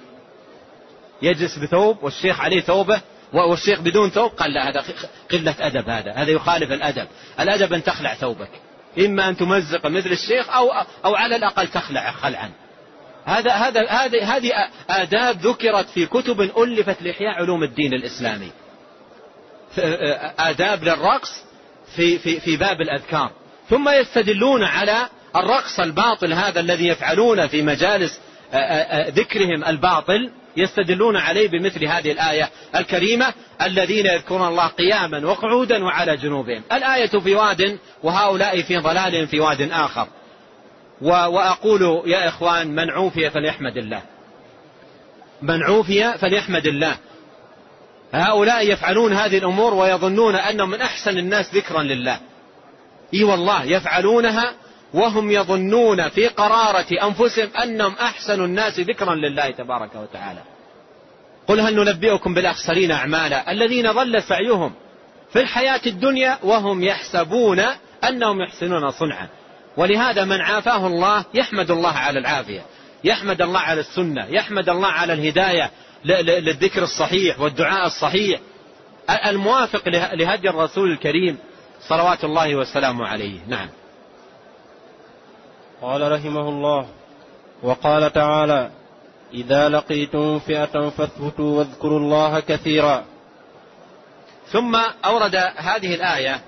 يجلس 1.21 1.57
بثوب 1.57 2.03
والشيخ 2.03 2.41
عليه 2.41 2.61
ثوبه 2.61 3.01
والشيخ 3.33 3.79
بدون 3.79 4.09
ثوب؟ 4.09 4.31
قال 4.31 4.53
لا 4.53 4.69
هذا 4.69 4.83
قلة 5.31 5.55
أدب 5.59 5.89
هذا. 5.89 6.11
هذا 6.11 6.31
يخالف 6.31 6.71
الأدب. 6.71 7.07
الأدب 7.39 7.73
أن 7.73 7.83
تخلع 7.83 8.13
ثوبك. 8.13 8.49
إما 8.97 9.29
أن 9.29 9.37
تمزق 9.37 9.85
مثل 9.87 10.11
الشيخ 10.11 10.49
أو 10.49 10.71
أو 11.05 11.15
على 11.15 11.35
الأقل 11.35 11.67
تخلع 11.67 12.11
خلعا. 12.11 12.51
هذا 13.25 13.51
هذا 13.51 13.89
هذه 13.89 14.37
هذه 14.37 14.51
آداب 14.89 15.37
ذكرت 15.41 15.89
في 15.89 16.05
كتب 16.05 16.41
ألفت 16.41 17.01
لإحياء 17.01 17.33
علوم 17.33 17.63
الدين 17.63 17.93
الإسلامي. 17.93 18.51
آداب 20.39 20.83
للرقص 20.83 21.43
في 21.95 22.19
في 22.19 22.39
في 22.39 22.57
باب 22.57 22.81
الأذكار. 22.81 23.31
ثم 23.69 23.89
يستدلون 23.89 24.63
على 24.63 25.09
الرقص 25.35 25.79
الباطل 25.79 26.33
هذا 26.33 26.59
الذي 26.59 26.87
يفعلون 26.87 27.47
في 27.47 27.61
مجالس 27.61 28.19
ذكرهم 29.09 29.63
الباطل 29.63 30.31
يستدلون 30.59 31.17
عليه 31.17 31.47
بمثل 31.47 31.85
هذه 31.85 32.11
الآية 32.11 32.49
الكريمة 32.75 33.33
الذين 33.61 34.05
يذكرون 34.05 34.47
الله 34.47 34.67
قياما 34.67 35.27
وقعودا 35.27 35.83
وعلى 35.83 36.17
جنوبهم. 36.17 36.63
الآية 36.71 37.07
في 37.07 37.35
واد 37.35 37.77
وهؤلاء 38.03 38.61
في 38.61 38.77
ضلال 38.77 39.27
في 39.27 39.39
واد 39.39 39.61
آخر. 39.71 40.07
وأقول 41.01 42.03
يا 42.05 42.27
إخوان 42.27 42.75
من 42.75 42.89
عوفي 42.89 43.29
فليحمد 43.29 43.77
الله. 43.77 44.01
من 45.41 45.63
عوفي 45.63 46.17
فليحمد 46.17 46.67
الله. 46.67 46.97
هؤلاء 48.13 48.71
يفعلون 48.71 49.13
هذه 49.13 49.37
الأمور 49.37 49.73
ويظنون 49.73 50.35
أنهم 50.35 50.69
من 50.69 50.81
أحسن 50.81 51.17
الناس 51.17 51.55
ذكرا 51.55 51.83
لله. 51.83 52.19
إي 53.13 53.23
والله 53.23 53.63
يفعلونها 53.63 54.53
وهم 54.93 55.31
يظنون 55.31 56.09
في 56.09 56.27
قرارة 56.27 56.87
أنفسهم 57.03 57.49
أنهم 57.63 57.93
أحسن 57.93 58.43
الناس 58.43 58.79
ذكرا 58.79 59.15
لله 59.15 59.51
تبارك 59.51 59.95
وتعالى. 59.95 60.41
قل 61.47 61.59
هل 61.59 61.75
ننبئكم 61.75 62.33
بالأخسرين 62.33 62.91
أعمالا 62.91 63.51
الذين 63.51 63.91
ضل 63.91 64.23
سعيهم 64.23 64.73
في 65.33 65.41
الحياة 65.41 65.81
الدنيا 65.87 66.37
وهم 66.43 66.83
يحسبون 66.83 67.63
أنهم 68.03 68.41
يحسنون 68.41 68.91
صنعا. 68.91 69.27
ولهذا 69.77 70.25
من 70.25 70.41
عافاه 70.41 70.87
الله 70.87 71.25
يحمد 71.33 71.71
الله 71.71 71.91
على 71.91 72.19
العافية 72.19 72.61
يحمد 73.03 73.41
الله 73.41 73.59
على 73.59 73.79
السنة 73.79 74.25
يحمد 74.25 74.69
الله 74.69 74.87
على 74.87 75.13
الهداية 75.13 75.71
للذكر 76.05 76.83
الصحيح 76.83 77.39
والدعاء 77.39 77.85
الصحيح. 77.85 78.39
الموافق 79.25 79.89
لهدي 80.13 80.49
الرسول 80.49 80.91
الكريم 80.91 81.37
صلوات 81.87 82.23
الله 82.23 82.55
وسلامه 82.55 83.07
عليه. 83.07 83.39
نعم. 83.47 83.69
قال 85.81 86.11
رحمه 86.11 86.49
الله 86.49 86.87
وقال 87.63 88.13
تعالى 88.13 88.71
إذا 89.33 89.69
لقيتم 89.69 90.39
فئة 90.39 90.89
فاثبتوا 90.89 91.57
واذكروا 91.57 91.99
الله 91.99 92.39
كثيرا. 92.39 93.05
ثم 94.51 94.75
أورد 95.05 95.35
هذه 95.57 95.95
الآية 95.95 96.41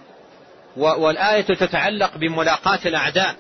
والآية 0.77 1.41
تتعلق 1.41 2.17
بملاقاة 2.17 2.79
الأعداء 2.85 3.35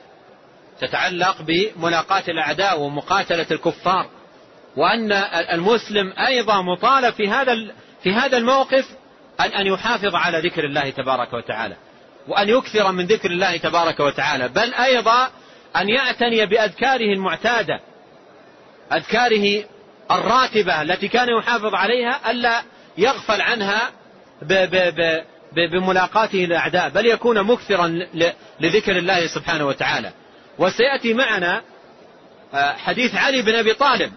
تتعلق 0.81 1.35
بملاقاة 1.41 2.23
الأعداء 2.27 2.79
ومقاتلة 2.79 3.45
الكفار 3.51 4.05
وأن 4.77 5.11
المسلم 5.53 6.13
أيضا 6.27 6.61
مطالب 6.61 7.13
في 7.13 7.29
هذا 7.29 7.55
في 8.03 8.13
هذا 8.13 8.37
الموقف 8.37 8.85
أن 9.39 9.45
أن 9.45 9.67
يحافظ 9.67 10.15
على 10.15 10.39
ذكر 10.39 10.63
الله 10.65 10.89
تبارك 10.89 11.33
وتعالى 11.33 11.75
وأن 12.27 12.49
يكثر 12.49 12.91
من 12.91 13.05
ذكر 13.05 13.31
الله 13.31 13.57
تبارك 13.57 13.99
وتعالى 13.99 14.47
بل 14.47 14.73
أيضا 14.73 15.29
أن 15.75 15.89
يعتني 15.89 16.45
بأذكاره 16.45 17.13
المعتادة 17.13 17.79
أذكاره 18.93 19.63
الراتبة 20.11 20.81
التي 20.81 21.07
كان 21.07 21.27
يحافظ 21.29 21.73
عليها 21.75 22.31
ألا 22.31 22.61
يغفل 22.97 23.41
عنها 23.41 23.91
بملاقاته 25.55 26.45
الأعداء 26.45 26.89
بل 26.89 27.05
يكون 27.05 27.43
مكثرا 27.43 27.87
لذكر 28.59 28.97
الله 28.97 29.27
سبحانه 29.27 29.67
وتعالى. 29.67 30.11
وسيأتي 30.59 31.13
معنا 31.13 31.61
آه، 32.53 32.73
حديث 32.73 33.15
علي 33.15 33.41
بن 33.41 33.55
أبي 33.55 33.73
طالب 33.73 34.11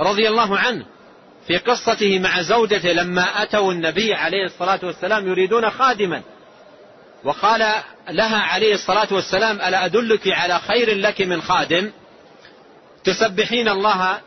رضي 0.00 0.28
الله 0.28 0.58
عنه 0.58 0.84
في 1.46 1.56
قصته 1.58 2.18
مع 2.18 2.42
زوجته 2.42 2.92
لما 2.92 3.42
أتوا 3.42 3.72
النبي 3.72 4.14
عليه 4.14 4.44
الصلاة 4.44 4.80
والسلام 4.82 5.28
يريدون 5.28 5.70
خادما. 5.70 6.22
وقال 7.24 7.82
لها 8.10 8.38
عليه 8.38 8.74
الصلاة 8.74 9.08
والسلام 9.10 9.56
ألا 9.56 9.84
أدلك 9.84 10.28
على 10.28 10.58
خير 10.58 10.94
لك 10.94 11.20
من 11.20 11.42
خادم؟ 11.42 11.90
تسبحين 13.04 13.68
الله 13.68 14.20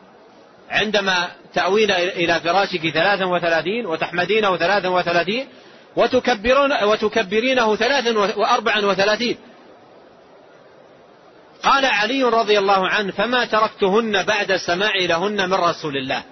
عندما 0.69 1.27
تأوين 1.53 1.91
إلى 1.91 2.39
فراشك 2.39 2.89
ثلاثا 2.89 3.25
وثلاثين 3.25 3.85
وتحمدينه 3.85 4.57
ثلاثا 4.57 4.87
وثلاثين 4.87 5.47
وتكبرون 5.95 6.83
وتكبرينه 6.83 7.75
ثلاثا 7.75 8.19
وأربعا 8.19 8.85
وثلاثين. 8.85 9.37
قال 11.63 11.85
علي 11.85 12.23
رضي 12.23 12.59
الله 12.59 12.87
عنه 12.87 13.11
فما 13.11 13.45
تركتهن 13.45 14.23
بعد 14.23 14.55
سماعي 14.55 15.07
لهن 15.07 15.49
من 15.49 15.53
رسول 15.53 15.97
الله. 15.97 16.23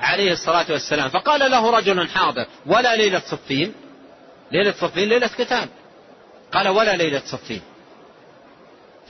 عليه 0.00 0.32
الصلاة 0.32 0.66
والسلام. 0.70 1.08
فقال 1.08 1.50
له 1.50 1.70
رجل 1.70 2.08
حاضر 2.08 2.46
ولا 2.66 2.96
ليلة 2.96 3.22
صفين. 3.26 3.74
ليلة 4.52 4.72
صفين 4.72 5.08
ليلة 5.08 5.26
قتال. 5.26 5.68
قال 6.52 6.68
ولا 6.68 6.96
ليلة 6.96 7.22
صفين. 7.26 7.62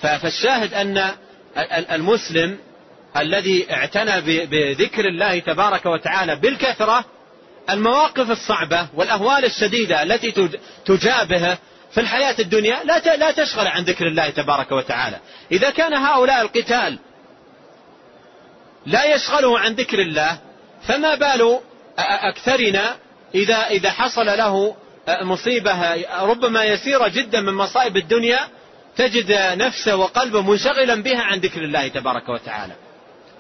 فالشاهد 0.03 0.74
أن 0.74 1.11
المسلم 1.93 2.59
الذي 3.16 3.72
اعتنى 3.72 4.47
بذكر 4.47 5.09
الله 5.09 5.38
تبارك 5.38 5.86
وتعالى 5.86 6.36
بالكثرة 6.36 7.05
المواقف 7.70 8.30
الصعبة 8.30 8.88
والأهوال 8.95 9.45
الشديدة 9.45 10.03
التي 10.03 10.51
تجابهه 10.86 11.59
في 11.93 12.01
الحياة 12.01 12.34
الدنيا 12.38 12.84
لا 12.84 13.16
لا 13.16 13.30
تشغل 13.30 13.66
عن 13.66 13.82
ذكر 13.82 14.07
الله 14.07 14.30
تبارك 14.30 14.72
وتعالى. 14.72 15.18
إذا 15.53 15.70
كان 15.70 15.95
هؤلاء 15.95 16.43
القتال 16.43 16.99
لا 18.86 19.14
يشغله 19.14 19.59
عن 19.59 19.72
ذكر 19.72 19.99
الله 19.99 20.38
فما 20.82 21.14
بال 21.14 21.61
أكثرنا 21.99 22.97
إذا 23.34 23.66
إذا 23.66 23.91
حصل 23.91 24.26
له 24.26 24.76
مصيبة 25.22 26.04
ربما 26.22 26.64
يسيرة 26.64 27.08
جدا 27.08 27.40
من 27.40 27.54
مصائب 27.54 27.96
الدنيا 27.96 28.38
تجد 28.96 29.32
نفسه 29.58 29.96
وقلبه 29.96 30.42
منشغلا 30.42 30.94
بها 30.94 31.22
عن 31.22 31.38
ذكر 31.38 31.61
الله 31.61 31.88
تبارك 31.88 32.28
وتعالى. 32.28 32.72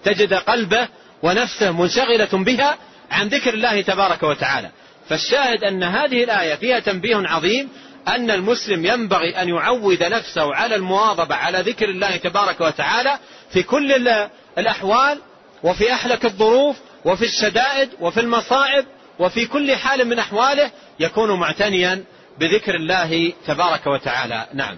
تجد 0.04 0.34
قلبه 0.34 0.88
ونفسه 1.22 1.70
منشغلة 1.70 2.28
بها 2.32 2.78
عن 3.10 3.28
ذكر 3.28 3.54
الله 3.54 3.80
تبارك 3.80 4.22
وتعالى. 4.22 4.70
فالشاهد 5.08 5.64
أن 5.64 5.82
هذه 5.82 6.24
الآية 6.24 6.54
فيها 6.54 6.78
تنبيه 6.78 7.16
عظيم 7.16 7.68
أن 8.08 8.30
المسلم 8.30 8.86
ينبغي 8.86 9.42
أن 9.42 9.48
يعود 9.48 10.02
نفسه 10.02 10.54
على 10.54 10.74
المواظبة 10.74 11.34
على 11.34 11.60
ذكر 11.60 11.88
الله 11.88 12.16
تبارك 12.16 12.60
وتعالى 12.60 13.18
في 13.52 13.62
كل 13.62 14.16
الأحوال 14.58 15.18
وفي 15.62 15.92
أحلك 15.92 16.24
الظروف 16.24 16.76
وفي 17.04 17.24
الشدائد 17.24 17.88
وفي 18.00 18.20
المصائب 18.20 18.84
وفي 19.20 19.46
كل 19.46 19.76
حال 19.76 20.08
من 20.08 20.18
أحواله 20.18 20.70
يكون 21.00 21.40
معتنيا 21.40 22.04
بذكر 22.38 22.74
الله 22.74 23.32
تبارك 23.46 23.86
وتعالى. 23.86 24.46
نعم. 24.54 24.76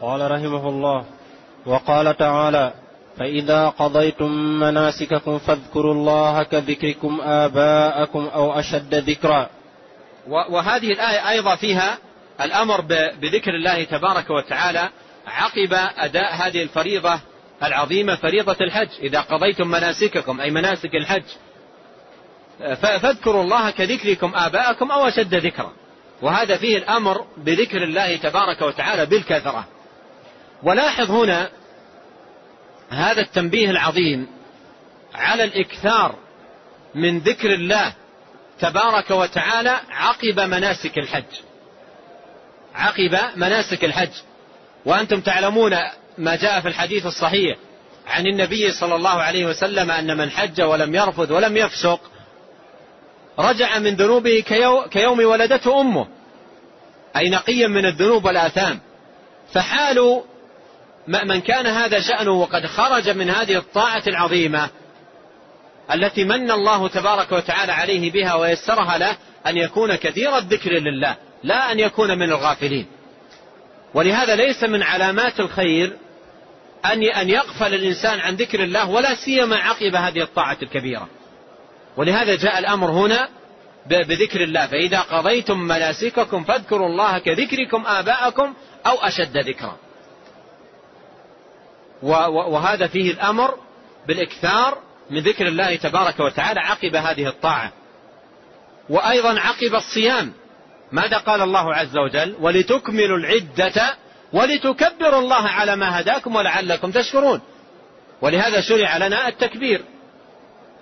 قال 0.00 0.30
رحمه 0.30 0.68
الله 0.68 1.04
وقال 1.66 2.16
تعالى 2.16 2.72
فإذا 3.18 3.68
قضيتم 3.68 4.30
مناسككم 4.60 5.38
فاذكروا 5.38 5.94
الله 5.94 6.42
كذكركم 6.42 7.20
آباءكم 7.20 8.30
أو 8.34 8.52
أشد 8.52 8.94
ذكرا. 8.94 9.48
وهذه 10.26 10.92
الآية 10.92 11.28
أيضا 11.28 11.56
فيها 11.56 11.98
الأمر 12.40 12.80
بذكر 13.20 13.54
الله 13.54 13.84
تبارك 13.84 14.30
وتعالى 14.30 14.88
عقب 15.26 15.74
أداء 15.96 16.34
هذه 16.34 16.62
الفريضة 16.62 17.20
العظيمة 17.62 18.16
فريضة 18.16 18.56
الحج. 18.60 18.88
إذا 19.02 19.20
قضيتم 19.20 19.68
مناسككم 19.68 20.40
أي 20.40 20.50
مناسك 20.50 20.94
الحج 20.94 21.24
فاذكروا 22.82 23.42
الله 23.42 23.70
كذكركم 23.70 24.34
آباءكم 24.34 24.90
أو 24.90 25.08
أشد 25.08 25.34
ذكرا. 25.34 25.72
وهذا 26.22 26.56
فيه 26.56 26.76
الأمر 26.76 27.26
بذكر 27.36 27.82
الله 27.84 28.16
تبارك 28.16 28.62
وتعالى 28.62 29.06
بالكثرة. 29.06 29.64
ولاحظ 30.62 31.10
هنا 31.10 31.50
هذا 32.90 33.20
التنبيه 33.20 33.70
العظيم 33.70 34.26
على 35.14 35.44
الإكثار 35.44 36.14
من 36.94 37.18
ذكر 37.18 37.54
الله 37.54 37.92
تبارك 38.60 39.10
وتعالى 39.10 39.80
عقب 39.90 40.40
مناسك 40.40 40.98
الحج. 40.98 41.32
عقب 42.74 43.18
مناسك 43.36 43.84
الحج. 43.84 44.12
وأنتم 44.84 45.20
تعلمون 45.20 45.76
ما 46.18 46.36
جاء 46.36 46.60
في 46.60 46.68
الحديث 46.68 47.06
الصحيح 47.06 47.56
عن 48.06 48.26
النبي 48.26 48.72
صلى 48.72 48.94
الله 48.94 49.22
عليه 49.22 49.46
وسلم 49.46 49.90
أن 49.90 50.16
من 50.16 50.30
حج 50.30 50.62
ولم 50.62 50.94
يرفض 50.94 51.30
ولم 51.30 51.56
يفسق 51.56 52.00
رجع 53.38 53.78
من 53.78 53.94
ذنوبه 53.94 54.44
كيوم 54.90 55.24
ولدته 55.24 55.80
أمه. 55.80 56.06
أي 57.16 57.30
نقيا 57.30 57.66
من 57.66 57.86
الذنوب 57.86 58.24
والآثام. 58.24 58.80
فحال 59.52 60.22
من 61.08 61.40
كان 61.40 61.66
هذا 61.66 62.00
شأنه 62.00 62.30
وقد 62.30 62.66
خرج 62.66 63.08
من 63.08 63.30
هذه 63.30 63.56
الطاعة 63.56 64.02
العظيمة 64.06 64.70
التي 65.94 66.24
من 66.24 66.50
الله 66.50 66.88
تبارك 66.88 67.32
وتعالى 67.32 67.72
عليه 67.72 68.12
بها 68.12 68.34
ويسرها 68.34 68.98
له 68.98 69.16
أن 69.46 69.56
يكون 69.56 69.94
كثير 69.94 70.38
الذكر 70.38 70.70
لله 70.70 71.16
لا 71.42 71.72
أن 71.72 71.80
يكون 71.80 72.18
من 72.18 72.30
الغافلين. 72.30 72.86
ولهذا 73.94 74.36
ليس 74.36 74.64
من 74.64 74.82
علامات 74.82 75.40
الخير 75.40 75.96
أن 76.84 77.02
أن 77.02 77.30
يغفل 77.30 77.74
الإنسان 77.74 78.20
عن 78.20 78.34
ذكر 78.34 78.64
الله 78.64 78.90
ولا 78.90 79.14
سيما 79.14 79.56
عقب 79.56 79.94
هذه 79.94 80.22
الطاعة 80.22 80.56
الكبيرة. 80.62 81.08
ولهذا 81.96 82.34
جاء 82.34 82.58
الأمر 82.58 82.90
هنا 82.90 83.28
بذكر 83.86 84.44
الله. 84.44 84.66
فإذا 84.66 85.00
قضيتم 85.00 85.58
مناسككم 85.58 86.44
فاذكروا 86.44 86.86
الله 86.86 87.18
كذكركم 87.18 87.86
آباءكم 87.86 88.54
أو 88.86 88.94
أشد 88.94 89.36
ذكرا. 89.36 89.76
وهذا 92.02 92.86
فيه 92.86 93.10
الأمر 93.10 93.54
بالإكثار 94.08 94.78
من 95.10 95.18
ذكر 95.18 95.48
الله 95.48 95.76
تبارك 95.76 96.20
وتعالى 96.20 96.60
عقب 96.60 96.96
هذه 96.96 97.28
الطاعة. 97.28 97.72
وأيضا 98.88 99.40
عقب 99.40 99.74
الصيام. 99.74 100.32
ماذا 100.92 101.18
قال 101.18 101.42
الله 101.42 101.74
عز 101.74 101.96
وجل؟ 101.96 102.36
ولتكملوا 102.40 103.18
العدة 103.18 103.96
ولتكبروا 104.32 105.20
الله 105.20 105.48
على 105.48 105.76
ما 105.76 106.00
هداكم 106.00 106.36
ولعلكم 106.36 106.90
تشكرون. 106.90 107.40
ولهذا 108.20 108.60
شرع 108.60 108.96
لنا 108.96 109.28
التكبير. 109.28 109.84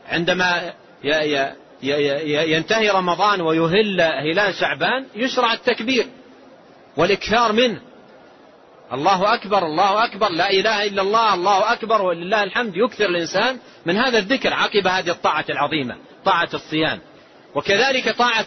عندما 0.09 0.73
ينتهي 2.53 2.91
رمضان 2.91 3.41
ويهل 3.41 4.01
هلال 4.01 4.55
شعبان 4.55 5.07
يشرع 5.15 5.53
التكبير 5.53 6.07
والإكثار 6.97 7.53
منه. 7.53 7.81
الله 8.93 9.35
أكبر 9.35 9.67
الله 9.67 10.05
أكبر 10.05 10.29
لا 10.29 10.51
إله 10.51 10.87
إلا 10.87 11.03
الله 11.03 11.35
الله 11.35 11.73
أكبر 11.73 12.03
ولله 12.03 12.43
الحمد. 12.43 12.77
يكثر 12.77 13.07
الإنسان 13.07 13.59
من 13.87 13.97
هذا 13.97 14.19
الذكر 14.19 14.55
عقب 14.55 14.87
هذه 14.87 15.11
الطاعة 15.11 15.45
العظيمة 15.51 15.97
طاعة 16.25 16.49
الصيام. 16.55 17.01
وكذلك 17.55 18.09
طاعة 18.09 18.47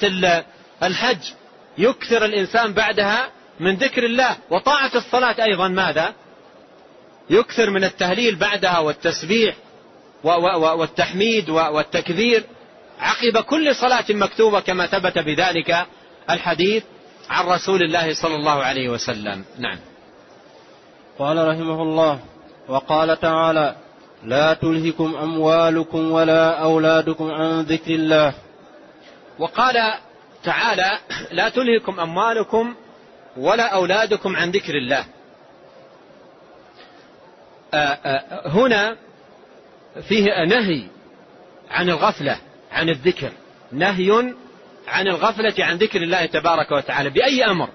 الحج 0.83 1.31
يكثر 1.77 2.25
الإنسان 2.25 2.73
بعدها 2.73 3.29
من 3.59 3.75
ذكر 3.75 4.05
الله. 4.05 4.37
وطاعة 4.49 4.91
الصلاة 4.95 5.35
أيضا 5.43 5.67
ماذا؟ 5.67 6.13
يكثر 7.29 7.69
من 7.69 7.83
التهليل 7.83 8.35
بعدها 8.35 8.79
والتسبيح. 8.79 9.55
والتحميد 10.23 11.49
والتكبير 11.49 12.43
عقب 12.99 13.37
كل 13.37 13.75
صلاة 13.75 14.05
مكتوبة 14.09 14.59
كما 14.59 14.87
ثبت 14.87 15.19
بذلك 15.19 15.85
الحديث 16.29 16.83
عن 17.29 17.45
رسول 17.45 17.83
الله 17.83 18.13
صلى 18.13 18.35
الله 18.35 18.63
عليه 18.63 18.89
وسلم. 18.89 19.45
نعم. 19.59 19.79
قال 21.19 21.47
رحمه 21.47 21.81
الله 21.81 22.19
وقال 22.67 23.19
تعالى 23.19 23.75
لا 24.23 24.53
تلهكم 24.53 25.15
أموالكم 25.15 26.11
ولا 26.11 26.49
أولادكم 26.49 27.31
عن 27.31 27.61
ذكر 27.61 27.91
الله. 27.91 28.33
وقال 29.39 29.93
تعالى 30.43 30.99
لا 31.31 31.49
تلهكم 31.49 31.99
أموالكم 31.99 32.75
ولا 33.37 33.63
أولادكم 33.63 34.35
عن 34.35 34.51
ذكر 34.51 34.75
الله. 34.75 35.05
آه، 37.73 37.77
آه، 37.77 38.47
هنا 38.47 38.97
فيه 40.01 40.45
نهي 40.47 40.83
عن 41.69 41.89
الغفلة 41.89 42.37
عن 42.71 42.89
الذكر. 42.89 43.31
نهي 43.71 44.33
عن 44.87 45.07
الغفلة 45.07 45.53
عن 45.59 45.77
ذكر 45.77 46.01
الله 46.01 46.25
تبارك 46.25 46.71
وتعالى 46.71 47.09
بأي 47.09 47.45
أمر؟ 47.45 47.69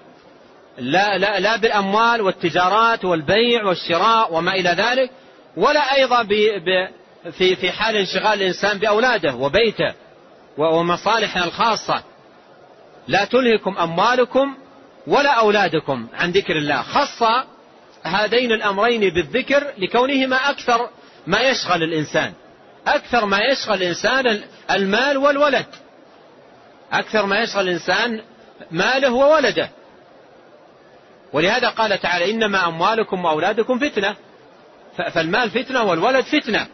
لا, 0.77 1.17
لا, 1.17 1.39
لا 1.39 1.55
بالأموال 1.55 2.21
والتجارات 2.21 3.05
والبيع 3.05 3.65
والشراء 3.65 4.33
وما 4.33 4.53
إلى 4.53 4.69
ذلك 4.69 5.11
ولا 5.57 5.95
أيضا 5.95 6.21
ب 6.23 6.33
ب 6.65 6.89
في, 7.31 7.55
في 7.55 7.71
حال 7.71 7.95
انشغال 7.95 8.41
الإنسان 8.41 8.77
بأولاده 8.77 9.35
وبيته 9.35 9.93
ومصالحه 10.57 11.43
الخاصة. 11.43 12.03
لا 13.07 13.25
تلهكم 13.25 13.77
أموالكم 13.77 14.55
ولا 15.07 15.29
أولادكم 15.29 16.07
عن 16.13 16.31
ذكر 16.31 16.57
الله. 16.57 16.81
خص 16.81 17.23
هذين 18.03 18.51
الأمرين 18.51 19.13
بالذكر 19.13 19.63
لكونهما 19.77 20.35
أكثر 20.35 20.89
ما 21.29 21.41
يشغل 21.41 21.83
الإنسان. 21.83 22.33
أكثر 22.87 23.25
ما 23.25 23.39
يشغل 23.51 23.77
الإنسان 23.77 24.41
المال 24.71 25.17
والولد. 25.17 25.65
أكثر 26.91 27.25
ما 27.25 27.39
يشغل 27.39 27.67
الإنسان 27.67 28.21
ماله 28.71 29.13
وولده. 29.13 29.69
ولهذا 31.33 31.69
قال 31.69 32.01
تعالى 32.01 32.31
إنما 32.31 32.67
أموالكم 32.67 33.25
وأولادكم 33.25 33.79
فتنة. 33.79 34.15
فالمال 35.13 35.49
فتنة 35.49 35.83
والولد 35.83 36.25
فتنة. 36.25 36.67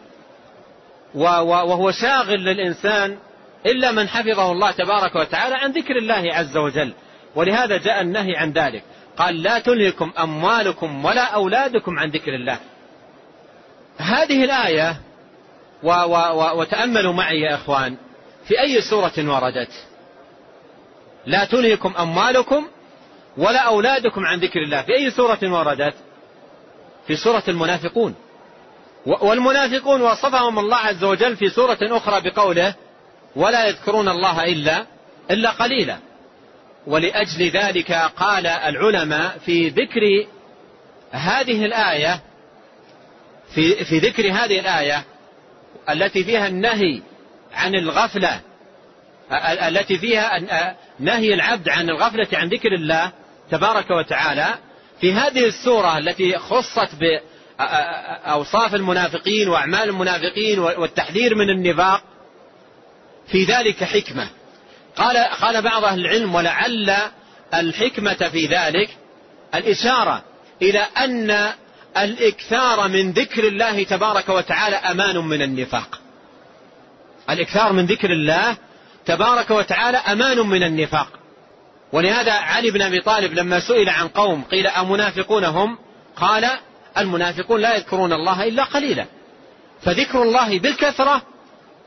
وهو 1.14 1.92
شاغل 1.92 2.40
للإنسان 2.40 3.18
إلا 3.66 3.92
من 3.92 4.08
حفظه 4.08 4.52
الله 4.52 4.72
تبارك 4.72 5.16
وتعالى 5.16 5.56
عن 5.56 5.72
ذكر 5.72 5.96
الله 5.98 6.24
عز 6.34 6.58
وجل. 6.58 6.94
ولهذا 7.36 7.78
جاء 7.78 8.02
النهي 8.02 8.36
عن 8.36 8.52
ذلك. 8.52 8.84
قال 9.18 9.44
لا 9.44 9.60
تلهكم 9.60 10.14
أموالكم 10.20 11.06
ولا 11.06 11.24
أولادكم 11.24 12.00
عن 12.00 12.10
ذكر 12.10 12.36
الله. 12.36 12.60
هذه 13.98 14.44
الآية 14.44 15.02
و 15.84 15.90
و 15.90 16.16
و 16.16 16.60
وتأملوا 16.60 17.14
معي 17.14 17.40
يا 17.40 17.56
إخوان 17.56 17.98
في 18.48 18.62
أي 18.62 18.82
سورة 18.82 19.14
وردت؟ 19.18 19.72
لا 21.26 21.46
تلهكم 21.46 21.94
أموالكم 22.00 22.68
ولا 23.38 23.60
أولادكم 23.60 24.26
عن 24.26 24.40
ذكر 24.40 24.60
الله. 24.60 24.82
في 24.82 24.94
أي 24.94 25.12
سورة 25.12 25.40
وردت؟ 25.44 25.94
في 27.08 27.16
سورة 27.16 27.44
المنافقون. 27.48 28.16
والمنافقون 29.06 30.02
وصفهم 30.02 30.60
الله 30.60 30.78
عز 30.78 31.04
وجل 31.04 31.36
في 31.38 31.50
سورة 31.50 31.78
أخرى 31.82 32.22
بقوله 32.22 32.76
ولا 33.36 33.68
يذكرون 33.68 34.10
الله 34.10 34.44
إلا 34.44 34.86
إلا 35.32 35.50
قليلا. 35.50 35.98
ولأجل 36.88 37.50
ذلك 37.50 37.92
قال 37.92 38.48
العلماء 38.48 39.38
في 39.46 39.70
ذكر 39.70 40.28
هذه 41.12 41.66
الآية 41.66 42.22
في, 43.56 43.86
في 43.86 44.00
ذكر 44.00 44.32
هذه 44.32 44.60
الآية 44.60 45.04
التي 45.90 46.24
فيها 46.24 46.48
النهي 46.48 47.02
عن 47.54 47.76
الغفلة 47.76 48.42
التي 49.68 49.98
فيها 49.98 50.40
نهي 51.00 51.34
العبد 51.34 51.70
عن 51.70 51.90
الغفلة 51.90 52.28
عن 52.34 52.50
ذكر 52.50 52.74
الله 52.74 53.12
تبارك 53.52 53.92
وتعالى. 53.92 54.56
في 55.02 55.14
هذه 55.14 55.46
السورة 55.46 55.98
التي 55.98 56.38
خصت 56.38 56.90
بأوصاف 57.60 58.76
المنافقين 58.76 59.50
وأعمال 59.50 59.90
المنافقين 59.90 60.60
والتحذير 60.60 61.36
من 61.36 61.50
النفاق 61.50 62.04
في 63.28 63.44
ذلك 63.44 63.84
حكمة. 63.84 64.30
قال 64.96 65.18
قال 65.18 65.62
بعض 65.62 65.84
أهل 65.84 66.00
العلم 66.00 66.36
ولعل 66.36 66.96
الحكمة 67.54 68.30
في 68.32 68.46
ذلك 68.46 68.90
الإشارة 69.56 70.24
إلى 70.62 70.80
أن 70.80 71.54
الإكثار 71.98 72.88
من 72.88 73.12
ذكر 73.12 73.48
الله 73.48 73.84
تبارك 73.84 74.30
وتعالى 74.30 74.76
أمان 74.76 75.18
من 75.18 75.42
النفاق. 75.42 76.00
الإكثار 77.30 77.74
من 77.74 77.86
ذكر 77.86 78.12
الله 78.12 78.58
تبارك 79.06 79.52
وتعالى 79.52 79.98
أمان 79.98 80.38
من 80.38 80.64
النفاق. 80.64 81.08
ولهذا 81.92 82.32
علي 82.32 82.72
بن 82.72 82.82
أبي 82.82 83.02
طالب 83.02 83.34
لما 83.34 83.60
سئل 83.60 83.90
عن 83.90 84.08
قوم 84.08 84.44
قيل 84.44 84.68
أمنافقون 84.68 85.44
هم 85.44 85.78
قال 86.16 86.50
المنافقون 86.98 87.62
لا 87.62 87.76
يذكرون 87.76 88.14
الله 88.14 88.44
إلا 88.44 88.64
قليلا. 88.64 89.06
فذكر 89.82 90.24
الله 90.24 90.60
بالكثرة 90.60 91.22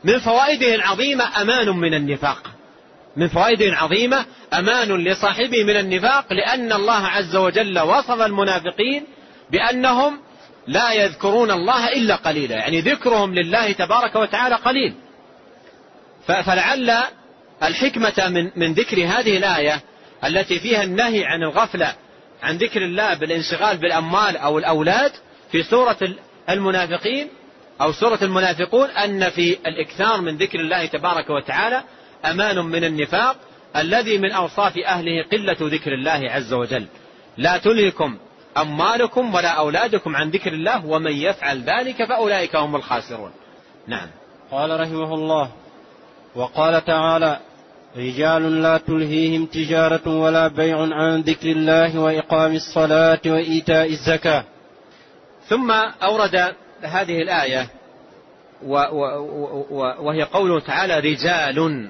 من 0.03 0.19
فوائده 0.19 0.75
العظيمة 0.75 1.41
أمان 1.41 1.69
من 1.69 1.93
النفاق. 1.93 2.59
من 3.15 3.27
فوائده 3.27 3.65
العظيمة 3.65 4.25
أمان 4.53 5.03
لصاحبه 5.03 5.63
من 5.63 5.77
النفاق 5.77 6.33
لأن 6.33 6.73
الله 6.73 7.07
عز 7.07 7.35
وجل 7.35 7.79
وصف 7.79 8.21
المنافقين 8.21 9.05
بأنهم 9.51 10.19
لا 10.67 10.91
يذكرون 10.91 11.51
الله 11.51 11.87
إلا 11.87 12.15
قليلا 12.15 12.55
يعني 12.55 12.81
ذكرهم 12.81 13.33
لله 13.33 13.71
تبارك 13.71 14.15
وتعالى 14.15 14.55
قليل. 14.55 14.93
فلعل 16.25 16.93
الحكمة 17.63 18.29
من, 18.29 18.51
من 18.55 18.73
ذكر 18.73 18.97
هذه 18.97 19.37
الآية 19.37 19.81
التي 20.25 20.59
فيها 20.59 20.83
النهي 20.83 21.25
عن 21.25 21.43
الغفلة 21.43 21.95
عن 22.43 22.57
ذكر 22.57 22.81
الله 22.81 23.13
بالانشغال 23.13 23.77
بالأموال 23.77 24.37
أو 24.37 24.57
الأولاد 24.57 25.11
في 25.51 25.63
سورة 25.63 25.97
المنافقين 26.49 27.27
أو 27.81 27.91
سورة 27.91 28.19
المنافقون 28.21 28.89
أن 28.89 29.29
في 29.29 29.57
الإكثار 29.67 30.21
من 30.21 30.37
ذكر 30.37 30.59
الله 30.59 30.85
تبارك 30.85 31.29
وتعالى 31.29 31.83
أمان 32.25 32.57
من 32.57 32.83
النفاق 32.83 33.35
الذي 33.75 34.17
من 34.17 34.31
أوصاف 34.31 34.77
أهله 34.77 35.23
قلة 35.31 35.57
ذكر 35.61 35.93
الله 35.93 36.31
عز 36.31 36.53
وجل. 36.53 36.85
لا 37.37 37.57
تلهكم 37.57 38.17
أموالكم 38.61 39.35
ولا 39.35 39.49
أولادكم 39.49 40.15
عن 40.15 40.29
ذكر 40.29 40.53
الله 40.53 40.85
ومن 40.85 41.11
يفعل 41.11 41.61
ذلك 41.61 42.03
فأولئك 42.03 42.55
هم 42.55 42.75
الخاسرون. 42.75 43.31
نعم. 43.87 44.07
قال 44.51 44.79
رحمه 44.79 45.13
الله 45.13 45.51
وقال 46.35 46.85
تعالى 46.85 47.39
رجال 47.97 48.61
لا 48.61 48.77
تلهيهم 48.77 49.45
تجارة 49.45 50.19
ولا 50.19 50.47
بيع 50.47 50.77
عن 50.81 51.21
ذكر 51.21 51.47
الله 51.51 51.99
وإقام 51.99 52.55
الصلاة 52.55 53.19
وإيتاء 53.25 53.89
الزكاة. 53.89 54.43
ثم 55.47 55.71
أورد 56.03 56.55
هذه 56.81 57.21
الآية 57.21 57.69
وهي 59.99 60.23
قوله 60.23 60.59
تعالى 60.59 60.99
رجال 60.99 61.89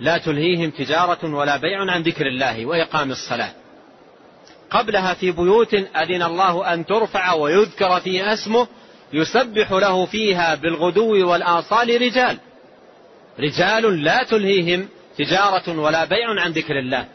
لا 0.00 0.18
تلهيهم 0.18 0.70
تجارة 0.70 1.34
ولا 1.34 1.56
بيع 1.56 1.90
عن 1.90 2.02
ذكر 2.02 2.26
الله 2.26 2.66
وإقام 2.66 3.10
الصلاة. 3.10 3.52
قبلها 4.72 5.14
في 5.14 5.30
بيوت 5.30 5.74
أذن 5.74 6.22
الله 6.22 6.74
أن 6.74 6.86
ترفع 6.86 7.32
ويذكر 7.32 8.00
فيها 8.00 8.32
اسمه 8.32 8.68
يسبح 9.12 9.72
له 9.72 10.06
فيها 10.06 10.54
بالغدو 10.54 11.30
والآصال 11.30 12.02
رجال. 12.02 12.38
رجال 13.40 14.04
لا 14.04 14.22
تلهيهم 14.22 14.88
تجارة 15.18 15.80
ولا 15.80 16.04
بيع 16.04 16.40
عن 16.40 16.52
ذكر 16.52 16.78
الله. 16.78 17.06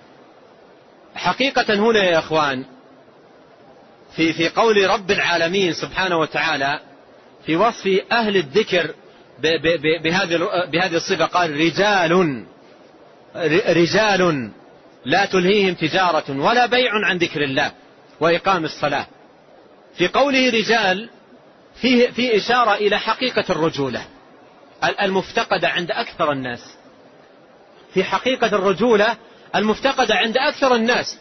حقيقة 1.15 1.73
هنا 1.75 2.03
يا 2.03 2.19
إخوان 2.19 2.63
في 4.15 4.33
في 4.33 4.49
قول 4.49 4.89
رب 4.89 5.11
العالمين 5.11 5.73
سبحانه 5.73 6.17
وتعالى 6.17 6.79
في 7.45 7.55
وصف 7.55 8.01
أهل 8.11 8.37
الذكر 8.37 8.93
بهذه 10.03 10.49
بهذه 10.71 10.95
الصفة 10.95 11.25
قال 11.25 11.57
رجال 11.57 12.43
رجال. 13.67 14.51
لا 15.07 15.25
تلهيهم 15.25 15.73
تجارة 15.73 16.41
ولا 16.41 16.65
بيع 16.65 16.91
عن 17.05 17.17
ذكر 17.17 17.43
الله 17.43 17.71
وإقام 18.19 18.65
الصلاة. 18.65 19.07
في 19.97 20.07
قوله 20.07 20.49
رجال 20.49 21.09
فيه 21.81 22.09
في 22.09 22.37
إشارة 22.37 22.73
إلى 22.73 22.99
حقيقة 22.99 23.43
الرجولة 23.49 24.05
المفتقدة 25.01 25.69
عند 25.69 25.91
أكثر 25.91 26.31
الناس. 26.31 26.77
في 27.93 28.03
حقيقة 28.03 28.47
الرجولة 28.47 29.17
المفتقدة 29.55 30.15
عند 30.15 30.37
أكثر 30.37 30.75
الناس. 30.75 31.17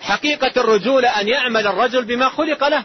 حقيقة 0.00 0.52
الرجولة 0.60 1.20
أن 1.20 1.28
يعمل 1.28 1.66
الرجل 1.66 2.04
بما 2.04 2.28
خلق 2.28 2.68
له. 2.68 2.84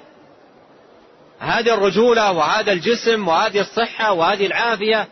هذه 1.40 1.74
الرجولة 1.74 2.32
وهذا 2.32 2.72
الجسم 2.72 3.28
وهذه 3.28 3.62
الصحة 3.62 4.12
وهذه 4.12 4.46
العافية. 4.46 5.08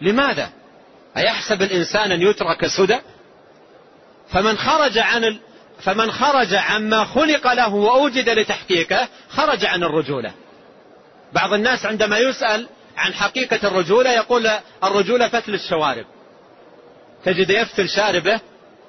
لماذا؟ 0.00 0.50
أيحسب 1.16 1.62
الإنسان 1.62 2.12
أن 2.12 2.22
يترك 2.22 2.66
سدى؟ 2.66 2.98
فمن 4.28 4.58
خرج 4.58 4.98
عن 4.98 5.38
فمن 5.80 6.12
خرج 6.12 6.54
عما 6.54 7.04
خلق 7.04 7.52
له 7.52 7.74
وأوجد 7.74 8.28
لتحقيقه 8.28 9.08
خرج 9.28 9.64
عن 9.64 9.82
الرجولة. 9.82 10.32
بعض 11.32 11.52
الناس 11.52 11.86
عندما 11.86 12.18
يسأل 12.18 12.68
عن 12.96 13.14
حقيقة 13.14 13.68
الرجولة 13.68 14.10
يقول 14.10 14.50
الرجولة 14.84 15.28
فتل 15.28 15.54
الشوارب. 15.54 16.04
تجد 17.24 17.50
يفتل 17.50 17.88
شاربه 17.88 18.40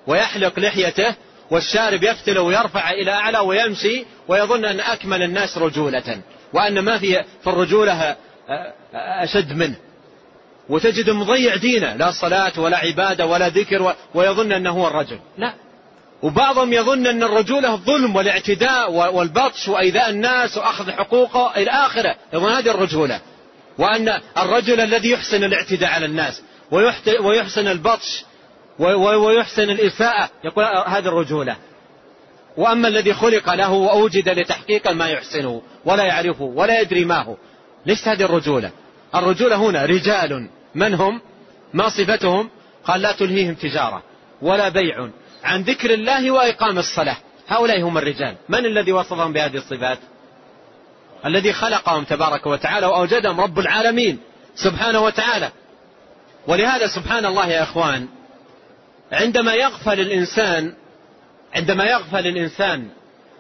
ويحلق 0.08 0.60
لحيته 0.60 1.16
والشارب 1.52 2.04
يفتل 2.04 2.38
ويرفع 2.40 2.90
إلى 2.90 3.12
أعلى 3.12 3.40
ويمشي 3.40 4.06
ويظن 4.28 4.66
أن 4.66 4.80
أكمل 4.80 5.24
الناس 5.24 5.58
رجولة 5.58 6.22
وأن 6.54 6.80
ما 6.80 6.98
في 6.98 7.24
في 7.44 7.48
الرجولة 7.48 8.16
أشد 8.94 9.54
منه. 9.54 9.76
وتجد 10.70 11.10
مضيع 11.10 11.56
دينه 11.56 11.96
لا 11.96 12.12
صلاة 12.12 12.60
ولا 12.60 12.78
عبادة 12.78 13.26
ولا 13.26 13.50
ذكر 13.50 13.96
ويظن 14.14 14.52
أنه 14.52 14.70
هو 14.70 14.88
الرجل. 14.88 15.20
لا. 15.38 15.54
وبعضهم 16.22 16.74
يظن 16.74 17.08
أن 17.08 17.24
الرجولة 17.24 17.74
الظلم 17.74 18.16
والاعتداء 18.16 18.92
والبطش 18.92 19.68
وإيذاء 19.68 20.10
الناس 20.10 20.58
وأخذ 20.58 20.92
حقوقه 20.92 21.52
إلى 21.58 21.72
آخره. 21.72 22.16
يظن 22.34 22.52
هذه 22.52 22.72
الرجولة. 22.72 23.22
وأن 23.78 24.20
الرجل 24.38 24.80
الذي 24.80 25.10
يحسن 25.10 25.44
الاعتداء 25.44 25.90
على 25.90 26.06
الناس 26.06 26.42
ويحسن 27.22 27.68
البطش 27.68 28.26
ويحسن 28.80 29.70
الإساءة 29.70 30.30
يقول 30.44 30.66
هذه 30.66 31.08
الرجولة. 31.08 31.56
وأما 32.58 32.88
الذي 32.88 33.14
خلق 33.14 33.54
له 33.54 33.72
وأوجد 33.72 34.30
لتحقيق 34.30 34.92
ما 34.92 35.08
يحسنه 35.08 35.62
ولا 35.86 36.04
يعرفه 36.04 36.44
ولا 36.44 36.82
يدري 36.82 37.06
ما 37.06 37.22
هو 37.22 37.36
ليس 37.86 38.08
هذه 38.08 38.24
الرجولة. 38.24 38.72
الرجولة 39.16 39.56
هنا 39.56 39.86
رجال 39.86 40.50
من 40.76 40.94
هم؟ 40.94 41.22
ما 41.74 41.90
صفتهم؟ 41.90 42.50
قال 42.86 43.02
لا 43.02 43.12
تلهيهم 43.12 43.54
تجارة 43.54 44.04
ولا 44.42 44.70
بيع 44.70 45.10
عن 45.44 45.62
ذكر 45.62 45.94
الله 45.94 46.32
وإقام 46.32 46.78
الصلاة. 46.78 47.18
هؤلاء 47.48 47.82
هم 47.82 47.98
الرجال. 47.98 48.36
من 48.50 48.66
الذي 48.66 48.92
وصفهم 48.92 49.34
بهذه 49.34 49.58
الصفات؟ 49.58 50.00
الذي 51.26 51.54
خلقهم 51.54 52.04
تبارك 52.04 52.48
وتعالى 52.48 52.86
وأوجدهم 52.86 53.42
رب 53.42 53.60
العالمين 53.60 54.20
سبحانه 54.56 55.00
وتعالى. 55.00 55.52
ولهذا 56.48 56.88
سبحان 56.88 57.26
الله 57.26 57.48
يا 57.48 57.64
إخوان 57.64 58.08
عندما 59.12 59.54
يغفل 59.54 60.00
الإنسان 60.00 60.74
عندما 61.56 61.84
يغفل 61.84 62.28
الإنسان 62.28 62.88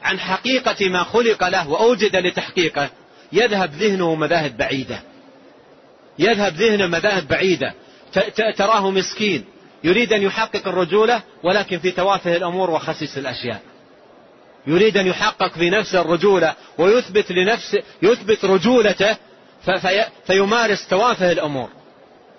عن 0.04 0.20
حقيقة 0.20 0.90
ما 0.90 1.04
خلق 1.04 1.48
له 1.48 1.70
وأوجد 1.70 2.16
لتحقيقه 2.16 2.90
يذهب 3.32 3.72
ذهنه 3.72 4.16
مذاهب 4.16 4.58
بعيدة. 4.58 5.00
يذهب 6.20 6.54
ذهنه 6.54 6.88
مذاهب 6.88 7.28
بعيدة 7.28 7.74
تراه 8.58 8.92
مسكين 8.92 9.46
يريد 9.84 10.14
أن 10.14 10.22
يحقق 10.22 10.68
الرجولة 10.68 11.22
ولكن 11.44 11.80
في 11.80 11.92
توافه 11.92 12.36
الأمور 12.36 12.70
وخسيس 12.70 13.18
الأشياء. 13.18 13.62
يريد 14.68 14.98
أن 14.98 15.08
يحقق 15.08 15.54
في 15.54 15.70
نفسه 15.70 16.02
الرجولة 16.02 16.54
ويثبت 16.78 17.32
لنفسه 17.32 17.84
يثبت 18.02 18.46
رجولته 18.46 19.18
في 19.66 20.06
فيمارس 20.28 20.88
توافه 20.88 21.32
الأمور 21.32 21.70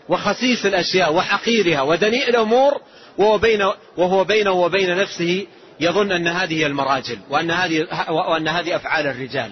وخسيس 0.09 0.67
الأشياء 0.67 1.15
وحقيرها 1.15 1.83
ودنيء 1.83 2.29
الأمور 2.29 2.81
وهو, 3.19 3.39
بين 3.39 3.63
وهو 3.97 4.25
بينه 4.25 4.51
وبين 4.51 4.97
نفسه 4.97 5.47
يظن 5.81 6.13
أن 6.13 6.29
هذه 6.29 6.67
المراجل 6.67 7.19
وأن 7.31 7.51
هذه, 7.51 7.87
وأن 8.09 8.49
هذه 8.49 8.77
أفعال 8.77 9.07
الرجال. 9.07 9.51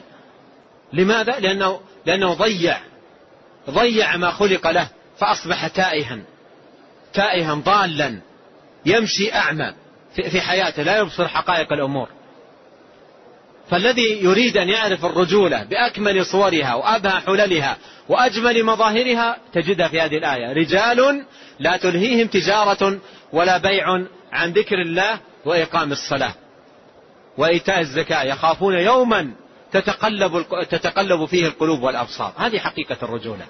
لماذا؟ 0.93 1.39
لأنه, 1.39 1.81
لأنه 2.07 2.35
ضيع. 2.35 2.79
ضيع 3.71 4.17
ما 4.17 4.31
خلق 4.31 4.71
له 4.71 4.89
فأصبح 5.19 5.67
تائها 5.67 6.19
تائها 7.13 7.55
ضالا 7.55 8.21
يمشي 8.87 9.35
أعمى 9.35 9.75
في 10.15 10.41
حياته 10.41 10.83
لا 10.83 10.99
يبصر 10.99 11.29
حقائق 11.29 11.73
الأمور. 11.73 12.09
فالذي 13.71 14.25
يريد 14.25 14.57
أن 14.57 14.69
يعرف 14.69 15.05
الرجولة 15.05 15.65
بأكمل 15.65 16.27
صورها 16.27 16.75
وأبهى 16.75 17.21
حللها 17.21 17.77
وأجمل 18.09 18.65
مظاهرها 18.65 19.37
تجدها 19.53 19.89
في 19.89 20.01
هذه 20.01 20.17
الآية. 20.19 20.53
رجال 20.53 21.25
لا 21.59 21.77
تلهيهم 21.77 22.27
تجارة 22.27 22.99
ولا 23.33 23.59
بيع 23.59 24.07
عن 24.33 24.53
ذكر 24.53 24.81
الله 24.81 25.21
وإقام 25.45 25.93
الصلاة 25.93 26.35
وإيتاء 27.39 27.81
الزكاة 27.81 28.23
يخافون 28.23 28.75
يوما 28.75 29.31
تتقلب, 29.75 30.45
تتقلب 30.71 31.25
فيه 31.25 31.47
القلوب 31.47 31.83
والأبصار. 31.83 32.33
هذه 32.37 32.59
حقيقة 32.59 32.97
الرجولة. 33.03 33.47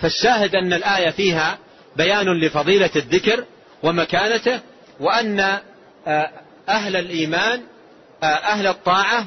فالشاهد 0.00 0.54
أن 0.54 0.72
الآية 0.72 1.10
فيها 1.10 1.58
بيان 1.96 2.40
لفضيلة 2.40 2.90
الذكر 2.96 3.44
ومكانته 3.82 4.60
وأن 5.00 5.40
آه، 6.06 6.30
أهل 6.68 6.96
الإيمان 6.96 7.62
آه، 8.22 8.26
أهل 8.26 8.66
الطاعة 8.66 9.26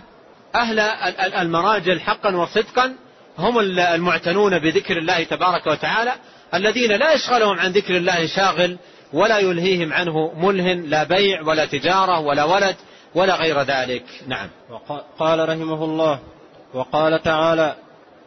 أهل 0.56 0.80
المراجل 1.20 2.00
حقا 2.00 2.36
وصدقا 2.36 2.96
هم 3.38 3.60
المعتنون 3.60 4.60
بذكر 4.60 4.98
الله 4.98 5.24
تبارك 5.24 5.68
وتعالى 5.68 6.14
الذين 6.54 6.92
لا 6.92 7.14
يشغلهم 7.14 7.60
عن 7.60 7.72
ذكر 7.72 7.98
الله 7.98 8.28
شاغل 8.28 8.78
ولا 9.14 9.40
يلهيهم 9.40 9.94
عنه 9.94 10.34
ملهن 10.38 10.82
لا 10.82 11.04
بيع 11.04 11.42
ولا 11.42 11.66
تجارة 11.66 12.20
ولا 12.20 12.44
ولد 12.44 12.76
ولا 13.16 13.36
غير 13.36 13.62
ذلك. 13.62 14.04
نعم. 14.28 14.50
قال 15.20 15.50
رحمه 15.50 15.86
الله 15.86 16.20
وقال 16.74 17.24
تعالى 17.24 17.76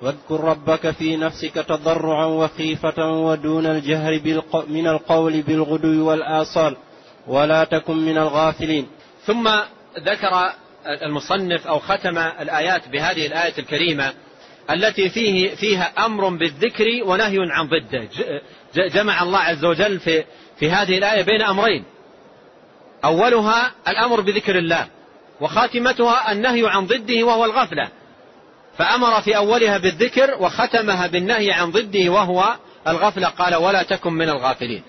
واذكر 0.02 0.40
ربك 0.40 0.90
في 0.90 1.16
نفسك 1.16 1.54
تضرعا 1.54 2.24
وخيفة 2.24 3.10
ودون 3.10 3.66
الجهر 3.66 4.20
من 4.68 4.86
القول 4.86 5.42
بالغدو 5.42 6.08
والآصال 6.08 6.76
ولا 7.26 7.64
تكن 7.64 7.96
من 7.96 8.18
الغافلين. 8.18 8.86
ثم 9.26 9.50
ذكر 9.98 10.52
المصنف 11.02 11.66
أو 11.66 11.78
ختم 11.78 12.18
الآيات 12.18 12.88
بهذه 12.88 13.26
الآية 13.26 13.58
الكريمة 13.58 14.12
التي 14.70 15.08
فيه 15.08 15.54
فيها 15.54 16.06
أمر 16.06 16.28
بالذكر 16.28 16.84
ونهي 17.04 17.38
عن 17.50 17.68
ضده. 17.68 18.08
جمع 18.76 19.22
الله 19.22 19.38
عز 19.38 19.64
وجل 19.64 20.00
في 20.00 20.24
في 20.58 20.70
هذه 20.70 20.98
الآية 20.98 21.22
بين 21.22 21.42
أمرين. 21.42 21.84
أولها 23.04 23.72
الأمر 23.88 24.20
بذكر 24.20 24.58
الله 24.58 24.86
وخاتمتها 25.40 26.32
النهي 26.32 26.68
عن 26.68 26.86
ضده 26.86 27.24
وهو 27.24 27.44
الغفلة. 27.44 27.88
فأمر 28.78 29.20
في 29.20 29.36
أولها 29.36 29.78
بالذكر 29.78 30.36
وختمها 30.40 31.06
بالنهي 31.06 31.52
عن 31.52 31.70
ضده 31.70 32.08
وهو 32.10 32.56
الغفلة 32.88 33.28
قال 33.28 33.54
ولا 33.54 33.82
تكن 33.82 34.12
من 34.12 34.28
الغافلين. 34.28 34.82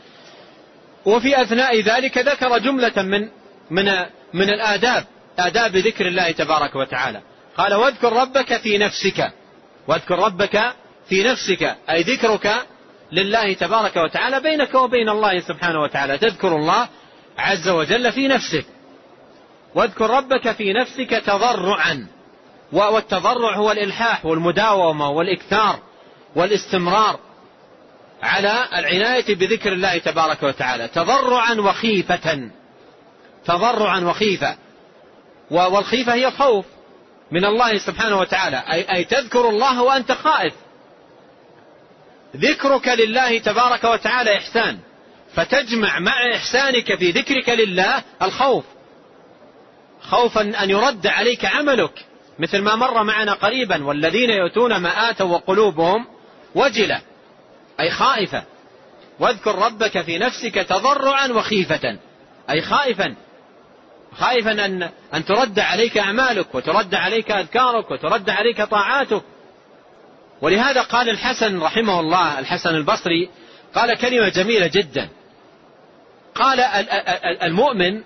وفي 1.06 1.42
أثناء 1.42 1.82
ذلك 1.82 2.18
ذكر 2.18 2.58
جملة 2.58 3.02
من 3.02 3.30
من 3.70 3.86
من 4.34 4.50
الآداب 4.50 5.06
آداب 5.40 5.76
ذكر 5.76 6.08
الله 6.08 6.32
تبارك 6.32 6.76
وتعالى. 6.76 7.22
قال 7.58 7.74
واذكر 7.74 8.14
ربك 8.14 8.58
في 8.58 8.78
نفسك 8.78 9.32
واذكر 9.88 10.20
ربك 10.20 10.74
في 11.10 11.24
نفسك 11.24 11.76
أي 11.90 12.02
ذكرك 12.02 12.54
لله 13.12 13.54
تبارك 13.54 13.96
وتعالى 13.96 14.40
بينك 14.40 14.76
وبين 14.76 15.10
الله 15.10 15.40
سبحانه 15.40 15.82
وتعالى. 15.82 16.18
تذكر 16.18 16.56
الله 16.56 16.88
عز 17.38 17.70
وجل 17.70 18.12
في 18.12 18.28
نفسك. 18.28 18.66
واذكر 19.76 20.10
ربك 20.10 20.52
في 20.52 20.74
نفسك 20.74 21.10
تضرعا. 21.10 22.08
والتضرع 22.72 23.56
هو 23.56 23.72
الإلحاح 23.72 24.26
والمداومة 24.26 25.10
والإكثار 25.10 25.80
والاستمرار 26.36 27.20
على 28.24 28.68
العناية 28.74 29.36
بذكر 29.36 29.74
الله 29.74 29.98
تبارك 29.98 30.44
وتعالى. 30.44 30.88
تضرعا 30.88 31.54
وخيفة. 31.54 32.50
تضرعا 33.46 34.00
وخيفة. 34.00 34.58
والخيفة 35.52 36.14
هي 36.14 36.28
الخوف 36.28 36.66
من 37.32 37.46
الله 37.46 37.78
سبحانه 37.78 38.20
وتعالى. 38.20 38.64
أي, 38.72 38.96
أي 38.96 39.04
تذكر 39.04 39.50
الله 39.50 39.84
وأنت 39.84 40.12
خائف. 40.12 40.54
ذكرك 42.38 42.88
لله 42.88 43.38
تبارك 43.38 43.84
وتعالى 43.84 44.38
إحسان. 44.38 44.80
فتجمع 45.36 46.00
مع 46.00 46.36
إحسانك 46.36 46.96
في 46.96 47.12
ذكرك 47.12 47.50
لله 47.50 48.04
الخوف. 48.22 48.64
خوفا 50.02 50.42
أن 50.64 50.70
يرد 50.70 51.08
عليك 51.08 51.46
عملك. 51.46 52.06
مثل 52.40 52.62
ما 52.62 52.76
مر 52.76 53.04
معنا 53.04 53.34
قريبا 53.34 53.84
والذين 53.84 54.30
يؤتون 54.30 54.76
ما 54.76 55.10
آتوا 55.10 55.28
وقلوبهم 55.28 56.06
وجلة 56.56 57.02
أي 57.80 57.90
خائفة 57.90 58.44
واذكر 59.20 59.56
ربك 59.56 60.02
في 60.02 60.18
نفسك 60.18 60.56
تضرعا 60.56 61.28
وخيفة. 61.28 61.98
أي 62.50 62.62
خائفا. 62.62 63.16
خائفا 64.18 64.52
أن, 64.66 64.90
أن 65.14 65.26
ترد 65.26 65.60
عليك 65.60 65.98
أعمالك 65.98 66.56
وترد 66.56 66.96
عليك 66.96 67.32
أذكارك 67.32 67.92
وترد 67.92 68.30
عليك 68.30 68.62
طاعاتك. 68.62 69.24
ولهذا 70.42 70.82
قال 70.82 71.10
الحسن 71.10 71.60
رحمه 71.62 72.00
الله 72.00 72.40
الحسن 72.40 72.76
البصري 72.76 73.30
قال 73.76 73.98
كلمة 73.98 74.30
جميلة 74.30 74.68
جدا. 74.68 75.10
قال 76.36 76.60
المؤمن 77.44 78.02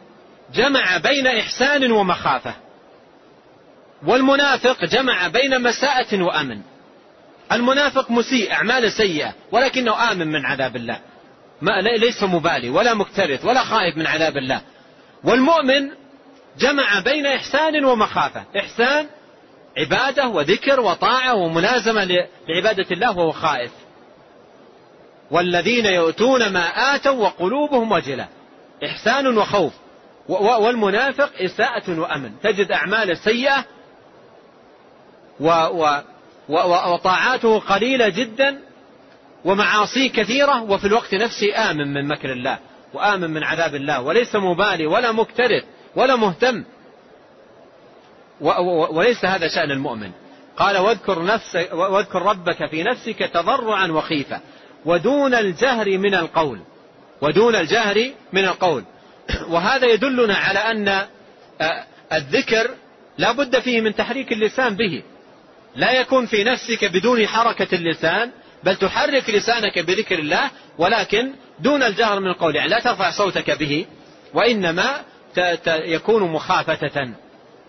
جمع 0.53 0.97
بين 0.97 1.27
إحسان 1.27 1.91
ومخافة. 1.91 2.53
والمنافق 4.07 4.85
جمع 4.85 5.27
بين 5.27 5.61
مساءة 5.61 6.23
وأمن. 6.23 6.61
المنافق 7.51 8.11
مسيء 8.11 8.51
أعمال 8.51 8.91
سيئة 8.91 9.33
ولكنه 9.51 10.11
آمن 10.11 10.27
من 10.27 10.45
عذاب 10.45 10.75
الله. 10.75 10.99
ما 11.61 11.71
ليس 11.81 12.23
مبالي 12.23 12.69
ولا 12.69 12.93
مكترث 12.93 13.45
ولا 13.45 13.63
خائف 13.63 13.97
من 13.97 14.07
عذاب 14.07 14.37
الله. 14.37 14.61
والمؤمن 15.23 15.89
جمع 16.59 16.99
بين 16.99 17.25
إحسان 17.25 17.85
ومخافة. 17.85 18.43
إحسان 18.59 19.07
عبادة 19.77 20.27
وذكر 20.27 20.79
وطاعة 20.79 21.35
وملازمة 21.35 22.07
لعبادة 22.47 22.85
الله 22.91 23.17
وهو 23.17 23.31
خائف. 23.31 23.71
والذين 25.31 25.85
يؤتون 25.85 26.49
ما 26.49 26.95
آتوا 26.95 27.11
وقلوبهم 27.11 27.91
وجلة. 27.91 28.27
إحسان 28.85 29.37
وخوف. 29.37 29.73
والمنافق 30.29 31.29
إساءة 31.41 31.99
وأمن. 31.99 32.31
تجد 32.43 32.71
أعمال 32.71 33.17
سيئة 33.17 33.65
وطاعاته 36.49 37.59
قليلة 37.59 38.09
جدا 38.09 38.59
ومعاصيه 39.45 40.09
كثيرة 40.09 40.63
وفي 40.63 40.87
الوقت 40.87 41.13
نفسه 41.13 41.71
آمن 41.71 41.93
من 41.93 42.07
مكر 42.07 42.31
الله 42.31 42.59
وآمن 42.93 43.29
من 43.29 43.43
عذاب 43.43 43.75
الله 43.75 44.01
وليس 44.01 44.35
مبالي 44.35 44.85
ولا 44.85 45.11
مكترث 45.11 45.63
ولا 45.95 46.15
مهتم. 46.15 46.63
وليس 48.91 49.25
هذا 49.25 49.47
شأن 49.47 49.71
المؤمن. 49.71 50.11
قال 50.57 50.77
واذكر, 50.77 51.23
نفسك 51.23 51.69
واذكر 51.73 52.21
ربك 52.21 52.65
في 52.69 52.83
نفسك 52.83 53.29
تضرعا 53.33 53.87
وخيفة 53.87 54.39
ودون 54.85 55.33
الجهر 55.33 55.97
من 55.97 56.15
القول 56.15 56.59
ودون 57.21 57.55
الجهر 57.55 58.11
من 58.33 58.45
القول. 58.45 58.83
وهذا 59.49 59.87
يدلنا 59.87 60.35
على 60.35 60.59
أن 60.59 61.05
الذكر 62.13 62.71
لا 63.17 63.31
بد 63.31 63.59
فيه 63.59 63.81
من 63.81 63.95
تحريك 63.95 64.31
اللسان 64.31 64.75
به. 64.75 65.03
لا 65.75 65.91
يكون 65.91 66.25
في 66.25 66.43
نفسك 66.43 66.85
بدون 66.85 67.27
حركة 67.27 67.75
اللسان 67.75 68.31
بل 68.63 68.75
تحرك 68.75 69.29
لسانك 69.29 69.79
بذكر 69.79 70.19
الله 70.19 70.49
ولكن 70.77 71.33
دون 71.59 71.83
الجهر 71.83 72.19
من 72.19 72.27
القول. 72.27 72.55
يعني 72.55 72.69
لا 72.69 72.79
ترفع 72.79 73.11
صوتك 73.11 73.51
به 73.51 73.85
وإنما 74.33 75.01
يكون 75.67 76.23
مخافتة. 76.23 77.13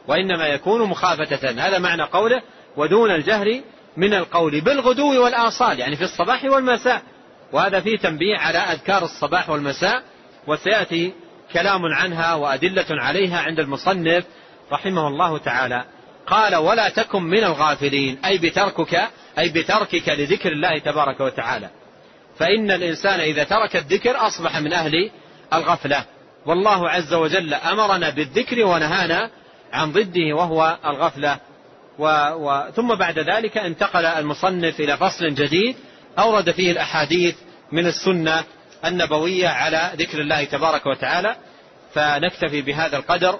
وإنما 0.08 0.46
يكون 0.46 0.88
مخافتة. 0.88 1.50
هذا 1.50 1.78
معنى 1.78 2.02
قوله 2.02 2.42
ودون 2.76 3.10
الجهر 3.10 3.60
من 3.96 4.14
القول. 4.14 4.60
بالغدو 4.60 5.24
والآصال 5.24 5.78
يعني 5.78 5.96
في 5.96 6.04
الصباح 6.04 6.44
والمساء. 6.44 7.02
وهذا 7.52 7.80
فيه 7.80 7.98
تنبيه 7.98 8.36
على 8.36 8.58
أذكار 8.58 9.02
الصباح 9.02 9.50
والمساء 9.50 10.02
وسيأتي 10.46 11.12
كلام 11.52 11.84
عنها 11.84 12.34
وأدلة 12.34 12.86
عليها 12.90 13.40
عند 13.40 13.60
المصنف 13.60 14.24
رحمه 14.72 15.08
الله 15.08 15.38
تعالى. 15.38 15.84
قال 16.26 16.56
ولا 16.56 16.88
تكن 16.88 17.22
من 17.22 17.44
الغافلين 17.44 18.18
أي 18.24 18.38
بتركك 18.38 19.00
أي 19.38 19.48
بتركك 19.48 20.08
لذكر 20.08 20.52
الله 20.52 20.78
تبارك 20.78 21.20
وتعالى. 21.20 21.70
فإن 22.38 22.70
الإنسان 22.70 23.20
إذا 23.20 23.44
ترك 23.44 23.76
الذكر 23.76 24.26
أصبح 24.26 24.58
من 24.58 24.72
أهل 24.72 25.10
الغفلة. 25.52 26.04
والله 26.46 26.90
عز 26.90 27.14
وجل 27.14 27.54
أمرنا 27.54 28.10
بالذكر 28.10 28.64
ونهانا 28.64 29.30
عن 29.72 29.92
ضده 29.92 30.36
وهو 30.36 30.78
الغفلة. 30.84 31.38
و 31.98 32.06
و 32.34 32.70
ثم 32.76 32.94
بعد 32.94 33.18
ذلك 33.18 33.58
انتقل 33.58 34.06
المصنف 34.06 34.80
إلى 34.80 34.96
فصل 34.96 35.34
جديد 35.34 35.76
أورد 36.18 36.50
فيه 36.50 36.72
الأحاديث 36.72 37.34
من 37.72 37.86
السنة 37.86 38.44
النبوية 38.84 39.48
على 39.48 39.90
ذكر 39.96 40.20
الله 40.20 40.44
تبارك 40.44 40.86
وتعالى. 40.86 41.36
فنكتفي 41.94 42.62
بهذا 42.62 42.96
القدر 42.96 43.38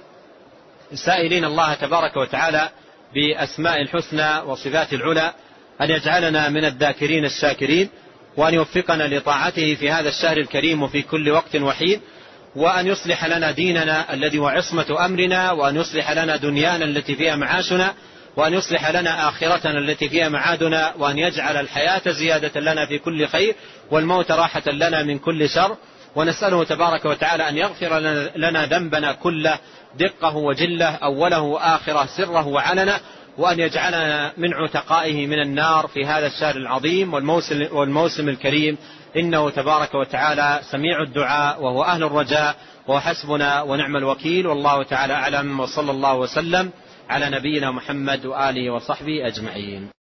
سائلين 0.94 1.44
الله 1.44 1.74
تبارك 1.74 2.16
وتعالى 2.16 2.68
بأسماء 3.14 3.82
الحسنى 3.82 4.38
وصفات 4.38 4.92
العلى 4.92 5.32
أن 5.80 5.90
يجعلنا 5.90 6.48
من 6.48 6.64
الذاكرين 6.64 7.24
الشاكرين 7.24 7.88
وأن 8.36 8.54
يوفقنا 8.54 9.02
لطاعته 9.04 9.74
في 9.74 9.90
هذا 9.90 10.08
الشهر 10.08 10.36
الكريم 10.36 10.82
وفي 10.82 11.02
كل 11.02 11.30
وقت 11.30 11.56
وحين 11.56 12.00
وأن 12.56 12.86
يصلح 12.86 13.24
لنا 13.24 13.50
ديننا 13.50 14.14
الذي 14.14 14.38
هو 14.38 14.48
عصمة 14.48 15.04
أمرنا 15.04 15.52
وأن 15.52 15.76
يصلح 15.76 16.10
لنا 16.10 16.36
دنيانا 16.36 16.84
التي 16.84 17.16
فيها 17.16 17.36
معاشنا 17.36 17.94
وأن 18.36 18.54
يصلح 18.54 18.90
لنا 18.90 19.28
آخرتنا 19.28 19.78
التي 19.78 20.08
فيها 20.08 20.28
معادنا 20.28 20.94
وأن 20.98 21.18
يجعل 21.18 21.56
الحياة 21.56 22.02
زيادة 22.06 22.60
لنا 22.60 22.86
في 22.86 22.98
كل 22.98 23.26
خير 23.26 23.54
والموت 23.90 24.30
راحة 24.30 24.62
لنا 24.66 25.02
من 25.02 25.18
كل 25.18 25.48
شر 25.48 25.76
ونسأله 26.16 26.64
تبارك 26.64 27.04
وتعالى 27.04 27.48
أن 27.48 27.56
يغفر 27.56 27.98
لنا 28.36 28.66
ذنبنا 28.66 29.12
كله 29.12 29.58
دقه 29.98 30.36
وجله 30.36 30.86
أوله 30.86 31.40
وآخره 31.40 32.06
سره 32.06 32.46
وعلنه 32.46 33.00
وأن 33.38 33.60
يجعلنا 33.60 34.32
من 34.36 34.54
عتقائه 34.54 35.26
من 35.26 35.42
النار 35.42 35.86
في 35.86 36.06
هذا 36.06 36.26
الشهر 36.26 36.56
العظيم 36.56 37.14
والموسم, 37.14 37.66
والموسم 37.72 38.28
الكريم. 38.28 38.78
إنه 39.16 39.50
تبارك 39.50 39.94
وتعالى 39.94 40.60
سميع 40.70 41.02
الدعاء 41.02 41.62
وهو 41.62 41.82
أهل 41.82 42.02
الرجاء 42.02 42.56
وحسبنا 42.88 43.62
ونعم 43.62 43.96
الوكيل. 43.96 44.46
والله 44.46 44.82
تعالى 44.82 45.12
أعلم 45.12 45.60
وصلى 45.60 45.90
الله 45.90 46.14
وسلم 46.14 46.70
على 47.08 47.30
نبينا 47.30 47.70
محمد 47.70 48.26
وآله 48.26 48.70
وصحبه 48.70 49.26
أجمعين. 49.26 49.99